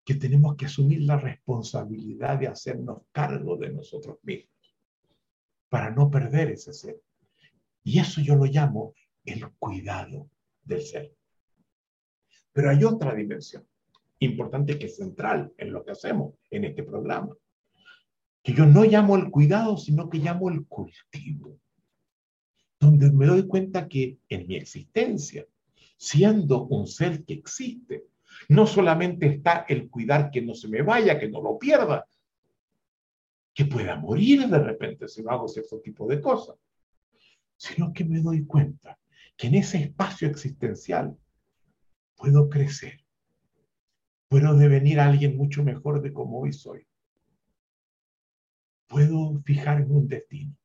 que 0.04 0.14
tenemos 0.14 0.56
que 0.56 0.66
asumir 0.66 1.02
la 1.02 1.18
responsabilidad 1.18 2.38
de 2.38 2.46
hacernos 2.46 3.02
cargo 3.12 3.56
de 3.56 3.70
nosotros 3.70 4.18
mismos 4.22 4.74
para 5.68 5.90
no 5.90 6.10
perder 6.10 6.52
ese 6.52 6.72
ser. 6.72 7.02
Y 7.84 7.98
eso 7.98 8.22
yo 8.22 8.34
lo 8.34 8.46
llamo 8.46 8.94
el 9.24 9.50
cuidado 9.58 10.30
del 10.62 10.82
ser. 10.82 11.17
Pero 12.58 12.70
hay 12.70 12.82
otra 12.82 13.14
dimensión 13.14 13.64
importante 14.18 14.80
que 14.80 14.86
es 14.86 14.96
central 14.96 15.52
en 15.58 15.72
lo 15.72 15.84
que 15.84 15.92
hacemos 15.92 16.34
en 16.50 16.64
este 16.64 16.82
programa, 16.82 17.36
que 18.42 18.52
yo 18.52 18.66
no 18.66 18.82
llamo 18.82 19.14
el 19.14 19.30
cuidado, 19.30 19.76
sino 19.76 20.10
que 20.10 20.18
llamo 20.18 20.50
el 20.50 20.66
cultivo, 20.66 21.56
donde 22.80 23.12
me 23.12 23.26
doy 23.26 23.46
cuenta 23.46 23.86
que 23.86 24.18
en 24.28 24.48
mi 24.48 24.56
existencia, 24.56 25.46
siendo 25.96 26.64
un 26.64 26.88
ser 26.88 27.24
que 27.24 27.34
existe, 27.34 28.06
no 28.48 28.66
solamente 28.66 29.26
está 29.26 29.64
el 29.68 29.88
cuidar 29.88 30.32
que 30.32 30.42
no 30.42 30.52
se 30.52 30.66
me 30.66 30.82
vaya, 30.82 31.16
que 31.16 31.28
no 31.28 31.40
lo 31.40 31.60
pierda, 31.60 32.08
que 33.54 33.66
pueda 33.66 33.94
morir 33.94 34.48
de 34.48 34.58
repente 34.58 35.06
si 35.06 35.22
no 35.22 35.30
hago 35.30 35.46
cierto 35.46 35.78
tipo 35.78 36.08
de 36.08 36.20
cosas, 36.20 36.56
sino 37.56 37.92
que 37.92 38.04
me 38.04 38.20
doy 38.20 38.44
cuenta 38.46 38.98
que 39.36 39.46
en 39.46 39.54
ese 39.54 39.78
espacio 39.78 40.26
existencial 40.26 41.16
puedo 42.18 42.50
crecer, 42.50 43.00
puedo 44.28 44.56
devenir 44.56 45.00
alguien 45.00 45.36
mucho 45.36 45.62
mejor 45.62 46.02
de 46.02 46.12
como 46.12 46.40
hoy 46.40 46.52
soy. 46.52 46.86
Puedo 48.88 49.40
fijarme 49.44 49.94
un 49.94 50.08
destino, 50.08 50.56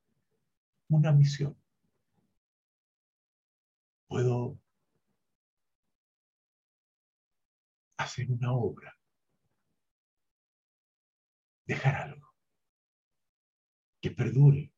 una 0.89 1.11
misión. 1.11 1.55
Puedo 4.07 4.57
hacer 7.97 8.31
una 8.31 8.51
obra, 8.53 8.97
dejar 11.65 11.95
algo 11.95 12.33
que 14.01 14.11
perdure 14.11 14.71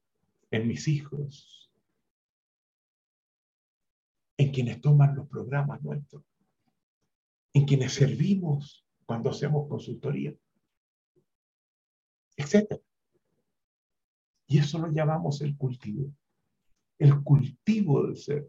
en 0.52 0.68
mis 0.68 0.88
hijos, 0.88 1.72
en 4.38 4.52
quienes 4.52 4.82
toman 4.82 5.16
los 5.16 5.28
programas 5.28 5.82
nuestros 5.82 6.24
en 7.56 7.64
quienes 7.64 7.94
servimos 7.94 8.86
cuando 9.06 9.30
hacemos 9.30 9.70
consultoría, 9.70 10.36
etc. 12.36 12.82
Y 14.48 14.58
eso 14.58 14.78
lo 14.78 14.92
llamamos 14.92 15.40
el 15.40 15.56
cultivo. 15.56 16.12
El 17.00 17.24
cultivo 17.24 18.06
del 18.06 18.18
ser, 18.18 18.46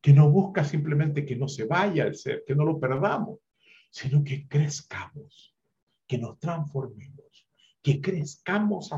que 0.00 0.14
no 0.14 0.30
busca 0.30 0.64
simplemente 0.64 1.26
que 1.26 1.36
no 1.36 1.48
se 1.48 1.64
vaya 1.64 2.04
el 2.06 2.16
ser, 2.16 2.44
que 2.46 2.54
no 2.54 2.64
lo 2.64 2.80
perdamos, 2.80 3.40
sino 3.90 4.24
que 4.24 4.48
crezcamos, 4.48 5.54
que 6.06 6.16
nos 6.16 6.38
transformemos, 6.38 7.46
que 7.82 8.00
crezcamos 8.00 8.90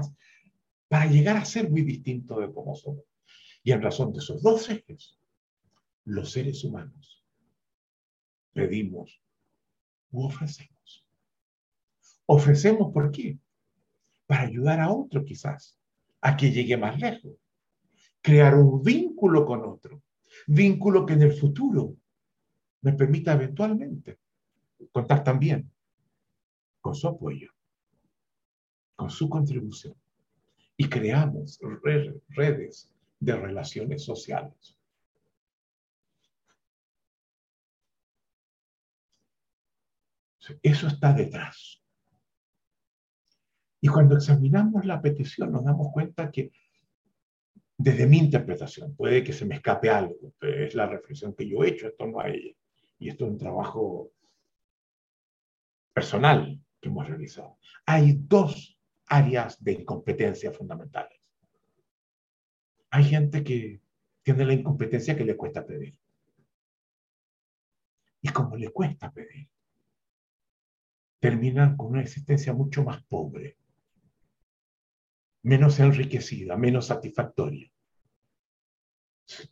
para 0.87 1.07
llegar 1.07 1.37
a 1.37 1.45
ser 1.45 1.69
muy 1.69 1.83
distintos 1.83 2.39
de 2.39 2.53
como 2.53 2.77
somos. 2.77 3.05
Y 3.65 3.73
en 3.73 3.83
razón 3.83 4.13
de 4.13 4.21
esos 4.21 4.41
dos 4.41 4.71
ejes, 4.71 5.19
los 6.05 6.31
seres 6.31 6.63
humanos 6.63 7.25
pedimos 8.53 9.21
ofrecemos. 10.13 11.05
Ofrecemos 12.27 12.93
¿por 12.93 13.11
qué? 13.11 13.39
Para 14.27 14.43
ayudar 14.43 14.81
a 14.81 14.93
otro 14.93 15.25
quizás, 15.25 15.79
a 16.21 16.37
que 16.37 16.51
llegue 16.51 16.77
más 16.77 16.99
lejos. 16.99 17.33
Crear 18.21 18.55
un 18.55 18.83
vínculo 18.83 19.47
con 19.47 19.65
otro. 19.65 20.03
Vínculo 20.47 21.07
que 21.07 21.15
en 21.15 21.23
el 21.23 21.33
futuro 21.33 21.97
me 22.83 22.93
permita 22.93 23.33
eventualmente 23.33 24.19
contar 24.93 25.25
también 25.25 25.71
con 26.81 26.95
su 26.95 27.09
apoyo, 27.09 27.51
con 28.95 29.11
su 29.11 29.29
contribución. 29.29 29.95
Y 30.77 30.89
creamos 30.89 31.59
redes 32.31 32.91
de 33.19 33.37
relaciones 33.37 34.05
sociales. 34.05 34.78
Eso 40.63 40.87
está 40.87 41.13
detrás. 41.13 41.83
Y 43.81 43.89
cuando 43.89 44.17
examinamos 44.17 44.85
la 44.85 45.01
petición 45.01 45.53
nos 45.53 45.65
damos 45.65 45.93
cuenta 45.93 46.31
que 46.31 46.51
desde 47.77 48.09
mi 48.09 48.19
interpretación, 48.19 48.97
puede 48.97 49.23
que 49.23 49.33
se 49.33 49.47
me 49.47 49.55
escape 49.55 49.89
algo, 49.89 50.35
es 50.41 50.75
la 50.75 50.87
reflexión 50.87 51.33
que 51.35 51.49
yo 51.49 51.63
he 51.63 51.69
hecho 51.69 51.87
esto 51.87 52.07
no 52.07 52.19
a 52.19 52.29
ella. 52.29 52.53
Y 52.99 53.09
esto 53.09 53.25
es 53.25 53.31
un 53.31 53.39
trabajo 53.39 54.11
personal 55.93 56.61
que 56.81 56.89
hemos 56.89 57.07
realizado. 57.09 57.59
Hay 57.87 58.15
dos 58.19 58.77
áreas 59.07 59.63
de 59.63 59.73
incompetencia 59.73 60.51
fundamentales. 60.51 61.21
Hay 62.91 63.05
gente 63.05 63.45
que 63.45 63.81
tiene 64.23 64.45
la 64.45 64.55
incompetencia 64.55 65.17
que 65.17 65.25
le 65.25 65.37
cuesta 65.37 65.65
pedir. 65.65 65.97
Y 68.21 68.29
como 68.31 68.57
le 68.57 68.71
cuesta 68.71 69.13
pedir, 69.13 69.49
terminan 71.21 71.77
con 71.77 71.89
una 71.89 72.03
existencia 72.03 72.53
mucho 72.53 72.85
más 72.85 73.03
pobre, 73.05 73.57
menos 75.43 75.79
enriquecida, 75.81 76.57
menos 76.57 76.87
satisfactoria. 76.87 77.71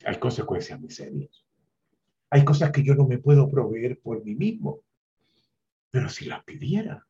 Hay 0.05 0.19
consecuencias 0.19 0.81
muy 0.81 0.91
serias. 0.91 1.45
Hay 2.31 2.45
cosas 2.45 2.71
que 2.73 2.83
yo 2.83 2.95
no 2.95 3.07
me 3.07 3.19
puedo 3.19 3.49
proveer 3.49 4.01
por 4.01 4.25
mí 4.25 4.35
mismo, 4.35 4.81
pero 5.91 6.09
si 6.09 6.27
las 6.27 6.45
pidiera, 6.45 7.07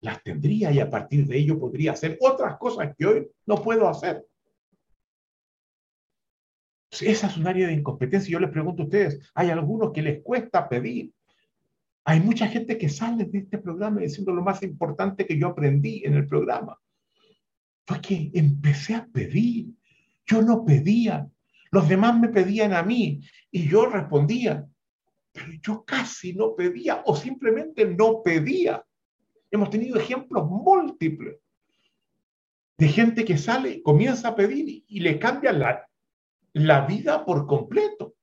las 0.00 0.22
tendría 0.22 0.70
y 0.72 0.80
a 0.80 0.90
partir 0.90 1.26
de 1.26 1.38
ello 1.38 1.58
podría 1.58 1.92
hacer 1.92 2.18
otras 2.20 2.58
cosas 2.58 2.94
que 2.96 3.06
hoy 3.06 3.28
no 3.46 3.62
puedo 3.62 3.88
hacer. 3.88 4.26
Esa 7.00 7.26
es 7.26 7.36
un 7.36 7.46
área 7.46 7.66
de 7.66 7.74
incompetencia. 7.74 8.32
Yo 8.32 8.40
les 8.40 8.50
pregunto 8.50 8.82
a 8.82 8.86
ustedes, 8.86 9.30
hay 9.34 9.50
algunos 9.50 9.92
que 9.92 10.02
les 10.02 10.22
cuesta 10.22 10.68
pedir. 10.68 11.12
Hay 12.08 12.20
mucha 12.20 12.46
gente 12.46 12.78
que 12.78 12.88
sale 12.88 13.24
de 13.24 13.38
este 13.38 13.58
programa 13.58 14.00
diciendo 14.00 14.32
lo 14.32 14.40
más 14.40 14.62
importante 14.62 15.26
que 15.26 15.36
yo 15.36 15.48
aprendí 15.48 16.04
en 16.04 16.14
el 16.14 16.24
programa. 16.28 16.78
Fue 17.84 18.00
que 18.00 18.30
empecé 18.32 18.94
a 18.94 19.06
pedir. 19.06 19.74
Yo 20.24 20.40
no 20.40 20.64
pedía. 20.64 21.28
Los 21.72 21.88
demás 21.88 22.16
me 22.16 22.28
pedían 22.28 22.74
a 22.74 22.84
mí 22.84 23.20
y 23.50 23.68
yo 23.68 23.86
respondía. 23.86 24.68
Pero 25.32 25.48
yo 25.60 25.84
casi 25.84 26.32
no 26.32 26.54
pedía 26.54 27.02
o 27.06 27.16
simplemente 27.16 27.84
no 27.84 28.22
pedía. 28.22 28.86
Hemos 29.50 29.68
tenido 29.70 29.98
ejemplos 29.98 30.48
múltiples 30.48 31.38
de 32.78 32.88
gente 32.88 33.24
que 33.24 33.36
sale, 33.36 33.82
comienza 33.82 34.28
a 34.28 34.36
pedir 34.36 34.84
y 34.86 35.00
le 35.00 35.18
cambia 35.18 35.52
la, 35.52 35.88
la 36.52 36.86
vida 36.86 37.24
por 37.24 37.48
completo. 37.48 38.14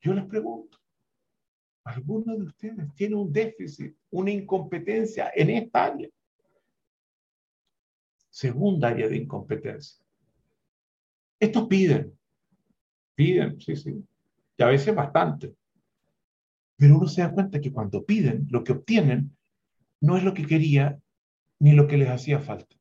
Yo 0.00 0.14
les 0.14 0.24
pregunto, 0.24 0.77
¿alguno 1.88 2.36
de 2.36 2.42
ustedes 2.42 2.94
tiene 2.94 3.14
un 3.14 3.32
déficit, 3.32 3.96
una 4.10 4.30
incompetencia 4.30 5.30
en 5.34 5.50
esta 5.50 5.86
área? 5.86 6.08
Segunda 8.28 8.88
área 8.88 9.08
de 9.08 9.16
incompetencia. 9.16 10.04
Estos 11.40 11.66
piden, 11.66 12.12
piden, 13.14 13.58
sí, 13.60 13.74
sí, 13.74 14.04
y 14.56 14.62
a 14.62 14.66
veces 14.66 14.94
bastante. 14.94 15.54
Pero 16.76 16.98
uno 16.98 17.08
se 17.08 17.22
da 17.22 17.32
cuenta 17.32 17.60
que 17.60 17.72
cuando 17.72 18.04
piden, 18.04 18.46
lo 18.50 18.62
que 18.62 18.72
obtienen 18.72 19.34
no 20.00 20.16
es 20.16 20.24
lo 20.24 20.34
que 20.34 20.46
quería 20.46 21.00
ni 21.58 21.72
lo 21.72 21.86
que 21.88 21.96
les 21.96 22.08
hacía 22.08 22.38
falta. 22.38 22.76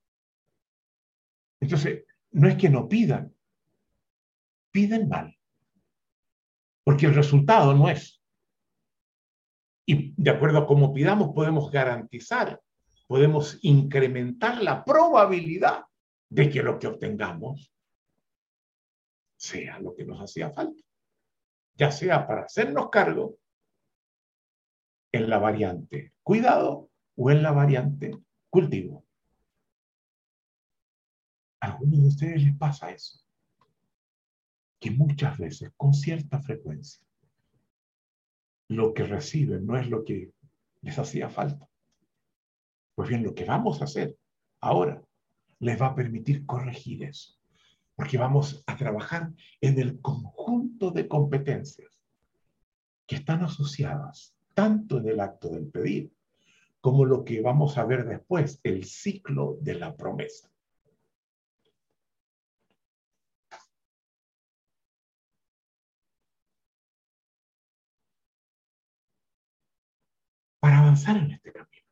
Entonces, 1.61 2.03
no 2.31 2.47
es 2.47 2.57
que 2.57 2.69
no 2.69 2.87
pidan, 2.89 3.33
piden 4.71 5.07
mal. 5.07 5.35
Porque 6.83 7.05
el 7.05 7.15
resultado 7.15 7.73
no 7.73 7.89
es. 7.89 8.21
Y 9.89 10.13
de 10.21 10.29
acuerdo 10.29 10.59
a 10.59 10.67
cómo 10.67 10.93
pidamos, 10.93 11.33
podemos 11.33 11.71
garantizar, 11.71 12.61
podemos 13.07 13.57
incrementar 13.61 14.61
la 14.61 14.83
probabilidad 14.83 15.85
de 16.29 16.49
que 16.49 16.61
lo 16.61 16.77
que 16.77 16.87
obtengamos 16.87 17.71
sea 19.37 19.79
lo 19.79 19.95
que 19.95 20.03
nos 20.03 20.19
hacía 20.19 20.51
falta. 20.51 20.83
Ya 21.75 21.91
sea 21.91 22.27
para 22.27 22.41
hacernos 22.41 22.89
cargo 22.89 23.37
en 25.13 25.29
la 25.29 25.37
variante 25.37 26.13
cuidado 26.21 26.89
o 27.15 27.31
en 27.31 27.41
la 27.41 27.53
variante 27.53 28.11
cultivo. 28.49 29.05
¿A 31.61 31.67
algunos 31.67 32.01
de 32.01 32.07
ustedes 32.07 32.43
les 32.43 32.57
pasa 32.57 32.91
eso? 32.91 33.19
Que 34.81 34.91
muchas 34.91 35.37
veces, 35.37 35.71
con 35.77 35.93
cierta 35.93 36.41
frecuencia, 36.41 37.06
lo 38.67 38.93
que 38.93 39.03
reciben 39.03 39.65
no 39.65 39.77
es 39.77 39.89
lo 39.89 40.03
que 40.03 40.31
les 40.81 40.97
hacía 40.99 41.29
falta. 41.29 41.67
Pues 42.95 43.09
bien, 43.09 43.23
lo 43.23 43.33
que 43.33 43.45
vamos 43.45 43.81
a 43.81 43.85
hacer 43.85 44.17
ahora 44.59 45.01
les 45.59 45.81
va 45.81 45.87
a 45.87 45.95
permitir 45.95 46.45
corregir 46.45 47.03
eso, 47.03 47.33
porque 47.95 48.17
vamos 48.17 48.63
a 48.67 48.75
trabajar 48.75 49.31
en 49.61 49.79
el 49.79 50.01
conjunto 50.01 50.91
de 50.91 51.07
competencias 51.07 51.99
que 53.05 53.15
están 53.15 53.43
asociadas 53.43 54.35
tanto 54.53 54.97
en 54.97 55.07
el 55.07 55.19
acto 55.19 55.49
del 55.49 55.67
pedir 55.67 56.11
como 56.81 57.05
lo 57.05 57.23
que 57.23 57.41
vamos 57.41 57.77
a 57.77 57.85
ver 57.85 58.05
después, 58.05 58.59
el 58.63 58.85
ciclo 58.85 59.57
de 59.61 59.75
la 59.75 59.95
promesa. 59.95 60.49
Avanzar 70.87 71.17
en 71.17 71.31
este 71.31 71.51
camino, 71.51 71.85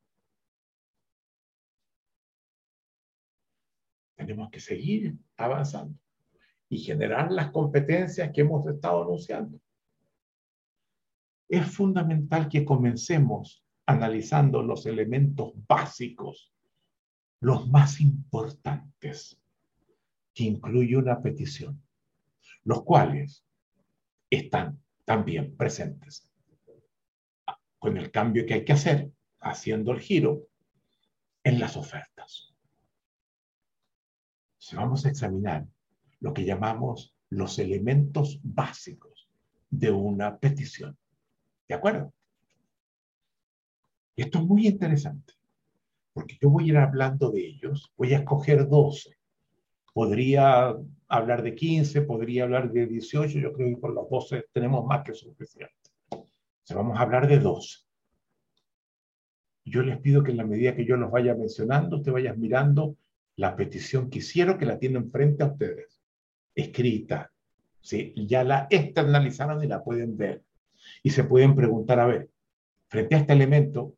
tenemos 4.15 4.49
que 4.49 4.59
seguir 4.61 5.17
avanzando 5.35 5.99
y 6.69 6.79
generar 6.79 7.29
las 7.31 7.51
competencias 7.51 8.31
que 8.33 8.41
hemos 8.41 8.65
estado 8.67 9.03
anunciando. 9.03 9.59
Es 11.49 11.67
fundamental 11.67 12.47
que 12.47 12.63
comencemos 12.63 13.63
analizando 13.85 14.63
los 14.63 14.85
elementos 14.85 15.51
básicos, 15.67 16.51
los 17.41 17.67
más 17.67 17.99
importantes, 17.99 19.37
que 20.33 20.45
incluye 20.45 20.97
una 20.97 21.21
petición, 21.21 21.81
los 22.63 22.83
cuales 22.83 23.45
están 24.29 24.81
también 25.05 25.55
presentes 25.55 26.34
con 27.85 27.97
el 27.97 28.09
cambio 28.09 28.47
que 28.47 28.55
hay 28.55 28.65
que 28.65 28.73
hacer, 28.73 29.11
haciendo 29.41 29.91
el 29.91 29.99
giro 29.99 30.47
en 31.43 31.59
las 31.59 31.77
ofertas. 31.77 32.55
Si 34.57 34.75
vamos 34.75 35.05
a 35.05 35.09
examinar 35.09 35.67
lo 36.19 36.33
que 36.33 36.45
llamamos 36.45 37.15
los 37.29 37.59
elementos 37.59 38.39
básicos 38.41 39.29
de 39.69 39.91
una 39.91 40.39
petición. 40.39 40.97
¿De 41.67 41.75
acuerdo? 41.75 42.11
Esto 44.15 44.39
es 44.39 44.45
muy 44.45 44.65
interesante, 44.65 45.33
porque 46.11 46.39
yo 46.41 46.49
voy 46.49 46.63
a 46.63 46.67
ir 46.69 46.77
hablando 46.77 47.29
de 47.29 47.45
ellos, 47.45 47.93
voy 47.95 48.15
a 48.15 48.17
escoger 48.17 48.67
12. 48.67 49.15
Podría 49.93 50.75
hablar 51.07 51.43
de 51.43 51.53
15, 51.53 52.01
podría 52.01 52.45
hablar 52.45 52.71
de 52.71 52.87
18, 52.87 53.37
yo 53.37 53.53
creo 53.53 53.75
que 53.75 53.77
por 53.77 53.93
los 53.93 54.09
12 54.09 54.45
tenemos 54.51 54.83
más 54.87 55.03
que 55.03 55.13
suficiente. 55.13 55.84
Vamos 56.73 56.97
a 56.97 57.01
hablar 57.01 57.27
de 57.27 57.39
12. 57.39 57.79
Yo 59.65 59.81
les 59.81 59.99
pido 59.99 60.23
que 60.23 60.31
en 60.31 60.37
la 60.37 60.45
medida 60.45 60.75
que 60.75 60.85
yo 60.85 60.97
los 60.97 61.11
vaya 61.11 61.35
mencionando, 61.35 61.97
usted 61.97 62.11
vayas 62.11 62.37
mirando 62.37 62.97
la 63.35 63.55
petición 63.55 64.09
que 64.09 64.19
hicieron, 64.19 64.57
que 64.57 64.65
la 64.65 64.79
tienen 64.79 65.11
frente 65.11 65.43
a 65.43 65.47
ustedes, 65.47 66.01
escrita. 66.53 67.31
¿sí? 67.81 68.13
Ya 68.15 68.43
la 68.43 68.67
externalizaron 68.69 69.63
y 69.63 69.67
la 69.67 69.83
pueden 69.83 70.17
ver. 70.17 70.43
Y 71.03 71.09
se 71.11 71.23
pueden 71.23 71.55
preguntar, 71.55 71.99
a 71.99 72.05
ver, 72.05 72.29
frente 72.87 73.15
a 73.15 73.19
este 73.19 73.33
elemento, 73.33 73.95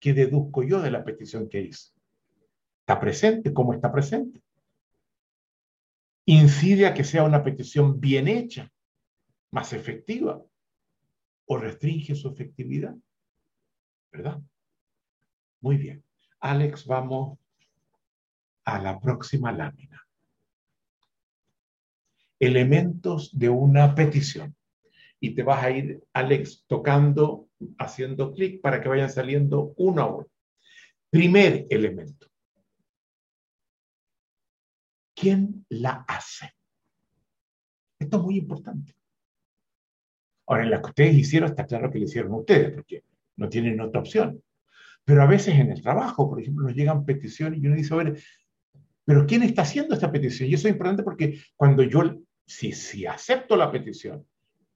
¿Qué 0.00 0.14
deduzco 0.14 0.62
yo 0.62 0.80
de 0.80 0.90
la 0.90 1.04
petición 1.04 1.48
que 1.48 1.60
hice? 1.60 1.92
¿Está 2.80 2.98
presente? 2.98 3.52
¿Cómo 3.52 3.74
está 3.74 3.92
presente? 3.92 4.40
¿Incide 6.24 6.86
a 6.86 6.94
que 6.94 7.04
sea 7.04 7.22
una 7.22 7.44
petición 7.44 8.00
bien 8.00 8.26
hecha, 8.26 8.72
más 9.50 9.74
efectiva? 9.74 10.42
¿O 11.52 11.58
restringe 11.58 12.14
su 12.14 12.28
efectividad? 12.28 12.94
¿Verdad? 14.12 14.40
Muy 15.60 15.78
bien. 15.78 16.04
Alex, 16.38 16.86
vamos 16.86 17.40
a 18.64 18.78
la 18.78 19.00
próxima 19.00 19.50
lámina. 19.50 20.00
Elementos 22.38 23.36
de 23.36 23.48
una 23.48 23.96
petición. 23.96 24.54
Y 25.18 25.34
te 25.34 25.42
vas 25.42 25.64
a 25.64 25.72
ir, 25.72 26.04
Alex, 26.12 26.66
tocando 26.68 27.48
haciendo 27.78 28.32
clic 28.32 28.60
para 28.60 28.80
que 28.80 28.88
vayan 28.88 29.10
saliendo 29.10 29.74
uno 29.76 30.02
a 30.02 30.06
uno. 30.06 30.26
Primer 31.10 31.66
elemento. 31.68 32.28
¿Quién 35.16 35.66
la 35.68 36.04
hace? 36.06 36.54
Esto 37.98 38.18
es 38.18 38.22
muy 38.22 38.36
importante. 38.36 38.99
Ahora, 40.50 40.64
en 40.64 40.70
la 40.70 40.82
que 40.82 40.88
ustedes 40.88 41.14
hicieron, 41.14 41.50
está 41.50 41.64
claro 41.64 41.92
que 41.92 42.00
lo 42.00 42.06
hicieron 42.06 42.34
ustedes, 42.34 42.74
porque 42.74 43.04
no 43.36 43.48
tienen 43.48 43.80
otra 43.80 44.00
opción. 44.00 44.42
Pero 45.04 45.22
a 45.22 45.26
veces 45.26 45.54
en 45.54 45.70
el 45.70 45.80
trabajo, 45.80 46.28
por 46.28 46.40
ejemplo, 46.40 46.66
nos 46.66 46.74
llegan 46.74 47.04
peticiones 47.04 47.62
y 47.62 47.66
uno 47.68 47.76
dice, 47.76 47.94
a 47.94 47.98
ver, 47.98 48.20
pero 49.04 49.26
¿quién 49.26 49.44
está 49.44 49.62
haciendo 49.62 49.94
esta 49.94 50.10
petición? 50.10 50.50
Y 50.50 50.54
eso 50.54 50.66
es 50.66 50.72
importante 50.72 51.04
porque 51.04 51.38
cuando 51.54 51.84
yo, 51.84 52.02
si, 52.44 52.72
si 52.72 53.06
acepto 53.06 53.56
la 53.56 53.70
petición 53.70 54.26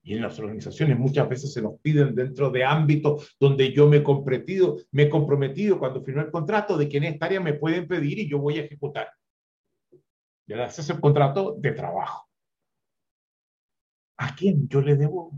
y 0.04 0.14
en 0.14 0.22
las 0.22 0.38
organizaciones 0.38 0.96
muchas 0.96 1.28
veces 1.28 1.52
se 1.52 1.60
nos 1.60 1.80
piden 1.80 2.14
dentro 2.14 2.50
de 2.50 2.62
ámbitos 2.62 3.36
donde 3.40 3.72
yo 3.72 3.88
me 3.88 3.96
he 3.96 4.02
comprometido, 4.04 4.78
me 4.92 5.04
he 5.04 5.10
comprometido 5.10 5.80
cuando 5.80 6.04
firmé 6.04 6.22
el 6.22 6.30
contrato 6.30 6.78
de 6.78 6.88
que 6.88 6.98
en 6.98 7.04
esta 7.04 7.26
área 7.26 7.40
me 7.40 7.54
pueden 7.54 7.88
pedir 7.88 8.20
y 8.20 8.28
yo 8.28 8.38
voy 8.38 8.58
a 8.58 8.62
ejecutar. 8.62 9.08
ese 10.46 10.80
es 10.82 10.90
el 10.90 11.00
contrato 11.00 11.56
de 11.58 11.72
trabajo. 11.72 12.28
¿A 14.18 14.36
quién 14.36 14.68
yo 14.68 14.80
le 14.80 14.94
debo 14.94 15.32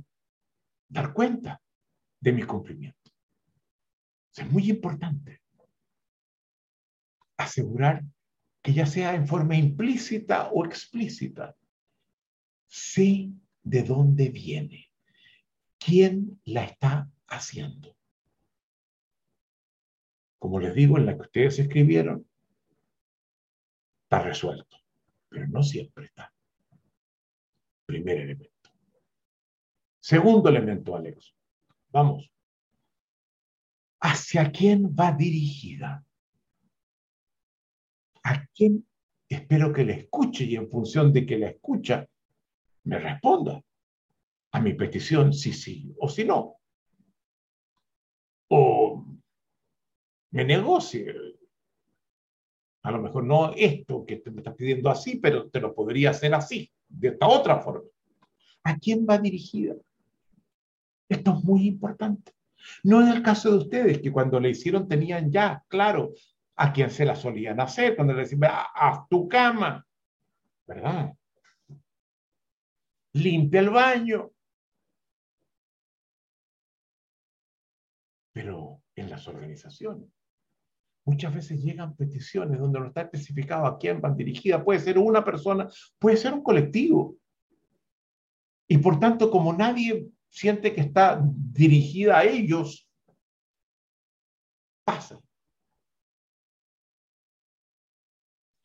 dar 0.88 1.12
cuenta 1.12 1.60
de 2.20 2.32
mi 2.32 2.42
cumplimiento? 2.42 3.10
Es 4.36 4.50
muy 4.50 4.68
importante 4.70 5.42
asegurar 7.36 8.04
que 8.62 8.72
ya 8.72 8.86
sea 8.86 9.14
en 9.14 9.26
forma 9.26 9.56
implícita 9.56 10.50
o 10.50 10.64
explícita, 10.64 11.56
sé 12.66 13.30
de 13.62 13.82
dónde 13.82 14.28
viene, 14.28 14.90
quién 15.78 16.40
la 16.44 16.64
está 16.64 17.10
haciendo. 17.28 17.96
Como 20.38 20.60
les 20.60 20.74
digo, 20.74 20.98
en 20.98 21.06
la 21.06 21.14
que 21.14 21.22
ustedes 21.22 21.58
escribieron, 21.58 22.28
está 24.02 24.22
resuelto, 24.22 24.76
pero 25.28 25.46
no 25.48 25.62
siempre 25.62 26.06
está. 26.06 26.32
Primer 27.86 28.18
elemento. 28.18 28.55
Segundo 30.06 30.48
elemento, 30.48 30.94
Alex. 30.94 31.34
Vamos. 31.90 32.30
¿Hacia 33.98 34.52
quién 34.52 34.94
va 34.94 35.10
dirigida? 35.10 36.06
¿A 38.22 38.46
quién 38.54 38.86
espero 39.28 39.72
que 39.72 39.84
le 39.84 39.94
escuche 39.94 40.44
y 40.44 40.54
en 40.54 40.70
función 40.70 41.12
de 41.12 41.26
que 41.26 41.36
la 41.36 41.48
escucha 41.48 42.08
me 42.84 43.00
responda 43.00 43.60
a 44.52 44.60
mi 44.60 44.74
petición 44.74 45.32
si 45.32 45.52
sí 45.52 45.92
o 45.98 46.08
si 46.08 46.24
no? 46.24 46.54
O 48.46 49.04
me 50.30 50.44
negocie. 50.44 51.16
A 52.84 52.92
lo 52.92 53.02
mejor 53.02 53.24
no 53.24 53.52
esto 53.56 54.06
que 54.06 54.18
te 54.18 54.30
me 54.30 54.38
estás 54.38 54.54
pidiendo 54.54 54.88
así, 54.88 55.16
pero 55.16 55.50
te 55.50 55.58
lo 55.58 55.74
podría 55.74 56.10
hacer 56.10 56.32
así, 56.32 56.70
de 56.86 57.08
esta 57.08 57.26
otra 57.26 57.58
forma. 57.58 57.88
¿A 58.62 58.78
quién 58.78 59.04
va 59.04 59.18
dirigida? 59.18 59.74
Esto 61.08 61.38
es 61.38 61.44
muy 61.44 61.66
importante. 61.66 62.32
No 62.82 63.00
en 63.00 63.08
el 63.08 63.22
caso 63.22 63.50
de 63.50 63.58
ustedes, 63.58 64.00
que 64.00 64.12
cuando 64.12 64.40
le 64.40 64.50
hicieron 64.50 64.88
tenían 64.88 65.30
ya 65.30 65.64
claro 65.68 66.12
a 66.56 66.72
quien 66.72 66.90
se 66.90 67.04
la 67.04 67.14
solían 67.14 67.60
hacer, 67.60 67.94
cuando 67.94 68.14
le 68.14 68.20
decían, 68.20 68.40
haz 68.74 69.08
tu 69.08 69.28
cama, 69.28 69.86
¿verdad? 70.66 71.12
Limpia 73.12 73.60
el 73.60 73.70
baño. 73.70 74.30
Pero 78.32 78.82
en 78.94 79.10
las 79.10 79.28
organizaciones, 79.28 80.10
muchas 81.04 81.34
veces 81.34 81.62
llegan 81.62 81.94
peticiones 81.94 82.58
donde 82.58 82.80
no 82.80 82.86
está 82.86 83.02
especificado 83.02 83.66
a 83.66 83.78
quién 83.78 84.00
van 84.00 84.16
dirigidas. 84.16 84.64
Puede 84.64 84.80
ser 84.80 84.98
una 84.98 85.24
persona, 85.24 85.68
puede 85.98 86.16
ser 86.16 86.34
un 86.34 86.42
colectivo. 86.42 87.16
Y 88.68 88.78
por 88.78 88.98
tanto, 88.98 89.30
como 89.30 89.52
nadie 89.52 90.08
siente 90.36 90.74
que 90.74 90.82
está 90.82 91.18
dirigida 91.22 92.18
a 92.18 92.24
ellos, 92.24 92.86
pasa. 94.84 95.18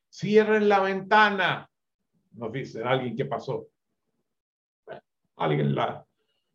Cierren 0.09 0.67
la 0.67 0.81
ventana, 0.81 1.69
nos 2.33 2.51
dice 2.51 2.83
alguien 2.83 3.15
que 3.15 3.23
pasó. 3.23 3.69
alguien 5.37 5.73
la, 5.73 6.05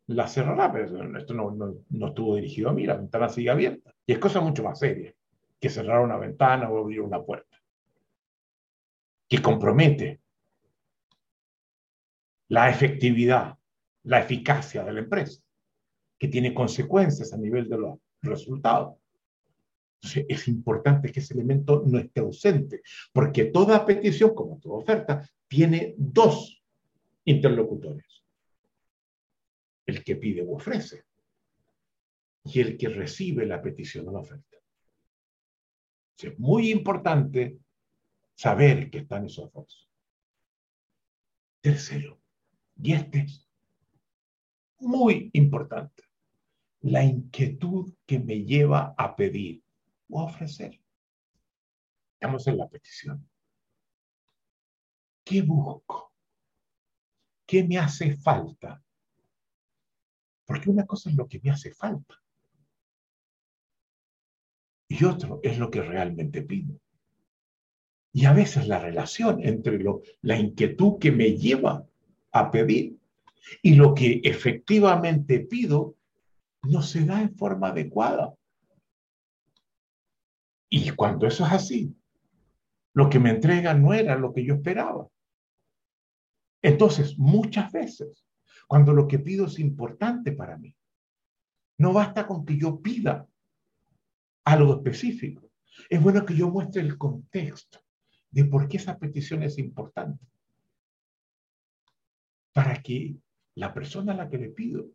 la 0.08 0.28
cerrará, 0.28 0.70
pero 0.70 1.16
esto 1.16 1.32
no, 1.32 1.50
no, 1.50 2.06
estuvo 2.08 2.36
dirigido 2.36 2.68
a 2.68 2.74
mí, 2.74 2.84
la 2.84 2.98
ventana 2.98 3.30
sigue 3.30 3.48
abierta. 3.48 3.94
Y 4.04 4.12
es 4.12 4.18
cosa 4.18 4.42
mucho 4.42 4.62
más 4.62 4.78
seria 4.78 5.14
que 5.58 5.70
cerrar 5.70 6.00
una 6.04 6.18
ventana 6.18 6.68
o 6.68 6.78
abrir 6.78 7.00
una 7.00 7.22
puerta, 7.22 7.56
que 9.26 9.40
compromete 9.40 10.20
la 12.48 12.68
efectividad, 12.68 13.58
la 14.06 14.20
eficacia 14.20 14.84
de 14.84 14.92
la 14.92 15.00
empresa, 15.00 15.42
que 16.18 16.28
tiene 16.28 16.54
consecuencias 16.54 17.32
a 17.32 17.36
nivel 17.36 17.68
de 17.68 17.78
los 17.78 17.98
resultados. 18.22 18.98
Entonces, 19.96 20.26
es 20.28 20.48
importante 20.48 21.10
que 21.10 21.20
ese 21.20 21.34
elemento 21.34 21.82
no 21.86 21.98
esté 21.98 22.20
ausente, 22.20 22.82
porque 23.12 23.46
toda 23.46 23.84
petición, 23.84 24.34
como 24.34 24.58
toda 24.58 24.76
oferta, 24.76 25.28
tiene 25.48 25.94
dos 25.96 26.62
interlocutores. 27.24 28.24
El 29.84 30.02
que 30.04 30.16
pide 30.16 30.42
o 30.42 30.54
ofrece 30.54 31.04
y 32.44 32.60
el 32.60 32.76
que 32.76 32.88
recibe 32.88 33.44
la 33.44 33.60
petición 33.60 34.08
o 34.08 34.12
la 34.12 34.20
oferta. 34.20 34.56
es 36.18 36.38
muy 36.38 36.70
importante 36.70 37.58
saber 38.34 38.88
que 38.88 38.98
están 38.98 39.26
esos 39.26 39.52
dos. 39.52 39.88
Tercero, 41.60 42.20
y 42.80 42.92
este 42.92 43.18
es 43.20 43.45
muy 44.78 45.30
importante, 45.32 46.04
la 46.80 47.02
inquietud 47.02 47.92
que 48.06 48.18
me 48.18 48.44
lleva 48.44 48.94
a 48.96 49.16
pedir 49.16 49.62
o 50.08 50.22
ofrecer. 50.22 50.80
Estamos 52.14 52.46
en 52.46 52.58
la 52.58 52.68
petición. 52.68 53.28
¿Qué 55.24 55.42
busco? 55.42 56.12
¿Qué 57.46 57.64
me 57.64 57.78
hace 57.78 58.16
falta? 58.16 58.82
Porque 60.44 60.70
una 60.70 60.86
cosa 60.86 61.10
es 61.10 61.16
lo 61.16 61.26
que 61.26 61.40
me 61.42 61.50
hace 61.50 61.72
falta. 61.72 62.22
Y 64.88 65.04
otro 65.04 65.40
es 65.42 65.58
lo 65.58 65.70
que 65.70 65.82
realmente 65.82 66.42
pido. 66.42 66.80
Y 68.12 68.24
a 68.24 68.32
veces 68.32 68.68
la 68.68 68.78
relación 68.78 69.44
entre 69.44 69.78
lo, 69.78 70.00
la 70.22 70.38
inquietud 70.38 70.98
que 70.98 71.10
me 71.10 71.36
lleva 71.36 71.84
a 72.32 72.50
pedir 72.50 72.98
y 73.62 73.74
lo 73.74 73.94
que 73.94 74.20
efectivamente 74.24 75.40
pido 75.40 75.96
no 76.62 76.82
se 76.82 77.04
da 77.04 77.20
en 77.20 77.36
forma 77.36 77.68
adecuada. 77.68 78.34
Y 80.68 80.90
cuando 80.90 81.26
eso 81.26 81.46
es 81.46 81.52
así, 81.52 81.96
lo 82.92 83.08
que 83.08 83.18
me 83.18 83.30
entrega 83.30 83.74
no 83.74 83.92
era 83.92 84.16
lo 84.16 84.32
que 84.32 84.44
yo 84.44 84.54
esperaba. 84.54 85.08
Entonces, 86.62 87.18
muchas 87.18 87.70
veces, 87.70 88.24
cuando 88.66 88.92
lo 88.92 89.06
que 89.06 89.18
pido 89.18 89.46
es 89.46 89.58
importante 89.58 90.32
para 90.32 90.56
mí, 90.58 90.74
no 91.78 91.92
basta 91.92 92.26
con 92.26 92.44
que 92.44 92.56
yo 92.56 92.80
pida 92.80 93.28
algo 94.44 94.76
específico. 94.76 95.50
Es 95.88 96.02
bueno 96.02 96.24
que 96.24 96.34
yo 96.34 96.48
muestre 96.48 96.82
el 96.82 96.96
contexto 96.96 97.80
de 98.30 98.44
por 98.46 98.66
qué 98.66 98.78
esa 98.78 98.98
petición 98.98 99.42
es 99.42 99.58
importante. 99.58 100.24
Para 102.52 102.82
que 102.82 103.16
la 103.56 103.72
persona 103.72 104.12
a 104.12 104.16
la 104.16 104.28
que 104.28 104.38
le 104.38 104.50
pido 104.50 104.86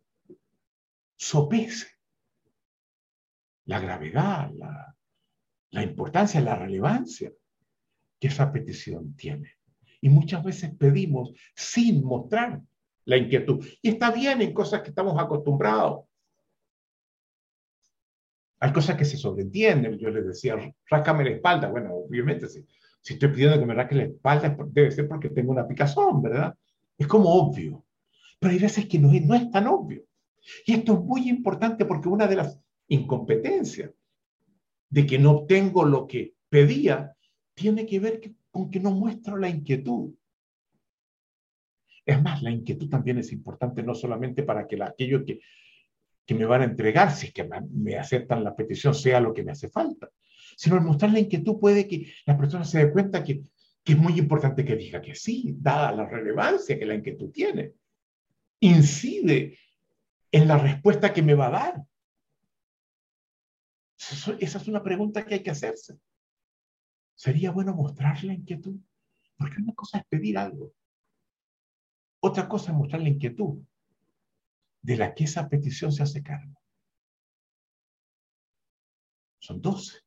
sopese 1.16 1.88
la 3.66 3.78
gravedad, 3.78 4.50
la, 5.70 5.82
importancia, 5.82 6.40
la 6.40 6.56
relevancia 6.56 7.32
que 8.18 8.28
esa 8.28 8.52
petición 8.52 9.14
tiene. 9.14 9.52
Y 10.00 10.08
muchas 10.08 10.42
veces 10.42 10.74
pedimos 10.76 11.32
sin 11.54 12.04
mostrar 12.04 12.60
la 13.04 13.16
inquietud. 13.16 13.64
Y 13.80 13.90
está 13.90 14.10
bien 14.10 14.42
en 14.42 14.52
cosas 14.52 14.82
que 14.82 14.88
estamos 14.88 15.18
acostumbrados. 15.20 16.06
Hay 18.58 18.72
cosas 18.72 18.96
que 18.96 19.04
se 19.04 19.16
sobreentienden. 19.16 19.98
Yo 19.98 20.10
les 20.10 20.26
decía, 20.26 20.56
rácame 20.88 21.24
la 21.24 21.30
espalda. 21.30 21.68
Bueno, 21.68 21.94
obviamente, 21.94 22.48
si, 22.48 22.66
si 23.00 23.14
estoy 23.14 23.28
pidiendo 23.28 23.58
que 23.58 23.66
me 23.66 23.74
raque 23.74 23.94
la 23.94 24.04
espalda, 24.04 24.56
debe 24.66 24.90
ser 24.90 25.08
porque 25.08 25.30
tengo 25.30 25.52
una 25.52 25.66
picazón, 25.66 26.22
¿verdad? 26.22 26.56
Es 26.98 27.06
como 27.06 27.32
obvio. 27.32 27.84
Pero 28.42 28.54
hay 28.54 28.58
veces 28.58 28.86
que 28.86 28.98
no 28.98 29.12
es, 29.12 29.24
no 29.24 29.36
es 29.36 29.48
tan 29.52 29.68
obvio. 29.68 30.02
Y 30.66 30.72
esto 30.72 30.94
es 30.94 30.98
muy 30.98 31.28
importante 31.28 31.84
porque 31.84 32.08
una 32.08 32.26
de 32.26 32.34
las 32.34 32.58
incompetencias 32.88 33.92
de 34.90 35.06
que 35.06 35.16
no 35.16 35.30
obtengo 35.30 35.84
lo 35.84 36.08
que 36.08 36.34
pedía, 36.48 37.16
tiene 37.54 37.86
que 37.86 38.00
ver 38.00 38.20
con 38.50 38.68
que 38.68 38.80
no 38.80 38.90
muestro 38.90 39.36
la 39.36 39.48
inquietud. 39.48 40.12
Es 42.04 42.20
más, 42.20 42.42
la 42.42 42.50
inquietud 42.50 42.88
también 42.88 43.18
es 43.18 43.30
importante 43.30 43.84
no 43.84 43.94
solamente 43.94 44.42
para 44.42 44.66
que 44.66 44.82
aquello 44.82 45.24
que, 45.24 45.38
que 46.26 46.34
me 46.34 46.44
van 46.44 46.62
a 46.62 46.64
entregar, 46.64 47.12
si 47.12 47.28
es 47.28 47.32
que 47.32 47.48
me, 47.70 47.96
aceptan 47.96 48.42
la 48.42 48.56
petición, 48.56 48.92
sea 48.92 49.20
lo 49.20 49.32
que 49.32 49.44
me 49.44 49.52
hace 49.52 49.68
falta, 49.68 50.10
sino 50.56 50.74
al 50.74 50.82
mostrar 50.82 51.12
la 51.12 51.20
inquietud 51.20 51.60
puede 51.60 51.86
que 51.86 52.12
la 52.26 52.36
persona 52.36 52.64
se 52.64 52.86
dé 52.86 52.92
cuenta 52.92 53.22
que, 53.22 53.44
que 53.84 53.92
es 53.92 53.98
muy 53.98 54.18
importante 54.18 54.64
que 54.64 54.74
diga 54.74 55.00
que 55.00 55.14
sí, 55.14 55.54
dada 55.60 55.92
la 55.92 56.06
relevancia 56.06 56.76
que 56.76 56.86
la 56.86 56.96
inquietud 56.96 57.30
tiene. 57.30 57.74
Incide 58.62 59.58
en 60.30 60.46
la 60.46 60.56
respuesta 60.56 61.12
que 61.12 61.22
me 61.22 61.34
va 61.34 61.48
a 61.48 61.50
dar. 61.50 61.86
Esa 63.96 64.58
es 64.58 64.68
una 64.68 64.82
pregunta 64.82 65.24
que 65.24 65.34
hay 65.34 65.42
que 65.42 65.50
hacerse. 65.50 65.98
Sería 67.14 67.50
bueno 67.50 67.74
mostrar 67.74 68.22
la 68.22 68.34
inquietud, 68.34 68.78
porque 69.36 69.60
una 69.60 69.74
cosa 69.74 69.98
es 69.98 70.04
pedir 70.06 70.38
algo, 70.38 70.72
otra 72.20 72.48
cosa 72.48 72.70
es 72.70 72.78
mostrar 72.78 73.02
la 73.02 73.08
inquietud 73.08 73.60
de 74.80 74.96
la 74.96 75.12
que 75.14 75.24
esa 75.24 75.48
petición 75.48 75.92
se 75.92 76.04
hace 76.04 76.22
cargo. 76.22 76.60
Son 79.40 79.60
doce. 79.60 79.98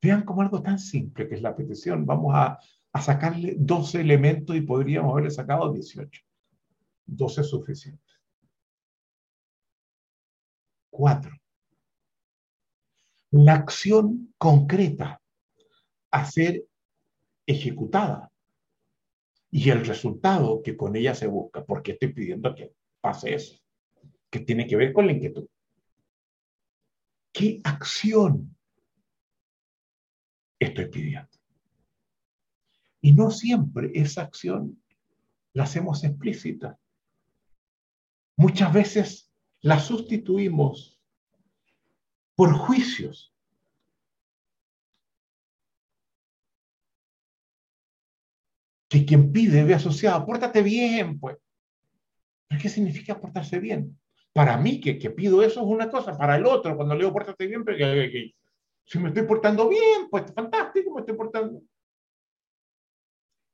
Vean 0.00 0.24
como 0.24 0.42
algo 0.42 0.62
tan 0.62 0.78
simple 0.78 1.28
que 1.28 1.34
es 1.34 1.42
la 1.42 1.54
petición. 1.54 2.06
Vamos 2.06 2.34
a 2.34 2.58
a 2.94 3.02
sacarle 3.02 3.56
12 3.58 4.00
elementos 4.00 4.54
y 4.54 4.60
podríamos 4.60 5.12
haberle 5.12 5.30
sacado 5.30 5.72
18. 5.72 6.23
12 7.06 7.40
es 7.40 7.48
suficiente. 7.48 8.12
Cuatro. 10.90 11.32
La 13.30 13.54
acción 13.54 14.34
concreta 14.38 15.20
a 16.10 16.24
ser 16.24 16.64
ejecutada 17.46 18.30
y 19.50 19.70
el 19.70 19.84
resultado 19.86 20.62
que 20.62 20.76
con 20.76 20.96
ella 20.96 21.14
se 21.14 21.26
busca. 21.26 21.64
porque 21.64 21.92
estoy 21.92 22.12
pidiendo 22.12 22.54
que 22.54 22.74
pase 23.00 23.34
eso? 23.34 23.60
Que 24.30 24.40
tiene 24.40 24.66
que 24.66 24.76
ver 24.76 24.92
con 24.92 25.06
la 25.06 25.12
inquietud. 25.12 25.46
¿Qué 27.32 27.60
acción 27.64 28.56
estoy 30.58 30.86
pidiendo? 30.86 31.28
Y 33.00 33.12
no 33.12 33.30
siempre 33.30 33.90
esa 33.94 34.22
acción 34.22 34.82
la 35.52 35.64
hacemos 35.64 36.04
explícita. 36.04 36.78
Muchas 38.36 38.72
veces 38.72 39.32
la 39.60 39.78
sustituimos 39.78 41.00
por 42.34 42.52
juicios. 42.52 43.32
Que 48.88 49.04
quien 49.04 49.32
pide 49.32 49.64
ve 49.64 49.74
asociado, 49.74 50.24
pórtate 50.26 50.62
bien, 50.62 51.18
pues. 51.18 51.38
¿Pero 52.48 52.60
qué 52.60 52.68
significa 52.68 53.20
portarse 53.20 53.58
bien? 53.58 53.98
Para 54.32 54.56
mí, 54.56 54.80
que, 54.80 54.98
que 54.98 55.10
pido 55.10 55.42
eso 55.42 55.60
es 55.60 55.66
una 55.66 55.88
cosa, 55.90 56.16
para 56.18 56.36
el 56.36 56.44
otro, 56.44 56.76
cuando 56.76 56.94
le 56.94 57.00
digo 57.00 57.12
pórtate 57.12 57.46
bien, 57.46 57.64
pero 57.64 57.78
que, 57.78 58.34
si 58.84 58.98
me 58.98 59.08
estoy 59.08 59.24
portando 59.24 59.68
bien, 59.68 60.08
pues 60.10 60.32
fantástico, 60.34 60.92
me 60.92 61.00
estoy 61.00 61.16
portando. 61.16 61.62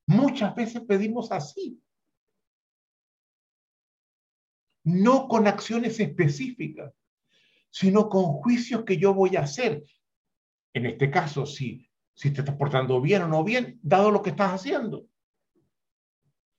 Muchas 0.06 0.54
veces 0.54 0.82
pedimos 0.82 1.30
así 1.30 1.80
no 4.84 5.28
con 5.28 5.46
acciones 5.46 6.00
específicas, 6.00 6.92
sino 7.70 8.08
con 8.08 8.24
juicios 8.24 8.84
que 8.84 8.96
yo 8.96 9.14
voy 9.14 9.36
a 9.36 9.42
hacer. 9.42 9.84
En 10.72 10.86
este 10.86 11.10
caso, 11.10 11.46
si, 11.46 11.88
si 12.14 12.30
te 12.30 12.40
estás 12.40 12.56
portando 12.56 13.00
bien 13.00 13.22
o 13.22 13.28
no 13.28 13.44
bien, 13.44 13.78
dado 13.82 14.10
lo 14.10 14.22
que 14.22 14.30
estás 14.30 14.52
haciendo. 14.52 15.06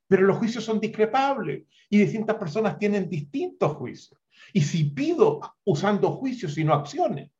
Pero 0.07 0.23
los 0.23 0.37
juicios 0.37 0.63
son 0.63 0.79
discrepables 0.79 1.65
y 1.89 1.97
distintas 1.97 2.35
personas 2.35 2.77
tienen 2.77 3.09
distintos 3.09 3.73
juicios. 3.77 4.19
Y 4.53 4.61
si 4.61 4.85
pido 4.85 5.39
usando 5.63 6.11
juicios 6.11 6.57
y 6.57 6.63
no 6.63 6.73
acciones, 6.73 7.31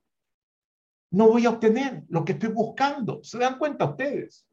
no 1.11 1.27
voy 1.27 1.45
a 1.45 1.49
obtener 1.49 2.03
lo 2.07 2.23
que 2.23 2.34
estoy 2.34 2.49
buscando. 2.49 3.21
¿Se 3.23 3.38
dan 3.38 3.57
cuenta 3.57 3.86
ustedes? 3.86 4.47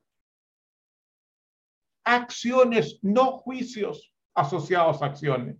Acciones, 2.04 2.98
no 3.02 3.32
juicios 3.32 4.12
asociados 4.34 5.02
a 5.02 5.06
acciones. 5.06 5.56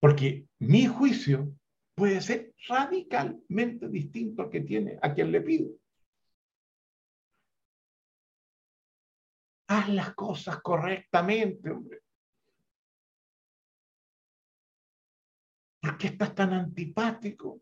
Porque 0.00 0.46
mi 0.58 0.86
juicio 0.86 1.52
puede 1.94 2.20
ser 2.20 2.54
radicalmente 2.68 3.88
distinto 3.88 4.42
al 4.42 4.50
que 4.50 4.60
tiene 4.60 4.98
a 5.02 5.12
quien 5.12 5.32
le 5.32 5.40
pido. 5.40 5.70
Haz 9.68 9.88
las 9.90 10.14
cosas 10.14 10.60
correctamente, 10.62 11.70
hombre. 11.70 12.00
¿Por 15.80 15.98
qué 15.98 16.06
estás 16.08 16.34
tan 16.34 16.52
antipático? 16.52 17.60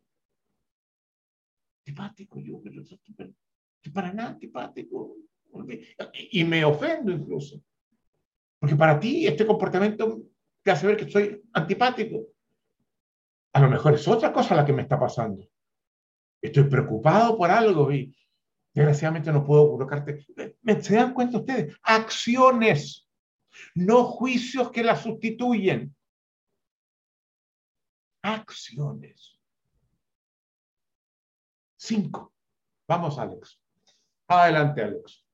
Antipático, 1.80 2.40
yo, 2.40 2.60
pero 3.16 3.32
para 3.92 4.12
nada 4.12 4.30
antipático. 4.30 5.16
Y 6.30 6.44
me 6.44 6.64
ofendo 6.64 7.12
incluso. 7.12 7.62
Porque 8.58 8.76
para 8.76 8.98
ti 8.98 9.26
este 9.26 9.46
comportamiento 9.46 10.22
te 10.66 10.72
hace 10.72 10.88
ver 10.88 10.96
que 10.96 11.08
soy 11.08 11.40
antipático. 11.52 12.26
A 13.52 13.60
lo 13.60 13.70
mejor 13.70 13.94
es 13.94 14.08
otra 14.08 14.32
cosa 14.32 14.56
la 14.56 14.66
que 14.66 14.72
me 14.72 14.82
está 14.82 14.98
pasando. 14.98 15.48
Estoy 16.42 16.64
preocupado 16.64 17.38
por 17.38 17.52
algo 17.52 17.92
y 17.92 18.12
desgraciadamente 18.74 19.30
no 19.30 19.44
puedo 19.44 19.70
colocarte. 19.70 20.26
¿Se 20.80 20.96
dan 20.96 21.14
cuenta 21.14 21.38
ustedes? 21.38 21.78
Acciones, 21.84 23.08
no 23.76 24.06
juicios 24.06 24.72
que 24.72 24.82
la 24.82 24.96
sustituyen. 24.96 25.94
Acciones. 28.22 29.38
Cinco. 31.76 32.34
Vamos, 32.88 33.20
Alex. 33.20 33.62
Adelante, 34.26 34.82
Alex. 34.82 35.24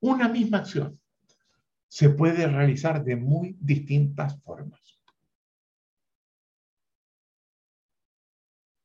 Una 0.00 0.26
misma 0.26 0.58
acción 0.58 0.99
se 1.90 2.08
puede 2.08 2.46
realizar 2.46 3.02
de 3.02 3.16
muy 3.16 3.56
distintas 3.60 4.40
formas. 4.42 4.80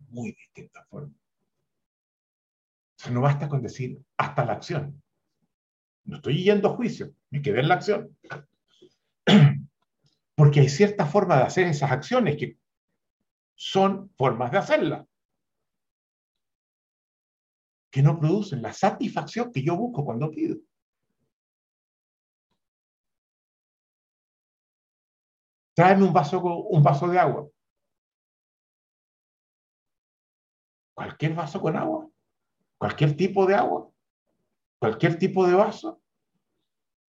Muy 0.10 0.32
distintas 0.32 0.88
formas. 0.88 1.16
O 2.97 3.03
sea, 3.03 3.12
no 3.12 3.22
basta 3.22 3.47
con 3.47 3.62
decir 3.62 4.01
hasta 4.18 4.43
la 4.43 4.53
acción. 4.53 5.03
No 6.06 6.16
estoy 6.16 6.43
yendo 6.43 6.70
a 6.70 6.76
juicio, 6.76 7.14
me 7.30 7.43
quedé 7.43 7.60
en 7.60 7.68
la 7.68 7.76
acción. 7.76 8.18
Porque 10.36 10.62
hay 10.62 10.70
cierta 10.70 11.06
forma 11.06 11.38
de 11.38 11.43
hacer 11.43 11.68
esas 11.68 11.91
acciones 11.91 12.38
que 12.38 12.58
son 13.53 14.10
formas 14.18 14.51
de 14.51 14.58
hacerlas 14.58 15.06
que 17.91 18.01
no 18.01 18.20
producen 18.20 18.64
la 18.64 18.74
satisfacción 18.74 19.51
que 19.53 19.62
yo 19.62 19.78
busco 19.78 20.03
cuando 20.03 20.32
pido. 20.32 20.58
Tráeme 25.76 26.03
un 26.05 26.13
vaso, 26.13 26.41
un 26.41 26.82
vaso 26.82 27.07
de 27.07 27.19
agua. 27.19 27.49
Cualquier 30.95 31.36
vaso 31.36 31.59
con 31.59 31.76
agua. 31.76 32.09
Cualquier 32.78 33.15
tipo 33.17 33.45
de 33.45 33.55
agua. 33.55 33.91
Cualquier 34.80 35.19
tipo 35.19 35.45
de 35.45 35.53
vaso. 35.53 36.01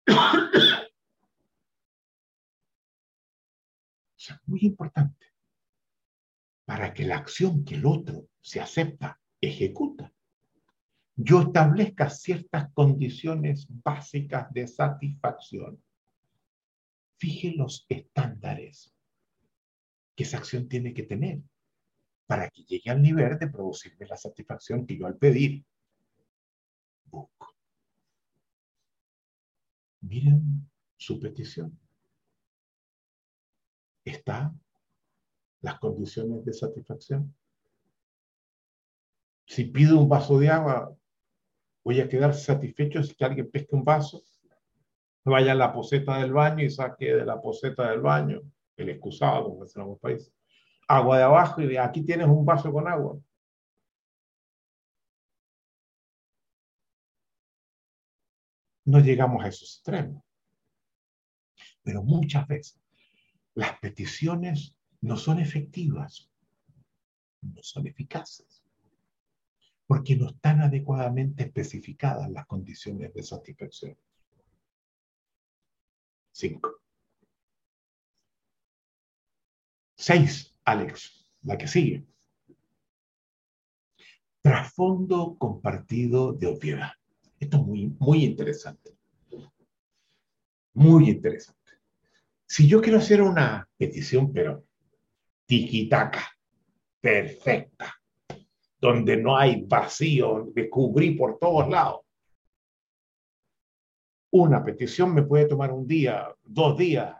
es 4.16 4.40
muy 4.46 4.60
importante 4.62 5.26
para 6.64 6.94
que 6.94 7.04
la 7.04 7.18
acción 7.18 7.64
que 7.64 7.74
el 7.74 7.84
otro 7.84 8.28
se 8.40 8.60
acepta, 8.60 9.20
ejecuta, 9.40 10.10
yo 11.16 11.42
establezca 11.42 12.08
ciertas 12.08 12.72
condiciones 12.72 13.66
básicas 13.68 14.50
de 14.52 14.66
satisfacción 14.66 15.82
fije 17.18 17.54
los 17.56 17.86
estándares 17.88 18.94
que 20.14 20.24
esa 20.24 20.38
acción 20.38 20.68
tiene 20.68 20.94
que 20.94 21.02
tener 21.02 21.40
para 22.26 22.48
que 22.50 22.62
llegue 22.64 22.90
al 22.90 23.02
nivel 23.02 23.38
de 23.38 23.48
producirme 23.48 24.06
la 24.06 24.16
satisfacción 24.16 24.86
que 24.86 24.96
yo 24.96 25.06
al 25.06 25.16
pedir 25.16 25.64
busco. 27.04 27.54
Miren 30.00 30.70
su 30.96 31.18
petición. 31.20 31.78
¿Está 34.04 34.54
las 35.60 35.78
condiciones 35.78 36.44
de 36.44 36.52
satisfacción? 36.52 37.34
Si 39.46 39.64
pido 39.64 39.98
un 40.00 40.08
vaso 40.08 40.38
de 40.38 40.48
agua, 40.50 40.94
voy 41.82 42.00
a 42.00 42.08
quedar 42.08 42.34
satisfecho 42.34 43.02
si 43.02 43.14
alguien 43.22 43.50
pesque 43.50 43.74
un 43.74 43.84
vaso 43.84 44.22
vaya 45.24 45.52
a 45.52 45.54
la 45.54 45.72
poseta 45.72 46.18
del 46.18 46.32
baño 46.32 46.64
y 46.64 46.70
saque 46.70 47.14
de 47.14 47.24
la 47.24 47.40
poseta 47.40 47.90
del 47.90 48.00
baño 48.00 48.40
el 48.76 48.88
excusado, 48.90 49.44
como 49.44 49.64
decimos 49.64 49.86
en 49.86 49.90
los 49.90 50.00
países, 50.00 50.34
agua 50.88 51.18
de 51.18 51.24
abajo 51.24 51.60
y 51.62 51.66
de 51.66 51.78
aquí 51.78 52.02
tienes 52.02 52.26
un 52.26 52.44
vaso 52.44 52.72
con 52.72 52.88
agua. 52.88 53.18
No 58.86 59.00
llegamos 59.00 59.42
a 59.44 59.48
esos 59.48 59.76
extremos. 59.76 60.22
Pero 61.82 62.02
muchas 62.02 62.46
veces 62.46 62.80
las 63.54 63.78
peticiones 63.78 64.76
no 65.00 65.16
son 65.16 65.38
efectivas, 65.38 66.30
no 67.40 67.62
son 67.62 67.86
eficaces, 67.86 68.62
porque 69.86 70.16
no 70.16 70.30
están 70.30 70.60
adecuadamente 70.60 71.44
especificadas 71.44 72.30
las 72.30 72.46
condiciones 72.46 73.14
de 73.14 73.22
satisfacción. 73.22 73.96
Cinco. 76.34 76.80
Seis, 79.94 80.52
Alex, 80.64 81.30
la 81.42 81.56
que 81.56 81.68
sigue. 81.68 82.04
Trasfondo 84.42 85.36
compartido 85.38 86.32
de 86.32 86.48
obviedad. 86.48 86.90
Esto 87.38 87.58
es 87.58 87.62
muy, 87.62 87.86
muy 88.00 88.24
interesante. 88.24 88.96
Muy 90.72 91.08
interesante. 91.08 91.70
Si 92.44 92.66
yo 92.66 92.82
quiero 92.82 92.98
hacer 92.98 93.22
una 93.22 93.68
petición, 93.76 94.32
pero 94.32 94.64
tiquitaca, 95.46 96.36
perfecta, 97.00 97.94
donde 98.80 99.16
no 99.16 99.36
hay 99.36 99.62
vacío, 99.62 100.50
de 100.52 100.68
cubrir 100.68 101.16
por 101.16 101.38
todos 101.38 101.68
lados. 101.68 102.03
Una 104.36 104.64
petición 104.64 105.14
me 105.14 105.22
puede 105.22 105.46
tomar 105.46 105.70
un 105.70 105.86
día, 105.86 106.34
dos 106.42 106.76
días, 106.76 107.16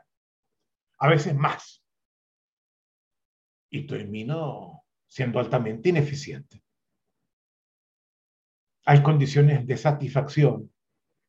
a 0.99 1.09
veces 1.09 1.33
más. 1.37 1.81
Y 3.71 3.87
termino 3.87 4.83
siendo 5.07 5.39
altamente 5.39 5.91
ineficiente. 5.91 6.61
Hay 8.87 9.01
condiciones 9.01 9.65
de 9.65 9.77
satisfacción 9.77 10.73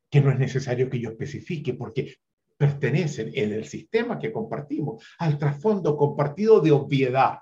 que 0.09 0.21
no 0.21 0.31
es 0.31 0.39
necesario 0.39 0.89
que 0.89 0.99
yo 0.99 1.11
especifique 1.11 1.75
porque 1.75 2.15
pertenecen 2.57 3.31
en 3.35 3.53
el 3.53 3.65
sistema 3.65 4.17
que 4.17 4.33
compartimos 4.33 5.05
al 5.19 5.37
trasfondo 5.37 5.95
compartido 5.95 6.61
de 6.61 6.71
obviedad. 6.71 7.41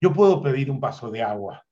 Yo 0.00 0.14
puedo 0.14 0.42
pedir 0.42 0.70
un 0.70 0.80
vaso 0.80 1.10
de 1.10 1.20
agua 1.20 1.62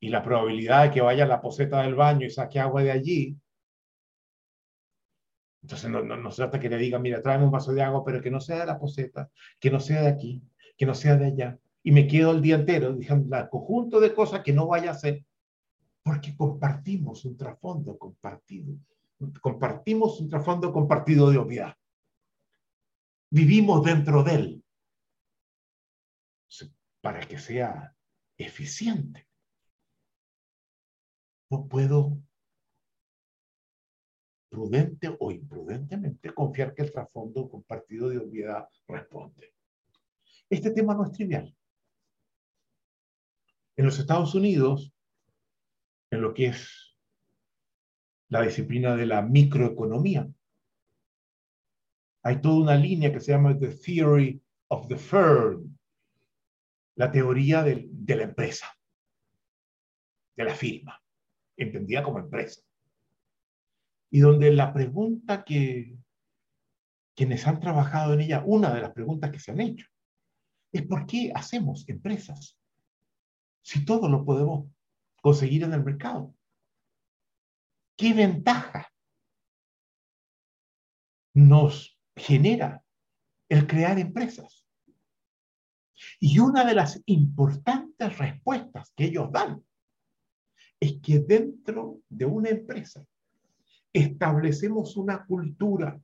y 0.00 0.08
la 0.08 0.22
probabilidad 0.22 0.84
de 0.84 0.90
que 0.90 1.00
vaya 1.00 1.24
a 1.24 1.28
la 1.28 1.40
poseta 1.40 1.82
del 1.82 1.94
baño 1.94 2.26
y 2.26 2.30
saque 2.30 2.58
agua 2.58 2.82
de 2.82 2.90
allí. 2.90 3.36
Entonces 5.62 5.90
no, 5.90 6.02
no, 6.02 6.30
se 6.30 6.38
trata 6.38 6.58
que 6.58 6.70
le 6.70 6.78
diga, 6.78 6.98
mira, 6.98 7.22
tráeme 7.22 7.44
un 7.44 7.50
vaso 7.50 7.72
de 7.72 7.82
agua, 7.82 8.02
pero 8.04 8.22
que 8.22 8.30
no 8.30 8.40
sea 8.40 8.60
de 8.60 8.66
la 8.66 8.78
poseta, 8.78 9.30
que 9.58 9.70
no 9.70 9.78
sea 9.78 10.02
de 10.02 10.08
aquí, 10.08 10.42
que 10.76 10.86
no 10.86 10.94
sea 10.94 11.16
de 11.16 11.26
allá. 11.26 11.58
Y 11.82 11.92
me 11.92 12.06
quedo 12.06 12.32
el 12.32 12.40
día 12.40 12.56
entero 12.56 12.94
diciendo 12.94 13.36
el 13.36 13.48
conjunto 13.48 14.00
de 14.00 14.14
cosas 14.14 14.42
que 14.42 14.54
no 14.54 14.66
vaya 14.66 14.88
a 14.88 14.94
hacer, 14.94 15.24
porque 16.02 16.34
compartimos 16.34 17.24
un 17.26 17.36
trasfondo 17.36 17.98
compartido 17.98 18.74
compartimos 19.40 20.20
un 20.20 20.28
trasfondo 20.28 20.72
compartido 20.72 21.30
de 21.30 21.38
obviedad. 21.38 21.76
Vivimos 23.30 23.84
dentro 23.84 24.22
de 24.22 24.34
él 24.34 24.64
para 27.00 27.20
que 27.20 27.38
sea 27.38 27.94
eficiente. 28.36 29.26
No 31.50 31.66
puedo 31.66 32.16
prudente 34.48 35.16
o 35.18 35.30
imprudentemente 35.30 36.34
confiar 36.34 36.74
que 36.74 36.82
el 36.82 36.92
trasfondo 36.92 37.48
compartido 37.48 38.08
de 38.08 38.18
obviedad 38.18 38.68
responde. 38.86 39.54
Este 40.48 40.70
tema 40.70 40.94
no 40.94 41.04
es 41.04 41.12
trivial. 41.12 41.56
En 43.76 43.84
los 43.84 43.98
Estados 43.98 44.34
Unidos, 44.34 44.92
en 46.10 46.22
lo 46.22 46.34
que 46.34 46.46
es 46.46 46.96
la 48.28 48.42
disciplina 48.42 48.96
de 48.96 49.06
la 49.06 49.22
microeconomía. 49.22 50.28
Hay 52.22 52.40
toda 52.40 52.62
una 52.62 52.76
línea 52.76 53.12
que 53.12 53.20
se 53.20 53.32
llama 53.32 53.58
The 53.58 53.68
Theory 53.68 54.42
of 54.68 54.88
the 54.88 54.96
Firm, 54.96 55.76
la 56.96 57.10
teoría 57.10 57.62
de, 57.62 57.88
de 57.90 58.16
la 58.16 58.22
empresa, 58.24 58.66
de 60.36 60.44
la 60.44 60.54
firma, 60.54 61.02
entendida 61.60 62.02
como 62.02 62.18
empresa. 62.18 62.62
Y 64.10 64.20
donde 64.20 64.52
la 64.52 64.72
pregunta 64.72 65.44
que 65.44 65.96
quienes 67.14 67.46
han 67.46 67.60
trabajado 67.60 68.14
en 68.14 68.20
ella, 68.22 68.42
una 68.44 68.74
de 68.74 68.80
las 68.80 68.92
preguntas 68.92 69.30
que 69.30 69.38
se 69.38 69.52
han 69.52 69.60
hecho, 69.60 69.86
es 70.72 70.82
por 70.82 71.06
qué 71.06 71.32
hacemos 71.34 71.88
empresas 71.88 72.56
si 73.62 73.84
todo 73.84 74.08
lo 74.08 74.24
podemos 74.24 74.70
conseguir 75.20 75.64
en 75.64 75.74
el 75.74 75.84
mercado. 75.84 76.34
¿Qué 77.96 78.14
ventaja 78.14 78.90
nos 81.34 81.98
genera 82.16 82.82
el 83.48 83.66
crear 83.66 83.98
empresas? 83.98 84.66
Y 86.18 86.38
una 86.38 86.64
de 86.64 86.74
las 86.74 87.02
importantes 87.04 88.16
respuestas 88.16 88.92
que 88.96 89.04
ellos 89.04 89.30
dan 89.30 89.62
es 90.80 90.94
que 91.02 91.20
dentro 91.20 92.00
de 92.08 92.24
una 92.24 92.48
empresa 92.48 93.06
establecemos 93.92 94.96
una 94.96 95.26
cultura 95.26 96.00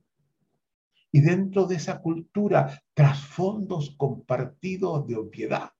y 1.11 1.21
dentro 1.21 1.65
de 1.65 1.75
esa 1.75 1.99
cultura 1.99 2.79
trasfondos 2.93 3.95
compartidos 3.97 5.07
de 5.07 5.15
obviedad 5.15 5.71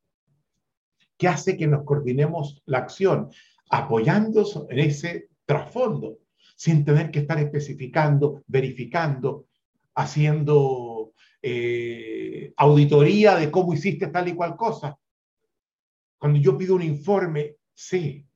que 1.15 1.27
hace 1.27 1.55
que 1.55 1.67
nos 1.67 1.83
coordinemos 1.83 2.61
la 2.65 2.79
acción 2.79 3.29
apoyándonos 3.69 4.65
en 4.69 4.79
ese 4.79 5.29
trasfondo, 5.45 6.19
sin 6.55 6.85
tener 6.85 7.11
que 7.11 7.19
estar 7.19 7.37
especificando, 7.39 8.43
verificando, 8.47 9.47
haciendo 9.95 11.13
eh, 11.41 12.53
auditoría 12.55 13.35
de 13.35 13.51
cómo 13.51 13.73
hiciste 13.73 14.07
tal 14.07 14.27
y 14.29 14.35
cual 14.35 14.55
cosa. 14.55 14.97
Cuando 16.17 16.39
yo 16.39 16.57
pido 16.57 16.75
un 16.75 16.83
informe, 16.83 17.57
sé 17.73 18.26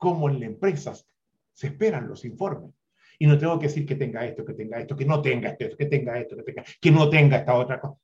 cómo 0.00 0.30
en 0.30 0.40
las 0.40 0.48
empresas 0.48 1.06
se 1.52 1.66
esperan 1.68 2.08
los 2.08 2.24
informes. 2.24 2.74
Y 3.18 3.26
no 3.26 3.38
tengo 3.38 3.58
que 3.58 3.66
decir 3.66 3.84
que 3.84 3.96
tenga 3.96 4.24
esto, 4.24 4.46
que 4.46 4.54
tenga 4.54 4.80
esto, 4.80 4.96
que 4.96 5.04
no 5.04 5.20
tenga 5.20 5.50
esto, 5.50 5.76
que 5.76 5.86
tenga 5.86 6.18
esto, 6.18 6.36
que 6.36 6.42
tenga, 6.42 6.64
que 6.80 6.90
no 6.90 7.10
tenga 7.10 7.36
esta 7.36 7.54
otra 7.54 7.78
cosa. 7.78 8.00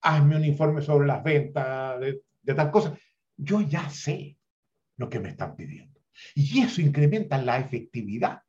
Hazme 0.00 0.36
un 0.36 0.44
informe 0.46 0.80
sobre 0.80 1.06
las 1.06 1.22
ventas 1.22 2.00
de, 2.00 2.22
de 2.40 2.54
tal 2.54 2.70
cosa. 2.70 2.98
Yo 3.36 3.60
ya 3.60 3.90
sé 3.90 4.38
lo 4.96 5.10
que 5.10 5.20
me 5.20 5.28
están 5.28 5.54
pidiendo. 5.54 6.00
Y 6.34 6.62
eso 6.62 6.80
incrementa 6.80 7.36
la 7.36 7.58
efectividad. 7.58 8.42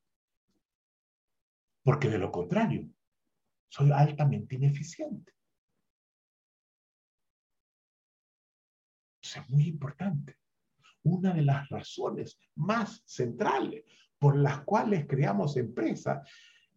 Porque 1.83 2.07
de 2.07 2.19
lo 2.19 2.31
contrario, 2.31 2.87
soy 3.67 3.91
altamente 3.91 4.55
ineficiente. 4.55 5.33
Eso 9.21 9.41
es 9.41 9.49
muy 9.49 9.67
importante. 9.67 10.37
Una 11.07 11.33
de 11.33 11.43
las 11.43 11.67
razones 11.69 12.39
más 12.55 13.01
centrales 13.05 13.83
por 14.19 14.37
las 14.37 14.63
cuales 14.63 15.05
creamos 15.07 15.57
empresas 15.57 16.27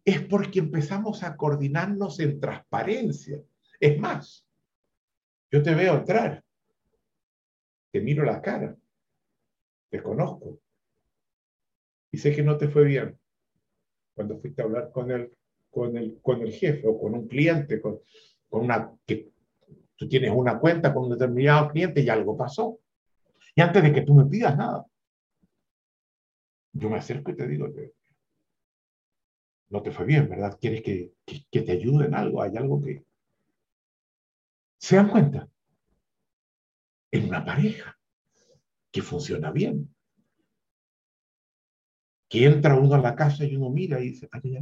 es 0.03 0.21
porque 0.21 0.59
empezamos 0.59 1.23
a 1.23 1.35
coordinarnos 1.35 2.19
en 2.19 2.39
transparencia. 2.39 3.41
Es 3.79 3.99
más, 3.99 4.47
yo 5.51 5.61
te 5.61 5.75
veo 5.75 5.95
entrar, 5.95 6.43
te 7.91 8.01
miro 8.01 8.23
la 8.23 8.41
cara, 8.41 8.75
te 9.89 10.01
conozco, 10.01 10.59
y 12.11 12.17
sé 12.17 12.35
que 12.35 12.43
no 12.43 12.57
te 12.57 12.67
fue 12.67 12.83
bien 12.83 13.17
cuando 14.13 14.37
fuiste 14.39 14.61
a 14.61 14.65
hablar 14.65 14.91
con 14.91 15.09
el, 15.09 15.31
con 15.69 15.95
el, 15.97 16.19
con 16.21 16.41
el 16.41 16.51
jefe 16.51 16.85
o 16.85 16.99
con 16.99 17.13
un 17.13 17.27
cliente, 17.27 17.81
con, 17.81 17.99
con 18.49 18.61
una, 18.63 18.93
tú 19.95 20.07
tienes 20.09 20.31
una 20.31 20.59
cuenta 20.59 20.93
con 20.93 21.05
un 21.05 21.11
determinado 21.11 21.69
cliente 21.69 22.01
y 22.01 22.09
algo 22.09 22.35
pasó. 22.35 22.80
Y 23.55 23.61
antes 23.61 23.83
de 23.83 23.93
que 23.93 24.01
tú 24.01 24.13
me 24.13 24.25
pidas 24.25 24.55
nada, 24.57 24.85
yo 26.73 26.89
me 26.89 26.97
acerco 26.97 27.31
y 27.31 27.35
te 27.35 27.47
digo, 27.47 27.67
no 29.69 29.81
te 29.81 29.91
fue 29.91 30.05
bien, 30.05 30.29
¿verdad? 30.29 30.57
¿Quieres 30.59 30.81
que, 30.81 31.13
que, 31.25 31.61
te 31.61 31.71
ayude 31.71 32.05
en 32.05 32.15
algo? 32.15 32.41
¿Hay 32.41 32.55
algo 32.55 32.81
que... 32.81 33.05
¿Se 34.77 34.95
dan 34.95 35.09
cuenta? 35.09 35.49
En 37.11 37.25
una 37.25 37.43
pareja 37.43 37.97
que 38.91 39.01
funciona 39.01 39.51
bien, 39.51 39.93
que 42.29 42.45
entra 42.45 42.79
uno 42.79 42.95
a 42.95 42.99
la 42.99 43.15
casa 43.15 43.45
y 43.45 43.55
uno 43.55 43.69
mira 43.69 43.99
y 43.99 44.11
dice, 44.11 44.29
ay, 44.31 44.41
ya, 44.43 44.61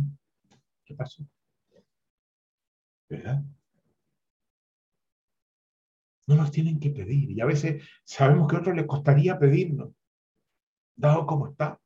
¿qué 0.85 0.95
pasó? 0.95 1.23
¿Verdad? 3.07 3.43
No 6.29 6.35
nos 6.35 6.51
tienen 6.51 6.79
que 6.79 6.91
pedir. 6.91 7.31
Y 7.31 7.41
a 7.41 7.45
veces 7.45 7.83
sabemos 8.03 8.47
que 8.47 8.55
a 8.55 8.59
otros 8.59 8.75
les 8.75 8.85
costaría 8.85 9.39
pedirnos, 9.39 9.95
dado 10.95 11.25
como 11.25 11.47
está. 11.47 11.81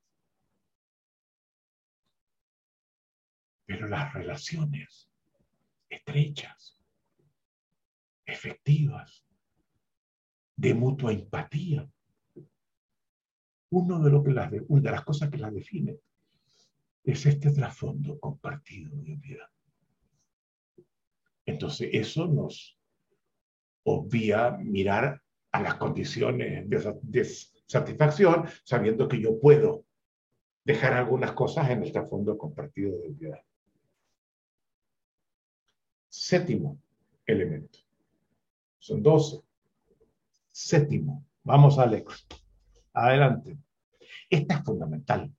Pero 3.66 3.88
las 3.88 4.14
relaciones 4.14 5.10
estrechas, 5.88 6.78
efectivas, 8.26 9.26
de 10.58 10.74
mutua 10.74 11.14
empatía, 11.14 11.90
uno 13.70 14.00
de, 14.00 14.12
lo 14.12 14.22
que 14.22 14.32
las 14.32 14.52
de, 14.52 14.66
una 14.68 14.82
de 14.82 14.92
las 14.92 15.06
cosas 15.06 15.30
que 15.30 15.38
las 15.38 15.54
define 15.54 15.98
es 17.06 17.26
este 17.26 17.50
trasfondo 17.52 18.20
compartido 18.20 18.92
de 18.98 19.16
vida. 19.16 19.50
Entonces, 21.46 21.92
eso 21.94 22.28
nos 22.28 22.78
obvia 23.84 24.52
mirar 24.52 25.22
a 25.52 25.62
las 25.62 25.76
condiciones 25.76 26.70
de, 26.70 27.26
satisfacción, 27.68 28.46
sabiendo 28.64 29.08
que 29.08 29.20
yo 29.20 29.40
puedo 29.40 29.86
dejar 30.64 30.94
algunas 30.94 31.34
cosas 31.34 31.70
en 31.70 31.84
el 31.84 31.92
trasfondo 31.92 32.38
compartido 32.38 32.98
de 33.00 33.10
vida. 33.10 33.46
Séptimo 36.10 36.80
elemento. 37.26 37.80
Son 38.80 39.02
doce. 39.02 39.42
Séptimo. 40.52 41.26
Vamos, 41.44 41.80
Alex. 41.80 42.28
Adelante. 42.94 43.58
Esta 44.30 44.56
es 44.56 44.64
fundamental. 44.64 45.32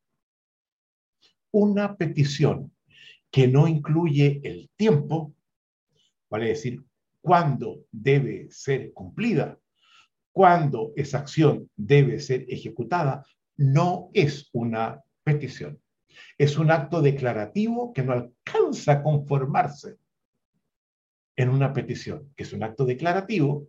Una 1.50 1.96
petición 1.96 2.72
que 3.30 3.48
no 3.48 3.66
incluye 3.66 4.40
el 4.44 4.70
tiempo, 4.76 5.34
vale 6.30 6.48
decir, 6.48 6.84
cuándo 7.24 7.86
debe 7.90 8.50
ser 8.50 8.92
cumplida, 8.92 9.58
cuando 10.30 10.92
esa 10.94 11.20
acción 11.20 11.70
debe 11.74 12.20
ser 12.20 12.44
ejecutada, 12.50 13.24
no 13.56 14.10
es 14.12 14.50
una 14.52 15.02
petición. 15.22 15.80
Es 16.36 16.58
un 16.58 16.70
acto 16.70 17.00
declarativo 17.00 17.94
que 17.94 18.02
no 18.02 18.12
alcanza 18.12 18.92
a 18.92 19.02
conformarse 19.02 19.96
en 21.34 21.48
una 21.48 21.72
petición, 21.72 22.30
que 22.36 22.42
es 22.42 22.52
un 22.52 22.62
acto 22.62 22.84
declarativo 22.84 23.68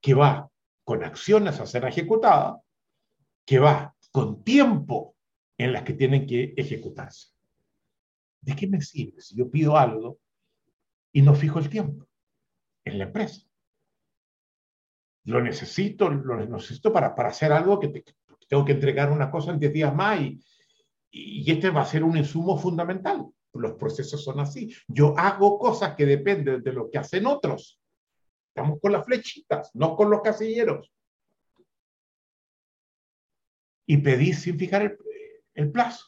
que 0.00 0.14
va 0.14 0.48
con 0.84 1.02
acciones 1.02 1.58
a 1.58 1.66
ser 1.66 1.84
ejecutadas, 1.84 2.60
que 3.44 3.58
va 3.58 3.92
con 4.12 4.44
tiempo 4.44 5.16
en 5.58 5.72
las 5.72 5.82
que 5.82 5.94
tienen 5.94 6.28
que 6.28 6.54
ejecutarse. 6.56 7.30
¿De 8.40 8.54
qué 8.54 8.68
me 8.68 8.80
sirve 8.80 9.20
si 9.20 9.34
yo 9.34 9.50
pido 9.50 9.76
algo 9.76 10.20
y 11.12 11.22
no 11.22 11.34
fijo 11.34 11.58
el 11.58 11.68
tiempo 11.68 12.07
en 12.88 12.98
la 12.98 13.04
empresa? 13.04 13.42
Lo 15.24 15.40
necesito, 15.42 16.08
lo 16.08 16.36
necesito 16.46 16.92
para, 16.92 17.14
para 17.14 17.28
hacer 17.28 17.52
algo 17.52 17.78
que 17.78 18.04
tengo 18.48 18.64
que 18.64 18.72
entregar 18.72 19.10
una 19.10 19.30
cosa 19.30 19.52
en 19.52 19.58
10 19.58 19.72
días 19.72 19.94
más 19.94 20.20
y, 20.20 20.40
y 21.10 21.50
este 21.50 21.70
va 21.70 21.82
a 21.82 21.86
ser 21.86 22.04
un 22.04 22.16
insumo 22.16 22.58
fundamental. 22.58 23.26
Los 23.54 23.72
procesos 23.74 24.22
son 24.22 24.40
así. 24.40 24.74
Yo 24.86 25.14
hago 25.18 25.58
cosas 25.58 25.94
que 25.96 26.06
dependen 26.06 26.62
de 26.62 26.72
lo 26.72 26.90
que 26.90 26.98
hacen 26.98 27.26
otros. 27.26 27.80
Estamos 28.48 28.78
con 28.80 28.92
las 28.92 29.04
flechitas, 29.04 29.70
no 29.74 29.96
con 29.96 30.10
los 30.10 30.20
casilleros. 30.22 30.92
Y 33.86 33.96
pedí 33.98 34.32
sin 34.32 34.58
fijar 34.58 34.82
el, 34.82 34.98
el 35.54 35.70
plazo. 35.70 36.06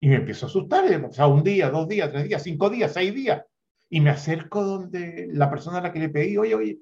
Y 0.00 0.08
me 0.08 0.16
empiezo 0.16 0.46
a 0.46 0.48
asustar. 0.48 1.04
O 1.04 1.12
sea, 1.12 1.26
un 1.26 1.42
día, 1.42 1.70
dos 1.70 1.88
días, 1.88 2.10
tres 2.10 2.24
días, 2.28 2.42
cinco 2.42 2.70
días, 2.70 2.92
seis 2.92 3.14
días. 3.14 3.44
Y 3.90 4.00
me 4.00 4.10
acerco 4.10 4.62
donde 4.62 5.28
la 5.32 5.48
persona 5.48 5.78
a 5.78 5.82
la 5.82 5.92
que 5.92 5.98
le 5.98 6.08
pedí, 6.08 6.36
oye, 6.36 6.54
oye, 6.54 6.78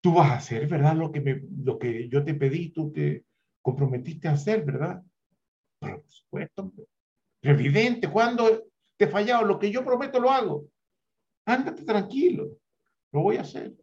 tú 0.00 0.12
vas 0.14 0.30
a 0.30 0.36
hacer, 0.36 0.68
¿verdad? 0.68 0.94
Lo 0.94 1.10
que, 1.10 1.20
me, 1.20 1.42
lo 1.64 1.78
que 1.78 2.08
yo 2.08 2.22
te 2.24 2.34
pedí, 2.34 2.70
tú 2.70 2.92
te 2.92 3.24
comprometiste 3.62 4.28
a 4.28 4.32
hacer, 4.32 4.64
¿verdad? 4.64 5.02
Por 5.78 6.04
supuesto. 6.06 6.72
Evidente, 7.42 8.10
cuando 8.10 8.64
te 8.96 9.06
he 9.06 9.08
fallado, 9.08 9.44
lo 9.44 9.58
que 9.58 9.70
yo 9.70 9.84
prometo 9.84 10.20
lo 10.20 10.30
hago. 10.30 10.66
Ándate 11.46 11.84
tranquilo, 11.84 12.58
lo 13.12 13.22
voy 13.22 13.38
a 13.38 13.42
hacer. 13.42 13.74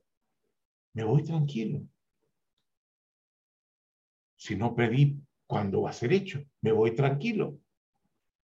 Me 0.93 1.03
voy 1.03 1.23
tranquilo. 1.23 1.81
Si 4.35 4.55
no 4.55 4.75
pedí 4.75 5.19
cuando 5.47 5.81
va 5.81 5.89
a 5.89 5.93
ser 5.93 6.13
hecho, 6.13 6.43
me 6.61 6.71
voy 6.71 6.95
tranquilo. 6.95 7.59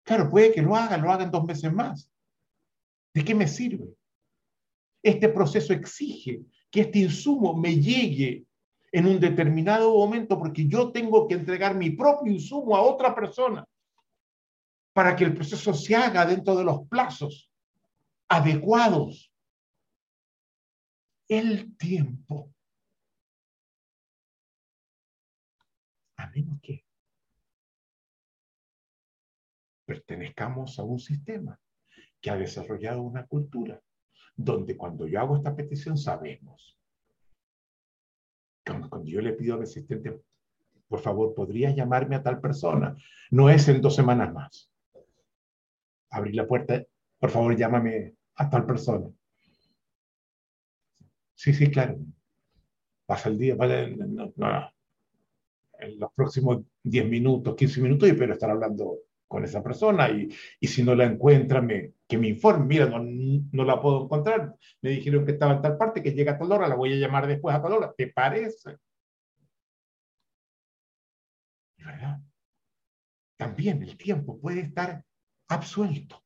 Claro, 0.04 0.28
puede 0.28 0.52
que 0.52 0.60
lo 0.60 0.76
haga, 0.76 0.98
lo 0.98 1.10
hagan 1.10 1.30
dos 1.30 1.44
meses 1.44 1.72
más. 1.72 2.11
¿De 3.14 3.24
qué 3.24 3.34
me 3.34 3.46
sirve? 3.46 3.94
Este 5.02 5.28
proceso 5.28 5.72
exige 5.72 6.42
que 6.70 6.82
este 6.82 7.00
insumo 7.00 7.54
me 7.54 7.76
llegue 7.76 8.46
en 8.92 9.06
un 9.06 9.18
determinado 9.18 9.92
momento 9.92 10.38
porque 10.38 10.66
yo 10.66 10.92
tengo 10.92 11.26
que 11.26 11.34
entregar 11.34 11.74
mi 11.74 11.90
propio 11.90 12.32
insumo 12.32 12.76
a 12.76 12.82
otra 12.82 13.14
persona 13.14 13.66
para 14.92 15.16
que 15.16 15.24
el 15.24 15.34
proceso 15.34 15.74
se 15.74 15.96
haga 15.96 16.24
dentro 16.26 16.54
de 16.54 16.64
los 16.64 16.86
plazos 16.88 17.50
adecuados. 18.28 19.30
El 21.28 21.76
tiempo. 21.76 22.52
A 26.16 26.26
menos 26.28 26.60
que 26.60 26.84
pertenezcamos 29.86 30.78
a 30.78 30.82
un 30.82 30.98
sistema 30.98 31.58
que 32.22 32.30
ha 32.30 32.36
desarrollado 32.36 33.02
una 33.02 33.26
cultura 33.26 33.82
donde 34.34 34.76
cuando 34.76 35.06
yo 35.06 35.20
hago 35.20 35.36
esta 35.36 35.54
petición 35.54 35.98
sabemos. 35.98 36.78
Cuando 38.64 39.04
yo 39.04 39.20
le 39.20 39.32
pido 39.32 39.56
al 39.56 39.62
asistente, 39.62 40.22
por 40.88 41.00
favor, 41.00 41.34
¿podrías 41.34 41.74
llamarme 41.74 42.16
a 42.16 42.22
tal 42.22 42.40
persona? 42.40 42.96
No 43.30 43.50
es 43.50 43.68
en 43.68 43.82
dos 43.82 43.96
semanas 43.96 44.32
más. 44.32 44.70
Abrir 46.10 46.36
la 46.36 46.46
puerta, 46.46 46.82
por 47.18 47.30
favor, 47.30 47.56
llámame 47.56 48.14
a 48.36 48.48
tal 48.48 48.64
persona. 48.64 49.10
Sí, 51.34 51.52
sí, 51.52 51.70
claro. 51.70 51.98
Pasa 53.04 53.30
el 53.30 53.38
día, 53.38 53.56
vale, 53.56 53.96
no, 53.96 54.32
no, 54.36 54.72
en 55.80 55.98
los 55.98 56.12
próximos 56.12 56.62
10 56.84 57.08
minutos, 57.08 57.56
15 57.56 57.80
minutos, 57.80 58.08
y 58.08 58.12
espero 58.12 58.32
estar 58.32 58.50
hablando 58.50 58.98
con 59.32 59.44
esa 59.44 59.62
persona 59.62 60.10
y, 60.10 60.28
y 60.60 60.68
si 60.68 60.82
no 60.82 60.94
la 60.94 61.04
encuentra, 61.04 61.62
me, 61.62 61.94
que 62.06 62.18
me 62.18 62.28
informe. 62.28 62.66
Mira, 62.66 62.86
no, 62.86 62.98
no, 63.00 63.64
la 63.64 63.80
puedo 63.80 64.04
encontrar. 64.04 64.54
Me 64.82 64.90
dijeron 64.90 65.24
que 65.24 65.32
estaba 65.32 65.54
en 65.54 65.62
tal 65.62 65.78
parte, 65.78 66.02
que 66.02 66.12
llega 66.12 66.32
a 66.32 66.38
tal 66.38 66.52
hora, 66.52 66.68
la 66.68 66.74
voy 66.74 66.92
a 66.92 66.96
llamar 66.96 67.26
después 67.26 67.56
a 67.56 67.62
tal 67.62 67.72
hora. 67.72 67.94
¿Te 67.96 68.08
parece? 68.08 68.76
¿Verdad? 71.78 72.20
También 73.38 73.82
el 73.82 73.96
tiempo 73.96 74.38
puede 74.38 74.60
estar 74.60 75.02
absuelto 75.48 76.22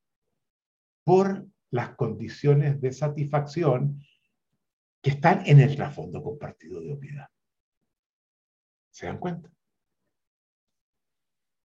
por 1.05 1.47
las 1.70 1.95
condiciones 1.95 2.81
de 2.81 2.93
satisfacción 2.93 4.03
que 5.01 5.11
están 5.11 5.47
en 5.47 5.61
el 5.61 5.77
trasfondo 5.77 6.20
compartido 6.20 6.81
de 6.81 6.93
obviedad. 6.93 7.28
¿Se 8.91 9.07
dan 9.07 9.19
cuenta? 9.19 9.49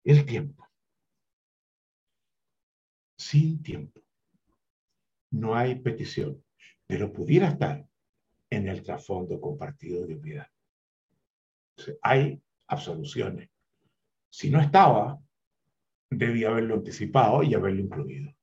El 0.04 0.26
tiempo 0.26 0.71
sin 3.32 3.64
tiempo. 3.64 4.02
No 5.32 5.56
hay 5.56 5.76
petición, 5.76 6.44
pero 6.86 7.14
pudiera 7.14 7.48
estar 7.48 7.88
en 8.50 8.68
el 8.68 8.84
trasfondo 8.84 9.40
compartido 9.40 10.06
de 10.06 10.18
piedad. 10.18 10.48
hay 12.02 12.42
absoluciones. 12.68 13.50
Si 14.30 14.50
no 14.50 14.60
estaba, 14.60 15.18
debía 16.10 16.50
haberlo 16.50 16.76
anticipado 16.76 17.42
y 17.44 17.54
haberlo 17.54 17.80
incluido. 17.80 18.34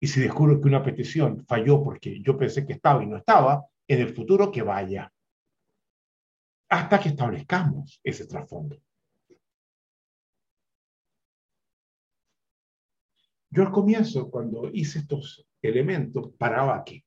Y 0.00 0.06
si 0.06 0.20
descubro 0.20 0.58
que 0.58 0.68
una 0.68 0.82
petición 0.82 1.44
falló 1.46 1.84
porque 1.84 2.20
yo 2.22 2.38
pensé 2.38 2.64
que 2.64 2.72
estaba 2.72 3.02
y 3.02 3.06
no 3.06 3.18
estaba, 3.18 3.66
en 3.86 4.00
el 4.00 4.14
futuro 4.14 4.50
que 4.50 4.62
vaya. 4.62 5.12
Hasta 6.70 6.98
que 6.98 7.10
establezcamos 7.10 8.00
ese 8.02 8.26
trasfondo. 8.26 8.80
Yo 13.54 13.62
al 13.62 13.70
comienzo, 13.70 14.30
cuando 14.30 14.70
hice 14.72 15.00
estos 15.00 15.46
elementos, 15.60 16.32
paraba 16.38 16.74
aquí. 16.74 17.04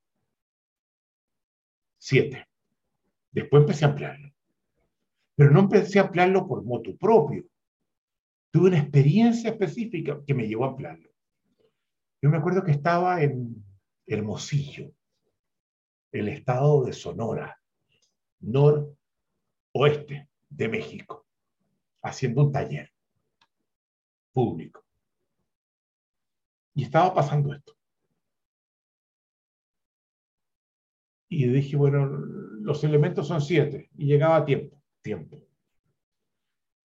Siete. 1.97 2.47
Después 3.31 3.61
empecé 3.61 3.85
a 3.85 3.88
ampliarlo. 3.88 4.31
Pero 5.35 5.49
no 5.49 5.61
empecé 5.61 5.97
a 5.97 6.03
ampliarlo 6.03 6.47
por 6.47 6.63
moto 6.63 6.95
propio. 6.97 7.45
Tuve 8.51 8.67
una 8.67 8.77
experiencia 8.77 9.49
específica 9.49 10.22
que 10.23 10.35
me 10.35 10.47
llevó 10.47 10.65
a 10.65 10.69
ampliarlo. 10.69 11.09
Yo 12.22 12.30
me 12.30 12.38
acuerdo 12.38 12.63
que 12.63 12.72
estaba 12.72 13.23
en 13.23 13.65
Hermosillo, 14.05 14.93
el 16.11 16.27
estado 16.30 16.85
de 16.85 16.93
Sonora, 16.93 17.59
noroeste 18.39 20.30
de 20.47 20.69
México, 20.69 21.26
haciendo 22.03 22.43
un 22.43 22.51
taller 22.51 22.93
público. 24.31 24.84
Y 26.76 26.84
estaba 26.84 27.14
pasando 27.14 27.53
esto. 27.53 27.73
Y 31.30 31.47
dije, 31.47 31.77
bueno, 31.77 32.06
los 32.06 32.84
elementos 32.84 33.27
son 33.27 33.41
siete. 33.41 33.89
Y 33.97 34.07
llegaba 34.07 34.38
a 34.38 34.45
tiempo, 34.45 34.81
tiempo. 35.02 35.41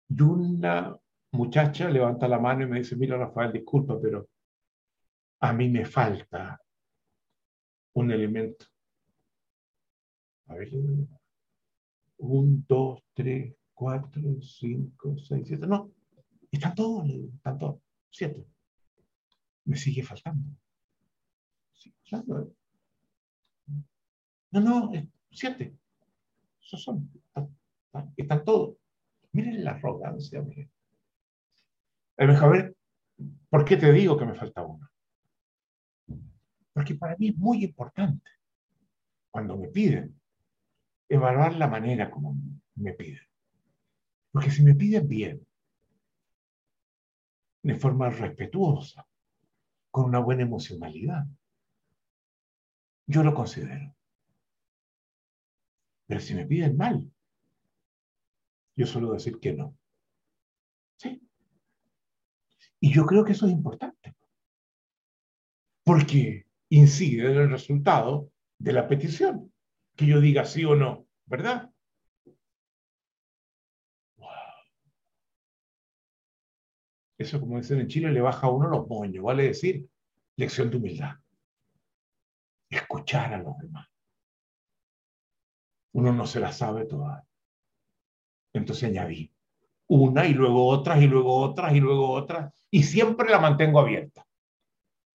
Y 0.09 0.21
una 0.21 0.99
muchacha 1.31 1.89
levanta 1.89 2.27
la 2.27 2.39
mano 2.39 2.63
y 2.63 2.67
me 2.67 2.79
dice, 2.79 2.95
mira 2.95 3.17
Rafael, 3.17 3.53
disculpa, 3.53 3.99
pero 4.01 4.27
a 5.39 5.53
mí 5.53 5.69
me 5.69 5.85
falta 5.85 6.59
un 7.93 8.11
elemento. 8.11 8.65
A 10.47 10.55
ver, 10.55 10.69
un, 12.17 12.65
dos, 12.67 13.03
tres, 13.13 13.55
cuatro, 13.73 14.41
cinco, 14.41 15.15
seis, 15.17 15.47
siete. 15.47 15.67
No, 15.67 15.91
están 16.51 16.73
todos, 16.73 17.07
están 17.07 17.57
todos, 17.57 17.81
siete 18.09 18.47
me 19.65 19.75
sigue 19.75 20.03
faltando. 20.03 20.49
No, 24.51 24.59
no, 24.61 24.91
siete. 25.31 25.75
Esos 26.61 26.83
son. 26.83 27.11
Están, 28.15 28.43
todos. 28.43 28.77
Miren 29.31 29.63
la 29.63 29.71
arrogancia, 29.71 30.41
miren. 30.41 30.71
A 32.17 32.47
ver, 32.47 32.75
¿por 33.49 33.65
qué 33.65 33.75
te 33.77 33.91
digo 33.91 34.17
que 34.17 34.25
me 34.25 34.35
falta 34.35 34.63
uno? 34.63 34.89
Porque 36.73 36.95
para 36.95 37.15
mí 37.17 37.29
es 37.29 37.37
muy 37.37 37.63
importante, 37.63 38.29
cuando 39.31 39.57
me 39.57 39.67
piden, 39.67 40.19
evaluar 41.09 41.55
la 41.55 41.67
manera 41.67 42.09
como 42.09 42.35
me 42.75 42.93
piden. 42.93 43.25
Porque 44.31 44.51
si 44.51 44.63
me 44.63 44.75
piden 44.75 45.07
bien, 45.07 45.47
de 47.63 47.75
forma 47.75 48.09
respetuosa, 48.09 49.05
con 49.95 50.03
una 50.03 50.19
buena 50.19 50.43
emocionalidad. 50.43 51.23
Yo 53.07 53.23
lo 53.23 53.33
considero. 53.33 53.95
Pero 56.05 56.19
si 56.19 56.35
me 56.35 56.45
piden 56.45 56.75
mal, 56.75 57.09
Yo 58.75 58.85
suelo 58.85 59.13
decir 59.13 59.39
que 59.39 59.53
no. 59.53 59.73
¿Sí? 60.97 61.21
Y 62.81 62.91
yo 62.93 63.05
creo 63.05 63.23
que 63.23 63.31
eso 63.31 63.45
es 63.45 63.53
importante. 63.53 64.17
Porque 65.85 66.45
incide 66.67 67.31
en 67.31 67.37
el 67.37 67.49
resultado 67.49 68.33
de 68.57 68.73
la 68.73 68.89
petición. 68.89 69.53
Que 69.95 70.07
yo 70.07 70.19
diga 70.19 70.43
sí 70.43 70.65
o 70.65 70.75
no, 70.75 71.07
¿verdad? 71.25 71.71
Eso, 77.17 77.39
como 77.39 77.57
dicen 77.57 77.79
en 77.79 77.87
Chile, 77.87 78.11
le 78.11 78.21
baja 78.21 78.47
a 78.47 78.51
uno 78.51 78.67
los 78.67 78.87
moños, 78.87 79.23
vale 79.23 79.43
decir, 79.43 79.87
lección 80.35 80.69
de 80.69 80.77
humildad. 80.77 81.15
Escuchar 82.69 83.33
a 83.33 83.37
los 83.37 83.57
demás. 83.57 83.87
Uno 85.93 86.11
no 86.11 86.25
se 86.27 86.39
la 86.39 86.51
sabe 86.51 86.85
toda. 86.85 87.25
Entonces 88.53 88.89
añadí 88.89 89.31
una 89.87 90.25
y 90.25 90.33
luego 90.33 90.67
otras 90.67 91.01
y 91.01 91.07
luego 91.07 91.37
otras 91.37 91.73
y 91.73 91.79
luego 91.79 92.09
otras 92.09 92.53
y 92.71 92.83
siempre 92.83 93.29
la 93.29 93.39
mantengo 93.39 93.79
abierta. 93.79 94.25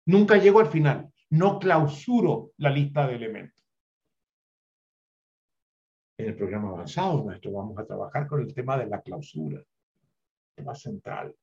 Nunca 0.06 0.38
llego 0.38 0.60
al 0.60 0.68
final. 0.68 1.12
No 1.30 1.60
clausuro 1.60 2.52
la 2.58 2.70
lista 2.70 3.08
de 3.08 3.16
elementos. 3.16 3.66
En 6.18 6.28
el 6.28 6.36
programa 6.36 6.70
avanzado 6.70 7.24
nuestro 7.24 7.52
vamos 7.52 7.78
a 7.78 7.86
trabajar 7.86 8.28
con 8.28 8.42
el 8.42 8.54
tema 8.54 8.78
de 8.78 8.88
la 8.88 9.02
clausura, 9.02 9.62
tema 10.56 10.74
central. 10.74 11.36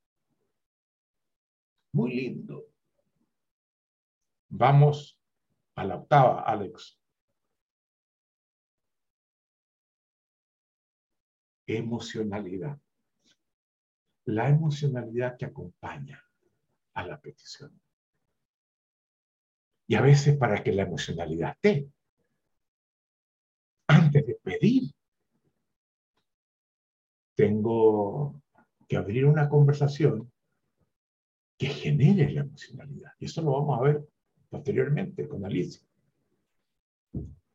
Muy 1.94 2.12
lindo. 2.12 2.66
Vamos 4.48 5.16
a 5.76 5.84
la 5.84 5.94
octava, 5.94 6.42
Alex. 6.42 6.98
Emocionalidad. 11.68 12.76
La 14.24 14.48
emocionalidad 14.48 15.36
que 15.38 15.44
acompaña 15.44 16.20
a 16.94 17.06
la 17.06 17.20
petición. 17.20 17.80
Y 19.86 19.94
a 19.94 20.00
veces 20.00 20.36
para 20.36 20.64
que 20.64 20.72
la 20.72 20.82
emocionalidad 20.82 21.50
esté, 21.52 21.92
antes 23.86 24.26
de 24.26 24.34
pedir, 24.42 24.92
tengo 27.36 28.42
que 28.88 28.96
abrir 28.96 29.26
una 29.26 29.48
conversación 29.48 30.33
que 31.56 31.66
genere 31.66 32.30
la 32.32 32.42
emocionalidad. 32.42 33.12
Y 33.18 33.26
eso 33.26 33.42
lo 33.42 33.52
vamos 33.52 33.78
a 33.78 33.82
ver 33.82 34.08
posteriormente 34.48 35.28
con 35.28 35.44
Alicia. 35.44 35.86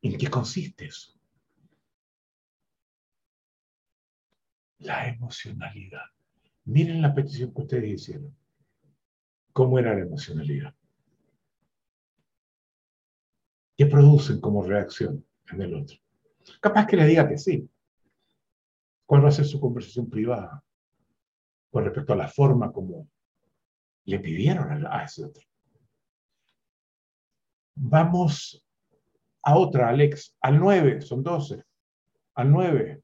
¿En 0.02 0.18
qué 0.18 0.30
consiste 0.30 0.86
eso? 0.86 1.20
La 4.80 5.08
emocionalidad. 5.08 6.06
Miren 6.66 7.02
la 7.02 7.14
petición 7.14 7.54
que 7.54 7.62
ustedes 7.62 8.02
hicieron. 8.02 8.36
¿Cómo 9.52 9.78
era 9.78 9.94
la 9.94 10.02
emocionalidad? 10.02 10.74
¿Qué 13.76 13.86
producen 13.86 14.40
como 14.40 14.64
reacción 14.64 15.26
en 15.52 15.62
el 15.62 15.74
otro? 15.74 15.98
Capaz 16.62 16.88
que 16.88 16.96
le 16.96 17.06
diga 17.06 17.28
que 17.28 17.38
sí. 17.38 17.70
¿Cuál 19.06 19.26
va 19.26 19.30
a 19.30 19.34
ser 19.34 19.46
su 19.46 19.60
conversación 19.60 20.10
privada 20.10 20.64
con 21.72 21.84
respecto 21.84 22.14
a 22.14 22.18
la 22.18 22.28
forma 22.28 22.72
como 22.72 23.08
le 24.10 24.20
pidieron 24.20 24.88
a, 24.88 25.04
ese 25.04 25.26
otro. 25.26 25.44
Vamos 27.76 28.66
a 29.44 29.56
otra, 29.56 29.90
Alex, 29.90 30.36
al 30.42 30.60
9, 30.60 31.02
son 31.02 31.24
12, 31.24 31.64
al 32.36 32.52
9. 32.52 33.02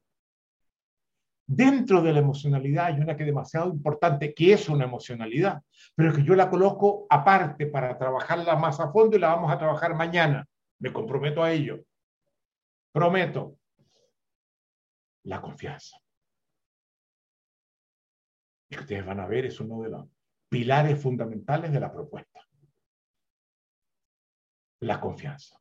Dentro 1.48 2.02
de 2.02 2.12
la 2.12 2.18
emocionalidad 2.18 2.86
hay 2.86 3.00
una 3.00 3.16
que 3.16 3.22
es 3.22 3.28
demasiado 3.28 3.70
importante, 3.70 4.34
que 4.34 4.52
es 4.52 4.68
una 4.68 4.84
emocionalidad, 4.84 5.62
pero 5.94 6.12
que 6.12 6.24
yo 6.24 6.34
la 6.34 6.50
coloco 6.50 7.06
aparte 7.08 7.68
para 7.68 7.96
trabajarla 7.96 8.56
más 8.56 8.80
a 8.80 8.90
fondo 8.90 9.16
y 9.16 9.20
la 9.20 9.28
vamos 9.28 9.52
a 9.52 9.58
trabajar 9.58 9.94
mañana. 9.94 10.44
Me 10.80 10.92
comprometo 10.92 11.42
a 11.42 11.52
ello. 11.52 11.84
Prometo. 12.90 13.56
La 15.22 15.40
confianza. 15.40 15.96
Y 18.68 18.76
ustedes 18.76 19.06
van 19.06 19.20
a 19.20 19.26
ver, 19.26 19.46
es 19.46 19.60
uno 19.60 19.82
de 19.82 19.90
pilares 20.48 21.02
fundamentales 21.02 21.72
de 21.72 21.80
la 21.80 21.92
propuesta. 21.92 22.40
La 24.80 25.00
confianza. 25.00 25.60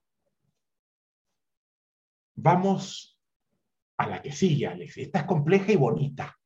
Vamos 2.36 3.20
a 3.98 4.08
la 4.08 4.22
que 4.22 4.32
sigue, 4.32 4.68
Alex. 4.68 4.98
Esta 4.98 5.20
es 5.20 5.26
compleja 5.26 5.72
y 5.72 5.78
bonita. 5.78 6.38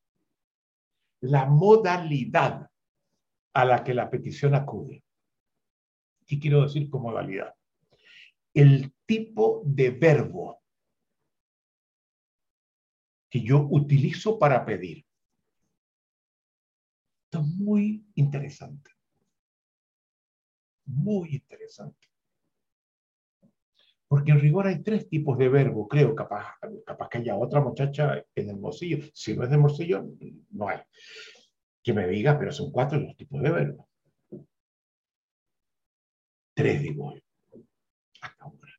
La 1.22 1.46
modalidad 1.46 2.70
a 3.54 3.66
la 3.66 3.84
que 3.84 3.94
la 3.94 4.10
petición 4.10 4.56
acude. 4.56 5.04
¿Qué 6.26 6.40
quiero 6.40 6.62
decir 6.62 6.90
con 6.90 7.02
modalidad? 7.02 7.54
El 8.54 8.94
tipo 9.06 9.64
de 9.66 9.90
verbo 9.90 10.62
que 13.30 13.42
yo 13.42 13.68
utilizo 13.70 14.38
para 14.38 14.66
pedir. 14.66 15.06
Esto 17.32 17.46
es 17.46 17.48
muy 17.60 18.04
interesante. 18.16 18.90
Muy 20.86 21.36
interesante. 21.36 22.08
Porque 24.08 24.32
en 24.32 24.40
rigor 24.40 24.66
hay 24.66 24.82
tres 24.82 25.08
tipos 25.08 25.38
de 25.38 25.48
verbo, 25.48 25.88
creo, 25.88 26.16
capaz, 26.16 26.56
capaz 26.84 27.08
que 27.08 27.20
haya 27.20 27.36
otra 27.36 27.62
muchacha 27.62 28.18
en 28.18 28.26
el 28.34 28.50
Hermosillo. 28.56 28.98
Si 29.14 29.38
no 29.38 29.44
es 29.44 29.50
de 29.50 29.56
Hermosillo, 29.58 30.08
no 30.50 30.70
hay. 30.70 30.80
Que 31.84 31.94
me 31.94 32.08
diga, 32.08 32.40
pero 32.40 32.52
son 32.52 32.72
cuatro 32.72 33.00
los 33.00 33.16
tipos 33.16 33.44
de 33.44 33.52
verbo. 33.52 33.88
Tres, 36.56 36.82
digo 36.82 37.14
yo. 37.14 37.22
Hasta 38.22 38.44
ahora. 38.44 38.74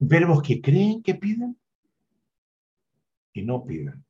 Verbos 0.00 0.42
que 0.42 0.60
creen 0.60 1.04
que 1.04 1.14
piden 1.14 1.56
y 3.32 3.42
no 3.42 3.64
piden 3.64 4.04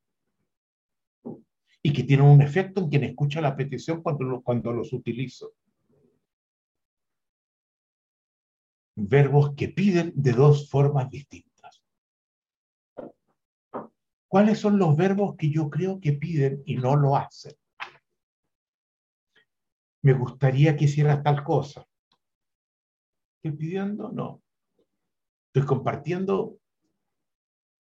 y 1.83 1.93
que 1.93 2.05
tienen 2.05 2.27
un 2.27 2.41
efecto 2.43 2.81
en 2.81 2.89
quien 2.89 3.05
escucha 3.05 3.41
la 3.41 3.57
petición 3.57 4.03
cuando, 4.03 4.41
cuando 4.43 4.73
los 4.73 4.93
utilizo. 4.93 5.53
Verbos 8.95 9.55
que 9.57 9.69
piden 9.69 10.13
de 10.15 10.33
dos 10.33 10.71
formas 10.71 11.11
distintas. 11.11 11.83
¿Cuáles 14.29 14.61
son 14.61 14.79
los 14.79 14.97
verbos 14.97 15.37
que 15.37 15.51
yo 15.51 15.69
creo 15.69 16.01
que 16.01 16.13
piden 16.13 16.63
y 16.65 16.77
no 16.77 16.97
lo 16.97 17.17
hacen? 17.17 17.53
Me 20.03 20.13
gustaría 20.13 20.77
que 20.77 20.85
hicieras 20.85 21.23
tal 21.23 21.43
cosa. 21.43 21.87
¿Estoy 23.37 23.59
pidiendo? 23.59 24.11
No. 24.11 24.43
Estoy 25.49 25.67
compartiendo 25.67 26.59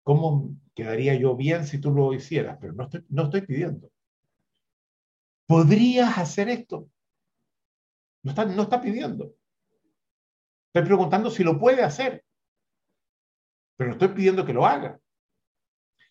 cómo 0.07 0.57
quedaría 0.73 1.17
yo 1.17 1.35
bien 1.35 1.67
si 1.67 1.81
tú 1.81 1.93
lo 1.93 2.15
hicieras, 2.15 2.59
pero 2.61 2.75
no 2.75 2.85
estoy, 2.85 3.05
no 3.09 3.25
estoy 3.25 3.41
pidiendo. 3.41 3.91
¿Podrías 5.49 6.17
hacer 6.17 6.49
esto? 6.49 6.89
No 8.23 8.31
está, 8.31 8.45
no 8.45 8.63
está 8.63 8.81
pidiendo. 8.81 9.35
Estoy 10.69 10.87
preguntando 10.87 11.29
si 11.29 11.43
lo 11.43 11.59
puede 11.59 11.83
hacer, 11.83 12.25
pero 13.77 13.89
no 13.89 13.95
estoy 13.95 14.15
pidiendo 14.15 14.47
que 14.47 14.53
lo 14.53 14.65
haga. 14.65 15.01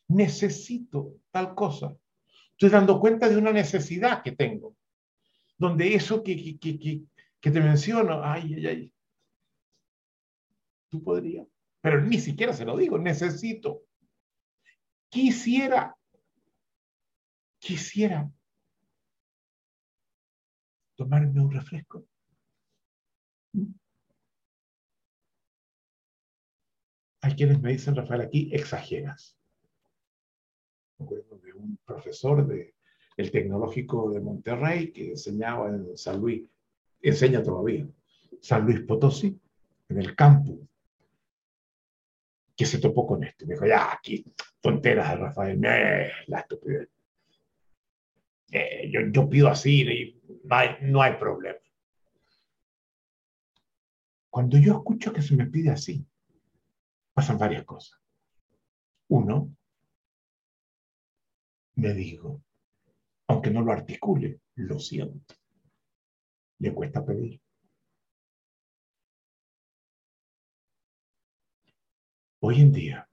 Necesito 0.10 1.16
tal 1.32 1.56
cosa. 1.56 1.96
Estoy 2.52 2.72
dando 2.72 3.00
cuenta 3.00 3.30
de 3.30 3.38
una 3.38 3.54
necesidad 3.54 4.24
que 4.24 4.34
tengo, 4.34 4.76
donde 5.58 5.96
eso 5.96 6.22
que, 6.22 6.60
que, 6.60 6.78
que, 6.78 7.02
que 7.40 7.52
te 7.52 7.62
menciono, 7.62 8.22
ay, 8.22 8.56
ay, 8.56 8.68
ay, 8.68 8.94
tú 10.90 11.02
podrías, 11.02 11.48
pero 11.86 12.02
ni 12.02 12.18
siquiera 12.18 12.52
se 12.52 12.66
lo 12.66 12.76
digo, 12.76 12.98
necesito 12.98 13.84
quisiera, 15.08 15.96
quisiera 17.60 18.28
tomarme 20.96 21.40
un 21.40 21.52
refresco. 21.52 22.08
Hay 27.22 27.36
quienes 27.36 27.62
me 27.62 27.74
dicen, 27.74 27.96
Rafael, 27.96 28.22
aquí 28.22 28.50
exageras. 28.52 29.38
Me 30.98 31.06
acuerdo 31.06 31.38
de 31.38 31.54
un 31.54 31.78
profesor 31.86 32.48
de, 32.48 32.74
del 33.16 33.30
Tecnológico 33.30 34.10
de 34.10 34.22
Monterrey 34.22 34.92
que 34.92 35.12
enseñaba 35.12 35.70
en 35.70 35.96
San 35.96 36.20
Luis, 36.20 36.50
enseña 37.04 37.44
todavía, 37.44 37.88
San 38.42 38.66
Luis 38.66 38.82
Potosí, 38.82 39.40
en 39.90 40.00
el 40.00 40.16
campus 40.16 40.68
que 42.56 42.66
se 42.66 42.80
topó 42.80 43.06
con 43.06 43.24
esto. 43.24 43.46
Me 43.46 43.54
dijo, 43.54 43.66
ya, 43.66 43.94
aquí, 43.94 44.26
tonteras 44.62 45.10
de 45.12 45.16
Rafael, 45.18 45.62
la 46.28 46.40
estupidez. 46.40 46.90
Eh, 48.52 48.90
yo, 48.92 49.02
yo, 49.12 49.30
pido 49.30 49.50
así 49.50 49.82
y 49.82 50.22
no 50.44 50.56
hay, 50.56 50.78
no 50.82 51.02
hay 51.02 51.14
problema. 51.18 51.60
Cuando 54.30 54.58
yo 54.58 54.74
escucho 54.74 55.12
que 55.12 55.22
se 55.22 55.36
me 55.36 55.46
pide 55.48 55.72
así, 55.72 56.06
pasan 57.14 57.38
varias 57.38 57.64
cosas. 57.64 58.00
Uno, 59.08 59.56
me 61.76 61.94
digo, 61.94 62.42
aunque 63.28 63.52
no 63.52 63.62
lo 63.62 63.72
articule, 63.72 64.40
lo 64.56 64.80
siento. 64.80 65.36
Le 66.60 66.74
cuesta 66.74 67.06
pedir. 67.06 67.42
Hoy 72.48 72.62
en 72.62 72.72
día, 72.72 73.10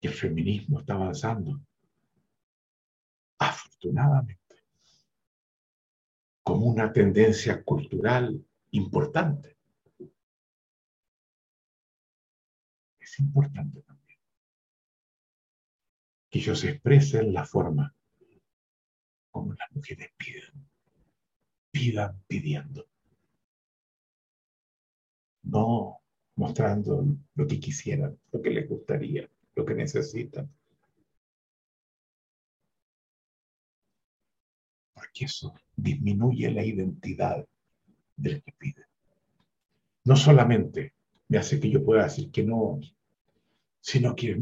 el 0.00 0.14
feminismo 0.14 0.78
está 0.78 0.94
avanzando, 0.94 1.60
afortunadamente, 3.36 4.62
como 6.44 6.66
una 6.66 6.92
tendencia 6.92 7.64
cultural 7.64 8.46
importante. 8.70 9.58
Es 13.00 13.18
importante 13.18 13.82
también 13.82 14.20
que 16.30 16.38
ellos 16.38 16.62
expresen 16.62 17.32
la 17.32 17.44
forma 17.44 17.92
como 19.32 19.52
las 19.54 19.68
mujeres 19.72 20.12
piden, 20.16 20.70
pidan 21.72 22.22
pidiendo. 22.28 22.86
No 25.42 26.01
mostrando 26.36 27.04
lo 27.34 27.46
que 27.46 27.60
quisieran, 27.60 28.18
lo 28.30 28.40
que 28.40 28.50
les 28.50 28.68
gustaría, 28.68 29.28
lo 29.54 29.64
que 29.64 29.74
necesitan. 29.74 30.50
Porque 34.94 35.24
eso 35.26 35.54
disminuye 35.76 36.50
la 36.50 36.64
identidad 36.64 37.46
del 38.16 38.42
que 38.42 38.52
pide. 38.52 38.86
No 40.04 40.16
solamente 40.16 40.94
me 41.28 41.38
hace 41.38 41.60
que 41.60 41.70
yo 41.70 41.84
pueda 41.84 42.04
decir 42.04 42.30
que 42.30 42.44
no, 42.44 42.80
sino 43.80 44.14
que... 44.14 44.38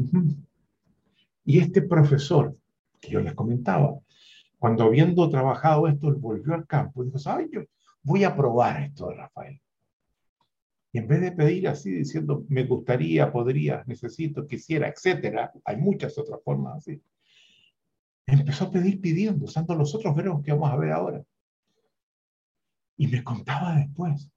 Y 1.43 1.59
este 1.59 1.81
profesor 1.81 2.55
que 2.99 3.09
yo 3.09 3.19
les 3.19 3.33
comentaba, 3.33 3.99
cuando 4.59 4.83
habiendo 4.83 5.27
trabajado 5.29 5.87
esto, 5.87 6.13
volvió 6.15 6.53
al 6.53 6.67
campo 6.67 7.01
y 7.01 7.07
dijo, 7.07 7.17
¿sabes? 7.17 7.49
Yo 7.51 7.61
voy 8.03 8.23
a 8.23 8.35
probar 8.35 8.83
esto 8.83 9.07
de 9.07 9.15
Rafael. 9.15 9.61
Y 10.93 10.97
en 10.97 11.07
vez 11.07 11.21
de 11.21 11.31
pedir 11.31 11.67
así, 11.69 11.89
diciendo, 11.89 12.45
me 12.49 12.65
gustaría, 12.65 13.31
podría, 13.31 13.83
necesito, 13.87 14.45
quisiera, 14.45 14.89
etcétera, 14.89 15.51
hay 15.63 15.77
muchas 15.77 16.17
otras 16.17 16.41
formas 16.43 16.77
así. 16.77 17.01
Empezó 18.25 18.65
a 18.65 18.71
pedir 18.71 18.99
pidiendo, 18.99 19.45
usando 19.45 19.73
los 19.75 19.95
otros 19.95 20.13
verbos 20.15 20.43
que 20.43 20.51
vamos 20.51 20.69
a 20.69 20.75
ver 20.75 20.91
ahora. 20.91 21.23
Y 22.97 23.07
me 23.07 23.23
contaba 23.23 23.75
después, 23.75 24.29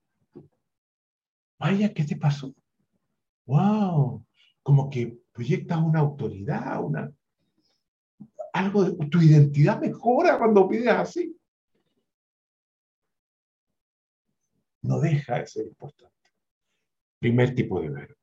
vaya, 1.58 1.92
¿qué 1.92 2.04
te 2.04 2.16
pasó? 2.16 2.54
¡Wow! 3.46 4.24
Como 4.62 4.88
que 4.88 5.18
proyectas 5.32 5.78
una 5.78 6.00
autoridad, 6.00 6.82
una, 6.82 7.12
algo 8.52 8.84
de 8.84 9.06
tu 9.08 9.20
identidad 9.20 9.80
mejora 9.80 10.38
cuando 10.38 10.68
pides 10.68 10.88
así. 10.88 11.36
No 14.82 15.00
deja 15.00 15.40
de 15.40 15.46
ser 15.46 15.66
importante. 15.66 16.13
Primer 17.24 17.54
tipo 17.54 17.80
de 17.80 17.88
verbo. 17.88 18.16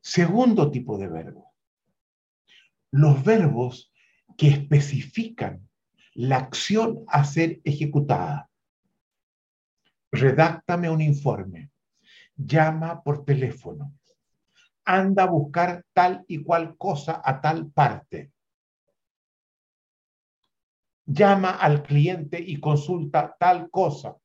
Segundo 0.00 0.68
tipo 0.68 0.98
de 0.98 1.06
verbo. 1.06 1.54
Los 2.90 3.22
verbos 3.22 3.92
que 4.36 4.48
especifican 4.48 5.70
la 6.14 6.38
acción 6.38 7.04
a 7.06 7.22
ser 7.22 7.60
ejecutada. 7.62 8.50
Redáctame 10.10 10.90
un 10.90 11.00
informe. 11.00 11.70
Llama 12.34 13.00
por 13.00 13.24
teléfono. 13.24 13.94
Anda 14.84 15.22
a 15.22 15.30
buscar 15.30 15.84
tal 15.92 16.24
y 16.26 16.42
cual 16.42 16.76
cosa 16.76 17.22
a 17.24 17.40
tal 17.40 17.70
parte. 17.70 18.32
Llama 21.06 21.50
al 21.52 21.84
cliente 21.84 22.40
y 22.40 22.58
consulta 22.58 23.36
tal 23.38 23.70
cosa 23.70 24.16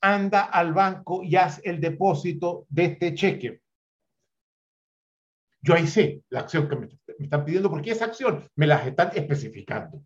anda 0.00 0.44
al 0.44 0.72
banco 0.72 1.22
y 1.22 1.36
haz 1.36 1.60
el 1.64 1.80
depósito 1.80 2.66
de 2.68 2.84
este 2.84 3.14
cheque. 3.14 3.62
Yo 5.60 5.74
ahí 5.74 5.86
sé 5.86 6.22
la 6.30 6.40
acción 6.40 6.68
que 6.68 6.76
me, 6.76 6.88
están 7.18 7.44
pidiendo, 7.44 7.70
porque 7.70 7.90
esa 7.90 8.06
acción 8.06 8.48
me 8.54 8.66
las 8.66 8.86
están 8.86 9.10
especificando. 9.14 10.04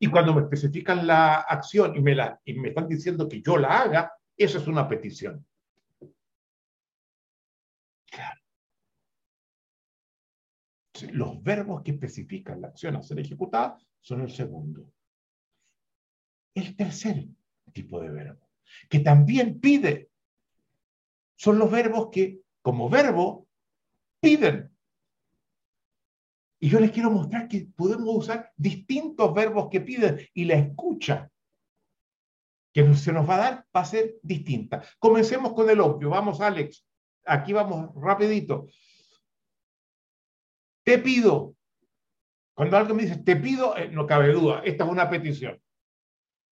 Y 0.00 0.08
cuando 0.08 0.34
me 0.34 0.42
especifican 0.42 1.06
la 1.06 1.36
acción 1.36 1.94
y 1.96 2.00
me, 2.00 2.14
la, 2.14 2.40
y 2.44 2.54
me 2.54 2.68
están 2.68 2.88
diciendo 2.88 3.28
que 3.28 3.40
yo 3.40 3.56
la 3.56 3.82
haga, 3.82 4.12
eso 4.36 4.58
es 4.58 4.66
una 4.66 4.88
petición. 4.88 5.46
Claro. 8.10 8.40
Los 11.12 11.42
verbos 11.42 11.82
que 11.82 11.92
especifican 11.92 12.60
la 12.60 12.68
acción 12.68 12.96
a 12.96 13.02
ser 13.02 13.20
ejecutada 13.20 13.78
son 14.00 14.22
el 14.22 14.30
segundo. 14.30 14.92
El 16.54 16.76
tercer 16.76 17.26
tipo 17.72 18.00
de 18.00 18.10
verbo 18.10 18.43
que 18.88 19.00
también 19.00 19.60
pide. 19.60 20.10
Son 21.36 21.58
los 21.58 21.70
verbos 21.70 22.08
que, 22.10 22.40
como 22.62 22.88
verbo, 22.88 23.46
piden. 24.20 24.70
Y 26.60 26.68
yo 26.68 26.80
les 26.80 26.90
quiero 26.90 27.10
mostrar 27.10 27.48
que 27.48 27.68
podemos 27.76 28.16
usar 28.16 28.52
distintos 28.56 29.34
verbos 29.34 29.68
que 29.70 29.80
piden 29.80 30.26
y 30.32 30.44
la 30.44 30.54
escucha 30.54 31.30
que 32.72 32.94
se 32.96 33.12
nos 33.12 33.28
va 33.28 33.36
a 33.36 33.38
dar 33.38 33.66
va 33.74 33.80
a 33.80 33.84
ser 33.84 34.16
distinta. 34.22 34.82
Comencemos 34.98 35.52
con 35.52 35.70
el 35.70 35.80
obvio. 35.80 36.10
Vamos, 36.10 36.40
Alex. 36.40 36.84
Aquí 37.24 37.52
vamos 37.52 37.90
rapidito. 37.94 38.66
Te 40.82 40.98
pido. 40.98 41.54
Cuando 42.52 42.76
alguien 42.76 42.96
me 42.96 43.02
dice, 43.04 43.16
te 43.18 43.36
pido, 43.36 43.76
eh, 43.76 43.88
no 43.88 44.06
cabe 44.06 44.32
duda, 44.32 44.62
esta 44.64 44.84
es 44.84 44.90
una 44.90 45.08
petición. 45.08 45.60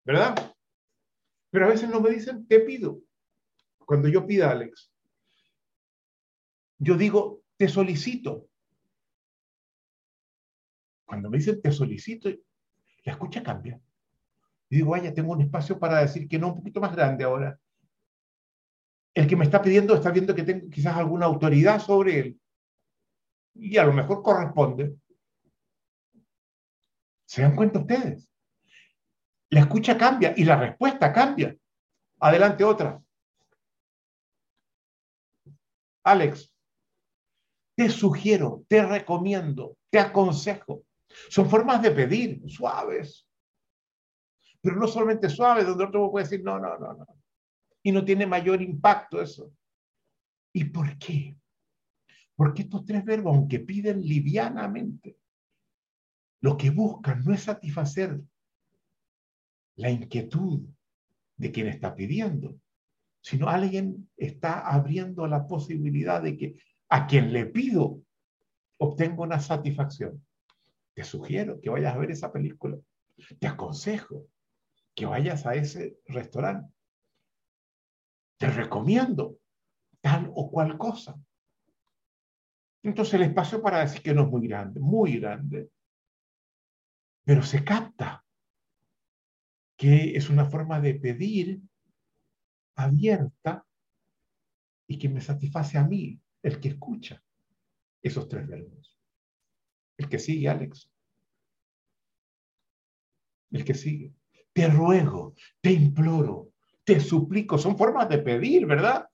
¿Verdad? 0.03 0.53
Pero 1.51 1.65
a 1.65 1.69
veces 1.69 1.89
no 1.89 1.99
me 1.99 2.09
dicen, 2.09 2.47
te 2.47 2.61
pido. 2.61 3.01
Cuando 3.85 4.07
yo 4.07 4.25
pida 4.25 4.47
a 4.47 4.51
Alex, 4.51 4.91
yo 6.79 6.97
digo, 6.97 7.43
te 7.57 7.67
solicito. 7.67 8.47
Cuando 11.05 11.29
me 11.29 11.37
dicen, 11.37 11.61
te 11.61 11.71
solicito, 11.71 12.29
la 13.03 13.11
escucha 13.11 13.43
cambia. 13.43 13.79
Y 14.69 14.77
digo, 14.77 14.91
vaya, 14.91 15.13
tengo 15.13 15.33
un 15.33 15.41
espacio 15.41 15.77
para 15.77 15.99
decir 15.99 16.27
que 16.29 16.39
no, 16.39 16.47
un 16.47 16.55
poquito 16.55 16.79
más 16.79 16.95
grande 16.95 17.25
ahora. 17.25 17.59
El 19.13 19.27
que 19.27 19.35
me 19.35 19.43
está 19.43 19.61
pidiendo 19.61 19.93
está 19.93 20.09
viendo 20.09 20.33
que 20.33 20.43
tengo 20.43 20.69
quizás 20.69 20.95
alguna 20.95 21.25
autoridad 21.25 21.79
sobre 21.81 22.19
él. 22.19 22.41
Y 23.55 23.75
a 23.77 23.83
lo 23.83 23.91
mejor 23.91 24.23
corresponde. 24.23 24.95
¿Se 27.25 27.41
dan 27.41 27.57
cuenta 27.57 27.79
ustedes? 27.79 28.30
La 29.51 29.59
escucha 29.59 29.97
cambia 29.97 30.33
y 30.35 30.45
la 30.45 30.55
respuesta 30.55 31.11
cambia. 31.11 31.55
Adelante 32.19 32.63
otra. 32.63 33.01
Alex, 36.03 36.51
te 37.75 37.89
sugiero, 37.89 38.63
te 38.67 38.83
recomiendo, 38.85 39.77
te 39.89 39.99
aconsejo. 39.99 40.85
Son 41.29 41.49
formas 41.49 41.81
de 41.81 41.91
pedir, 41.91 42.41
suaves. 42.49 43.27
Pero 44.61 44.77
no 44.77 44.87
solamente 44.87 45.29
suaves, 45.29 45.65
donde 45.65 45.83
otro 45.83 46.09
puede 46.09 46.25
decir, 46.25 46.43
no, 46.43 46.57
no, 46.57 46.77
no, 46.77 46.93
no. 46.93 47.07
Y 47.83 47.91
no 47.91 48.05
tiene 48.05 48.25
mayor 48.25 48.61
impacto 48.61 49.21
eso. 49.21 49.51
¿Y 50.53 50.65
por 50.65 50.97
qué? 50.97 51.35
Porque 52.35 52.61
estos 52.61 52.85
tres 52.85 53.03
verbos, 53.03 53.35
aunque 53.35 53.59
piden 53.59 54.01
livianamente, 54.01 55.17
lo 56.41 56.55
que 56.55 56.69
buscan 56.69 57.23
no 57.23 57.33
es 57.33 57.43
satisfacer 57.43 58.21
la 59.81 59.89
inquietud 59.89 60.61
de 61.37 61.51
quien 61.51 61.67
está 61.67 61.95
pidiendo, 61.95 62.55
sino 63.21 63.49
alguien 63.49 64.09
está 64.15 64.59
abriendo 64.59 65.25
la 65.25 65.47
posibilidad 65.47 66.21
de 66.21 66.37
que 66.37 66.55
a 66.89 67.07
quien 67.07 67.33
le 67.33 67.47
pido 67.47 68.01
obtenga 68.77 69.23
una 69.23 69.39
satisfacción. 69.39 70.23
Te 70.93 71.03
sugiero 71.03 71.59
que 71.61 71.69
vayas 71.69 71.95
a 71.95 71.97
ver 71.97 72.11
esa 72.11 72.31
película. 72.31 72.77
Te 73.39 73.47
aconsejo 73.47 74.27
que 74.93 75.05
vayas 75.05 75.45
a 75.45 75.55
ese 75.55 75.97
restaurante. 76.05 76.71
Te 78.37 78.49
recomiendo 78.51 79.37
tal 79.99 80.31
o 80.35 80.51
cual 80.51 80.77
cosa. 80.77 81.19
Entonces 82.83 83.15
el 83.15 83.23
espacio 83.23 83.61
para 83.61 83.79
decir 83.79 84.01
que 84.01 84.13
no 84.13 84.23
es 84.23 84.29
muy 84.29 84.47
grande, 84.47 84.79
muy 84.79 85.19
grande, 85.19 85.69
pero 87.23 87.43
se 87.43 87.63
capta 87.63 88.23
que 89.81 90.15
es 90.15 90.29
una 90.29 90.45
forma 90.45 90.79
de 90.79 90.93
pedir 90.93 91.59
abierta 92.75 93.65
y 94.85 94.99
que 94.99 95.09
me 95.09 95.21
satisface 95.21 95.79
a 95.79 95.87
mí, 95.87 96.21
el 96.43 96.59
que 96.59 96.67
escucha 96.67 97.23
esos 97.99 98.29
tres 98.29 98.47
verbos. 98.47 98.99
El 99.97 100.07
que 100.07 100.19
sigue, 100.19 100.49
Alex. 100.49 100.87
El 103.49 103.65
que 103.65 103.73
sigue. 103.73 104.13
Te 104.53 104.67
ruego, 104.67 105.33
te 105.61 105.71
imploro, 105.71 106.51
te 106.83 106.99
suplico. 106.99 107.57
Son 107.57 107.75
formas 107.75 108.07
de 108.07 108.19
pedir, 108.19 108.67
¿verdad? 108.67 109.09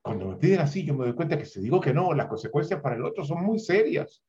Cuando 0.00 0.28
me 0.28 0.36
piden 0.36 0.60
así, 0.60 0.86
yo 0.86 0.94
me 0.94 1.04
doy 1.04 1.14
cuenta 1.14 1.36
que 1.36 1.44
si 1.44 1.60
digo 1.60 1.82
que 1.82 1.92
no, 1.92 2.14
las 2.14 2.28
consecuencias 2.28 2.80
para 2.80 2.96
el 2.96 3.04
otro 3.04 3.26
son 3.26 3.44
muy 3.44 3.58
serias. 3.58 4.24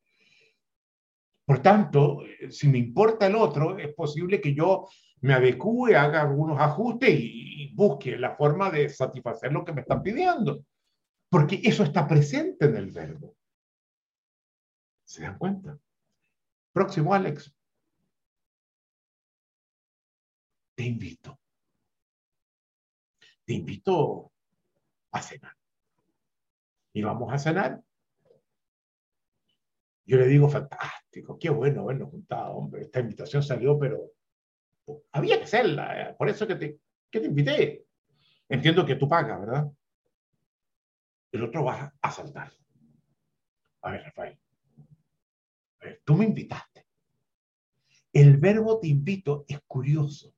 Por 1.49 1.63
tanto, 1.63 2.19
si 2.51 2.67
me 2.67 2.77
importa 2.77 3.25
el 3.25 3.33
otro, 3.33 3.79
es 3.79 3.91
posible 3.95 4.39
que 4.39 4.53
yo 4.53 4.87
me 5.21 5.33
adecue, 5.33 5.95
haga 5.95 6.21
algunos 6.21 6.59
ajustes 6.59 7.09
y, 7.11 7.73
busque 7.73 8.17
la 8.17 8.35
forma 8.35 8.69
de 8.69 8.87
satisfacer 8.87 9.51
lo 9.51 9.65
que 9.65 9.73
me 9.73 9.81
están 9.81 10.03
pidiendo. 10.03 10.63
Porque 11.27 11.59
eso 11.63 11.81
está 11.81 12.07
presente 12.07 12.65
en 12.65 12.75
el 12.75 12.91
verbo. 12.91 13.35
¿Se 15.03 15.23
dan 15.23 15.39
cuenta? 15.39 15.75
Próximo, 16.71 17.15
Alex. 17.15 17.51
Te 20.75 20.83
invito. 20.83 21.39
Te 23.43 23.53
invito 23.53 24.31
a 25.11 25.21
cenar. 25.23 25.55
Y 26.93 27.01
vamos 27.01 27.33
a 27.33 27.39
cenar. 27.39 27.81
Yo 30.09 30.17
le 30.17 30.25
digo, 30.25 30.49
fantástico, 30.49 31.37
qué 31.37 31.51
bueno 31.51 31.83
habernos 31.83 32.09
juntado, 32.09 32.53
hombre. 32.53 32.81
Esta 32.81 32.99
invitación 32.99 33.43
salió, 33.43 33.77
pero 33.77 34.11
había 35.11 35.37
que 35.37 35.43
hacerla. 35.43 36.01
Eh, 36.01 36.15
por 36.17 36.27
eso 36.27 36.47
que 36.47 36.55
te, 36.55 36.79
que 37.11 37.19
te 37.19 37.27
invité. 37.27 37.85
Entiendo 38.49 38.83
que 38.87 38.95
tú 38.95 39.07
pagas, 39.07 39.39
¿verdad? 39.39 39.67
El 41.31 41.43
otro 41.43 41.63
va 41.63 41.93
a 42.01 42.11
saltar. 42.11 42.51
A 43.83 43.91
ver, 43.91 44.01
Rafael. 44.05 44.39
A 45.79 45.85
ver, 45.85 46.01
tú 46.03 46.15
me 46.15 46.25
invitaste. 46.25 46.87
El 48.11 48.37
verbo 48.37 48.79
te 48.79 48.87
invito 48.87 49.45
es 49.47 49.59
curioso, 49.67 50.33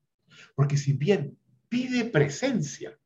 porque 0.54 0.76
si 0.76 0.92
bien 0.92 1.40
pide 1.70 2.04
presencia, 2.04 3.00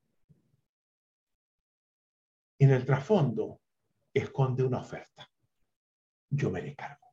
en 2.58 2.72
el 2.72 2.84
trasfondo 2.88 3.62
esconde 4.12 4.64
una 4.64 4.80
oferta. 4.80 5.30
Yo 6.30 6.50
me 6.50 6.76
cargo. 6.76 7.08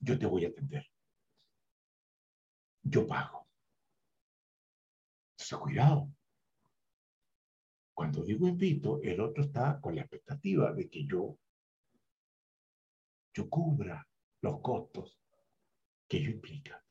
Yo 0.00 0.18
te 0.18 0.26
voy 0.26 0.44
a 0.44 0.48
atender. 0.48 0.86
Yo 2.82 3.06
pago. 3.06 3.48
Entonces, 5.32 5.58
cuidado. 5.58 6.10
Cuando 7.94 8.22
digo 8.22 8.46
invito, 8.46 9.00
el 9.02 9.20
otro 9.20 9.44
está 9.44 9.80
con 9.80 9.94
la 9.94 10.02
expectativa 10.02 10.72
de 10.72 10.88
que 10.88 11.04
yo, 11.06 11.38
yo 13.32 13.48
cubra 13.48 14.06
los 14.42 14.60
costos 14.60 15.18
que 16.06 16.18
ello 16.18 16.30
implica. 16.30 16.84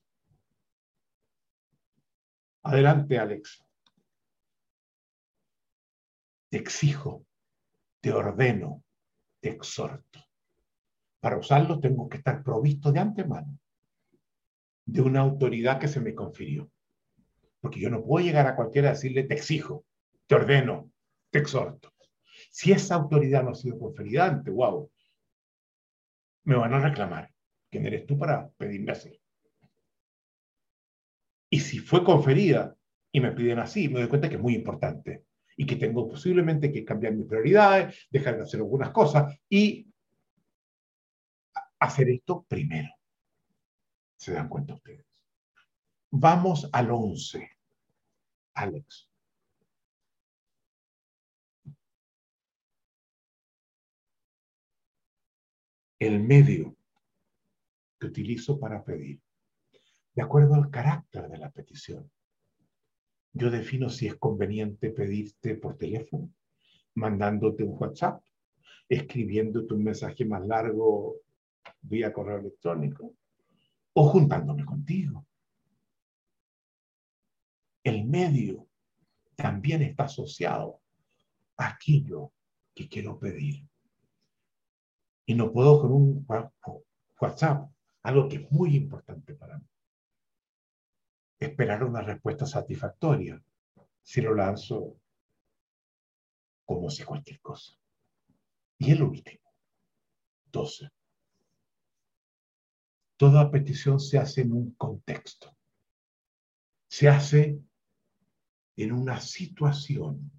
Adelante, 2.64 3.20
Alex 3.20 3.66
te 6.56 6.62
exijo, 6.62 7.26
te 8.00 8.14
ordeno, 8.14 8.82
te 9.42 9.50
exhorto. 9.50 10.20
Para 11.26 11.40
usarlo 11.40 11.80
tengo 11.80 12.08
que 12.08 12.18
estar 12.18 12.44
provisto 12.44 12.92
de 12.92 13.00
antemano 13.00 13.58
de 14.86 15.02
una 15.02 15.22
autoridad 15.22 15.80
que 15.80 15.88
se 15.88 16.00
me 16.00 16.14
confirió. 16.14 16.70
Porque 17.60 17.80
yo 17.80 17.90
no 17.90 18.04
puedo 18.04 18.24
llegar 18.24 18.46
a 18.46 18.56
cualquiera 18.56 18.90
a 18.90 18.92
decirle, 18.92 19.24
te 19.24 19.34
exijo, 19.34 19.88
te 20.28 20.36
ordeno, 20.36 20.92
te 21.32 21.40
exhorto. 21.40 21.96
Si 22.52 22.72
esa 22.74 22.94
autoridad 22.94 23.44
no 23.44 23.50
ha 23.50 23.56
sido 23.56 23.80
conferida 23.80 24.28
antes, 24.28 24.54
wow, 24.54 24.92
me 26.44 26.58
van 26.58 26.76
a 26.76 26.80
reclamar. 26.80 27.32
¿Quién 27.72 27.88
eres 27.88 28.06
tú 28.06 28.20
para 28.20 28.48
pedirme 28.50 28.92
así? 28.92 29.20
Y 31.50 31.60
si 31.60 31.80
fue 31.80 32.04
conferida 32.04 32.78
y 33.12 33.20
me 33.20 33.32
piden 33.32 33.58
así, 33.58 33.90
me 33.90 34.02
doy 34.02 34.10
cuenta 34.10 34.30
que 34.30 34.36
es 34.36 34.42
muy 34.42 34.54
importante 34.54 35.24
y 35.58 35.66
que 35.66 35.78
tengo 35.78 36.08
posiblemente 36.08 36.72
que 36.72 36.86
cambiar 36.86 37.14
mis 37.14 37.26
prioridades, 37.26 38.06
dejar 38.12 38.38
de 38.38 38.44
hacer 38.44 38.60
algunas 38.60 38.92
cosas 38.92 39.36
y 39.50 39.88
hacer 41.86 42.10
esto 42.10 42.44
primero. 42.48 42.90
¿Se 44.18 44.34
dan 44.34 44.50
cuenta 44.50 44.74
ustedes? 44.76 45.06
Vamos 46.12 46.70
al 46.72 46.92
11. 46.92 47.50
Alex. 48.54 49.10
El 56.00 56.22
medio 56.22 56.76
que 58.00 58.08
utilizo 58.08 58.60
para 58.60 58.84
pedir, 58.84 59.22
de 60.14 60.22
acuerdo 60.22 60.56
al 60.56 60.70
carácter 60.70 61.28
de 61.28 61.38
la 61.38 61.50
petición 61.50 62.10
yo 63.38 63.52
defino 63.52 63.90
si 63.90 64.08
es 64.08 64.16
conveniente 64.16 64.92
pedirte 64.92 65.56
por 65.56 65.78
teléfono, 65.78 66.32
mandándote 66.94 67.64
un 67.64 67.76
WhatsApp, 67.78 68.24
escribiéndote 68.88 69.74
un 69.74 69.84
mensaje 69.84 70.24
más 70.24 70.48
largo 70.48 71.18
vía 71.82 72.14
correo 72.14 72.40
electrónico 72.40 73.16
o 73.94 74.10
juntándome 74.10 74.66
contigo. 74.66 75.26
El 77.84 78.06
medio 78.06 78.68
también 79.36 79.82
está 79.82 80.06
asociado 80.06 80.82
a 81.58 81.70
aquello 81.70 82.34
que 82.74 82.90
quiero 82.90 83.20
pedir. 83.20 83.68
Y 85.28 85.36
no 85.36 85.52
puedo 85.52 85.82
con 85.82 85.92
un 85.92 86.26
WhatsApp, 87.20 87.70
algo 88.04 88.28
que 88.28 88.38
es 88.38 88.52
muy 88.52 88.76
importante 88.76 89.34
para 89.36 89.58
mí 89.58 89.66
esperar 91.40 91.84
una 91.84 92.02
respuesta 92.02 92.46
satisfactoria 92.46 93.42
si 94.02 94.22
lo 94.22 94.34
lanzo 94.34 95.00
como 96.66 96.90
si 96.90 97.04
cualquier 97.04 97.40
cosa. 97.42 97.78
Y 98.78 98.92
el 98.92 99.04
último, 99.04 99.54
12. 100.52 100.90
Toda 103.18 103.50
petición 103.50 104.00
se 104.00 104.18
hace 104.18 104.42
en 104.42 104.52
un 104.52 104.72
contexto. 104.72 105.56
Se 106.88 107.08
hace 107.08 107.60
en 108.76 108.92
una 108.92 109.22
situación 109.22 110.32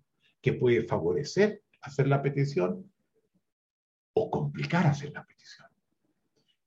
que 0.43 0.53
puede 0.53 0.85
favorecer 0.85 1.63
hacer 1.81 2.09
la 2.09 2.23
petición 2.23 2.93
o 4.13 4.31
complicar 4.31 4.87
hacer 4.87 5.13
la 5.13 5.25
petición. 5.25 5.69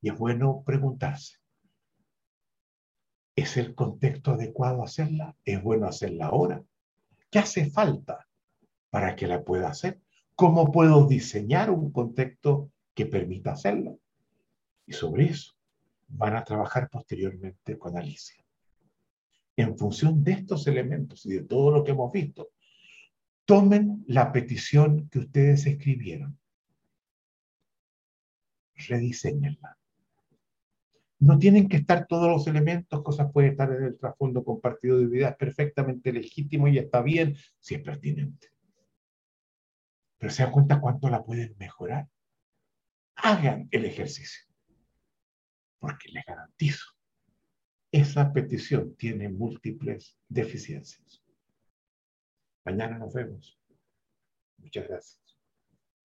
Y 0.02 0.10
es 0.10 0.18
bueno 0.18 0.64
preguntarse, 0.66 1.38
¿Es 3.36 3.56
el 3.56 3.74
contexto 3.74 4.32
adecuado 4.32 4.84
hacerla? 4.84 5.34
¿Es 5.46 5.64
bueno 5.64 5.88
hacerla 5.88 6.26
ahora? 6.26 6.62
¿Qué 7.32 7.40
hace 7.40 7.70
falta 7.70 8.28
para 8.90 9.16
que 9.16 9.28
la 9.28 9.46
pueda 9.46 9.70
hacer? 9.70 10.02
¿Cómo 10.36 10.74
puedo 10.74 11.08
diseñar 11.08 11.70
un 11.70 11.90
contexto 11.92 12.70
que 12.94 13.06
permita 13.06 13.54
hacerlo? 13.54 13.98
Y 14.86 14.92
sobre 14.92 15.28
eso 15.28 15.54
van 16.10 16.36
a 16.36 16.44
trabajar 16.44 16.90
posteriormente 16.90 17.78
con 17.78 17.98
Alicia. 17.98 18.44
En 19.56 19.78
función 19.78 20.24
de 20.24 20.34
estos 20.34 20.68
elementos 20.68 21.26
y 21.26 21.34
de 21.34 21.44
todo 21.44 21.72
lo 21.72 21.84
que 21.84 21.92
hemos 21.92 22.12
visto, 22.12 22.50
tomen 23.46 24.04
la 24.08 24.32
petición 24.32 25.10
que 25.10 25.20
ustedes 25.20 25.66
escribieron, 25.66 26.38
rediseñenla 28.76 29.80
no 31.20 31.38
tienen 31.38 31.68
que 31.68 31.78
estar 31.78 32.08
todos 32.08 32.30
los 32.30 32.48
elementos, 32.48 33.04
cosas 33.04 33.32
pueden 33.32 33.52
estar 33.52 33.72
en 33.72 33.84
el 33.84 33.98
trasfondo 33.98 34.44
compartido 34.44 34.98
de 34.98 35.08
vida, 35.08 35.30
es 35.30 35.36
perfectamente 35.36 36.14
legítimo 36.14 36.68
y 36.68 36.78
está 36.78 37.02
bien 37.02 37.36
si 37.60 37.76
es 37.76 37.82
pertinente. 37.82 38.48
Pero 40.18 40.32
se 40.32 40.44
dan 40.44 40.52
cuenta 40.52 40.80
cuánto 40.80 41.10
la 41.10 41.24
pueden 41.24 41.56
mejorar. 41.60 42.08
Hagan 43.16 43.68
el 43.72 43.86
ejercicio. 43.86 44.49
Porque 45.80 46.10
les 46.10 46.26
garantizo, 46.26 46.86
esa 47.92 48.32
petición 48.32 48.96
tiene 48.96 49.30
múltiples 49.30 50.18
deficiencias. 50.28 51.24
Mañana 52.66 53.00
nos 53.00 53.14
vemos. 53.14 53.60
Muchas 54.58 54.88
gracias. 54.88 55.29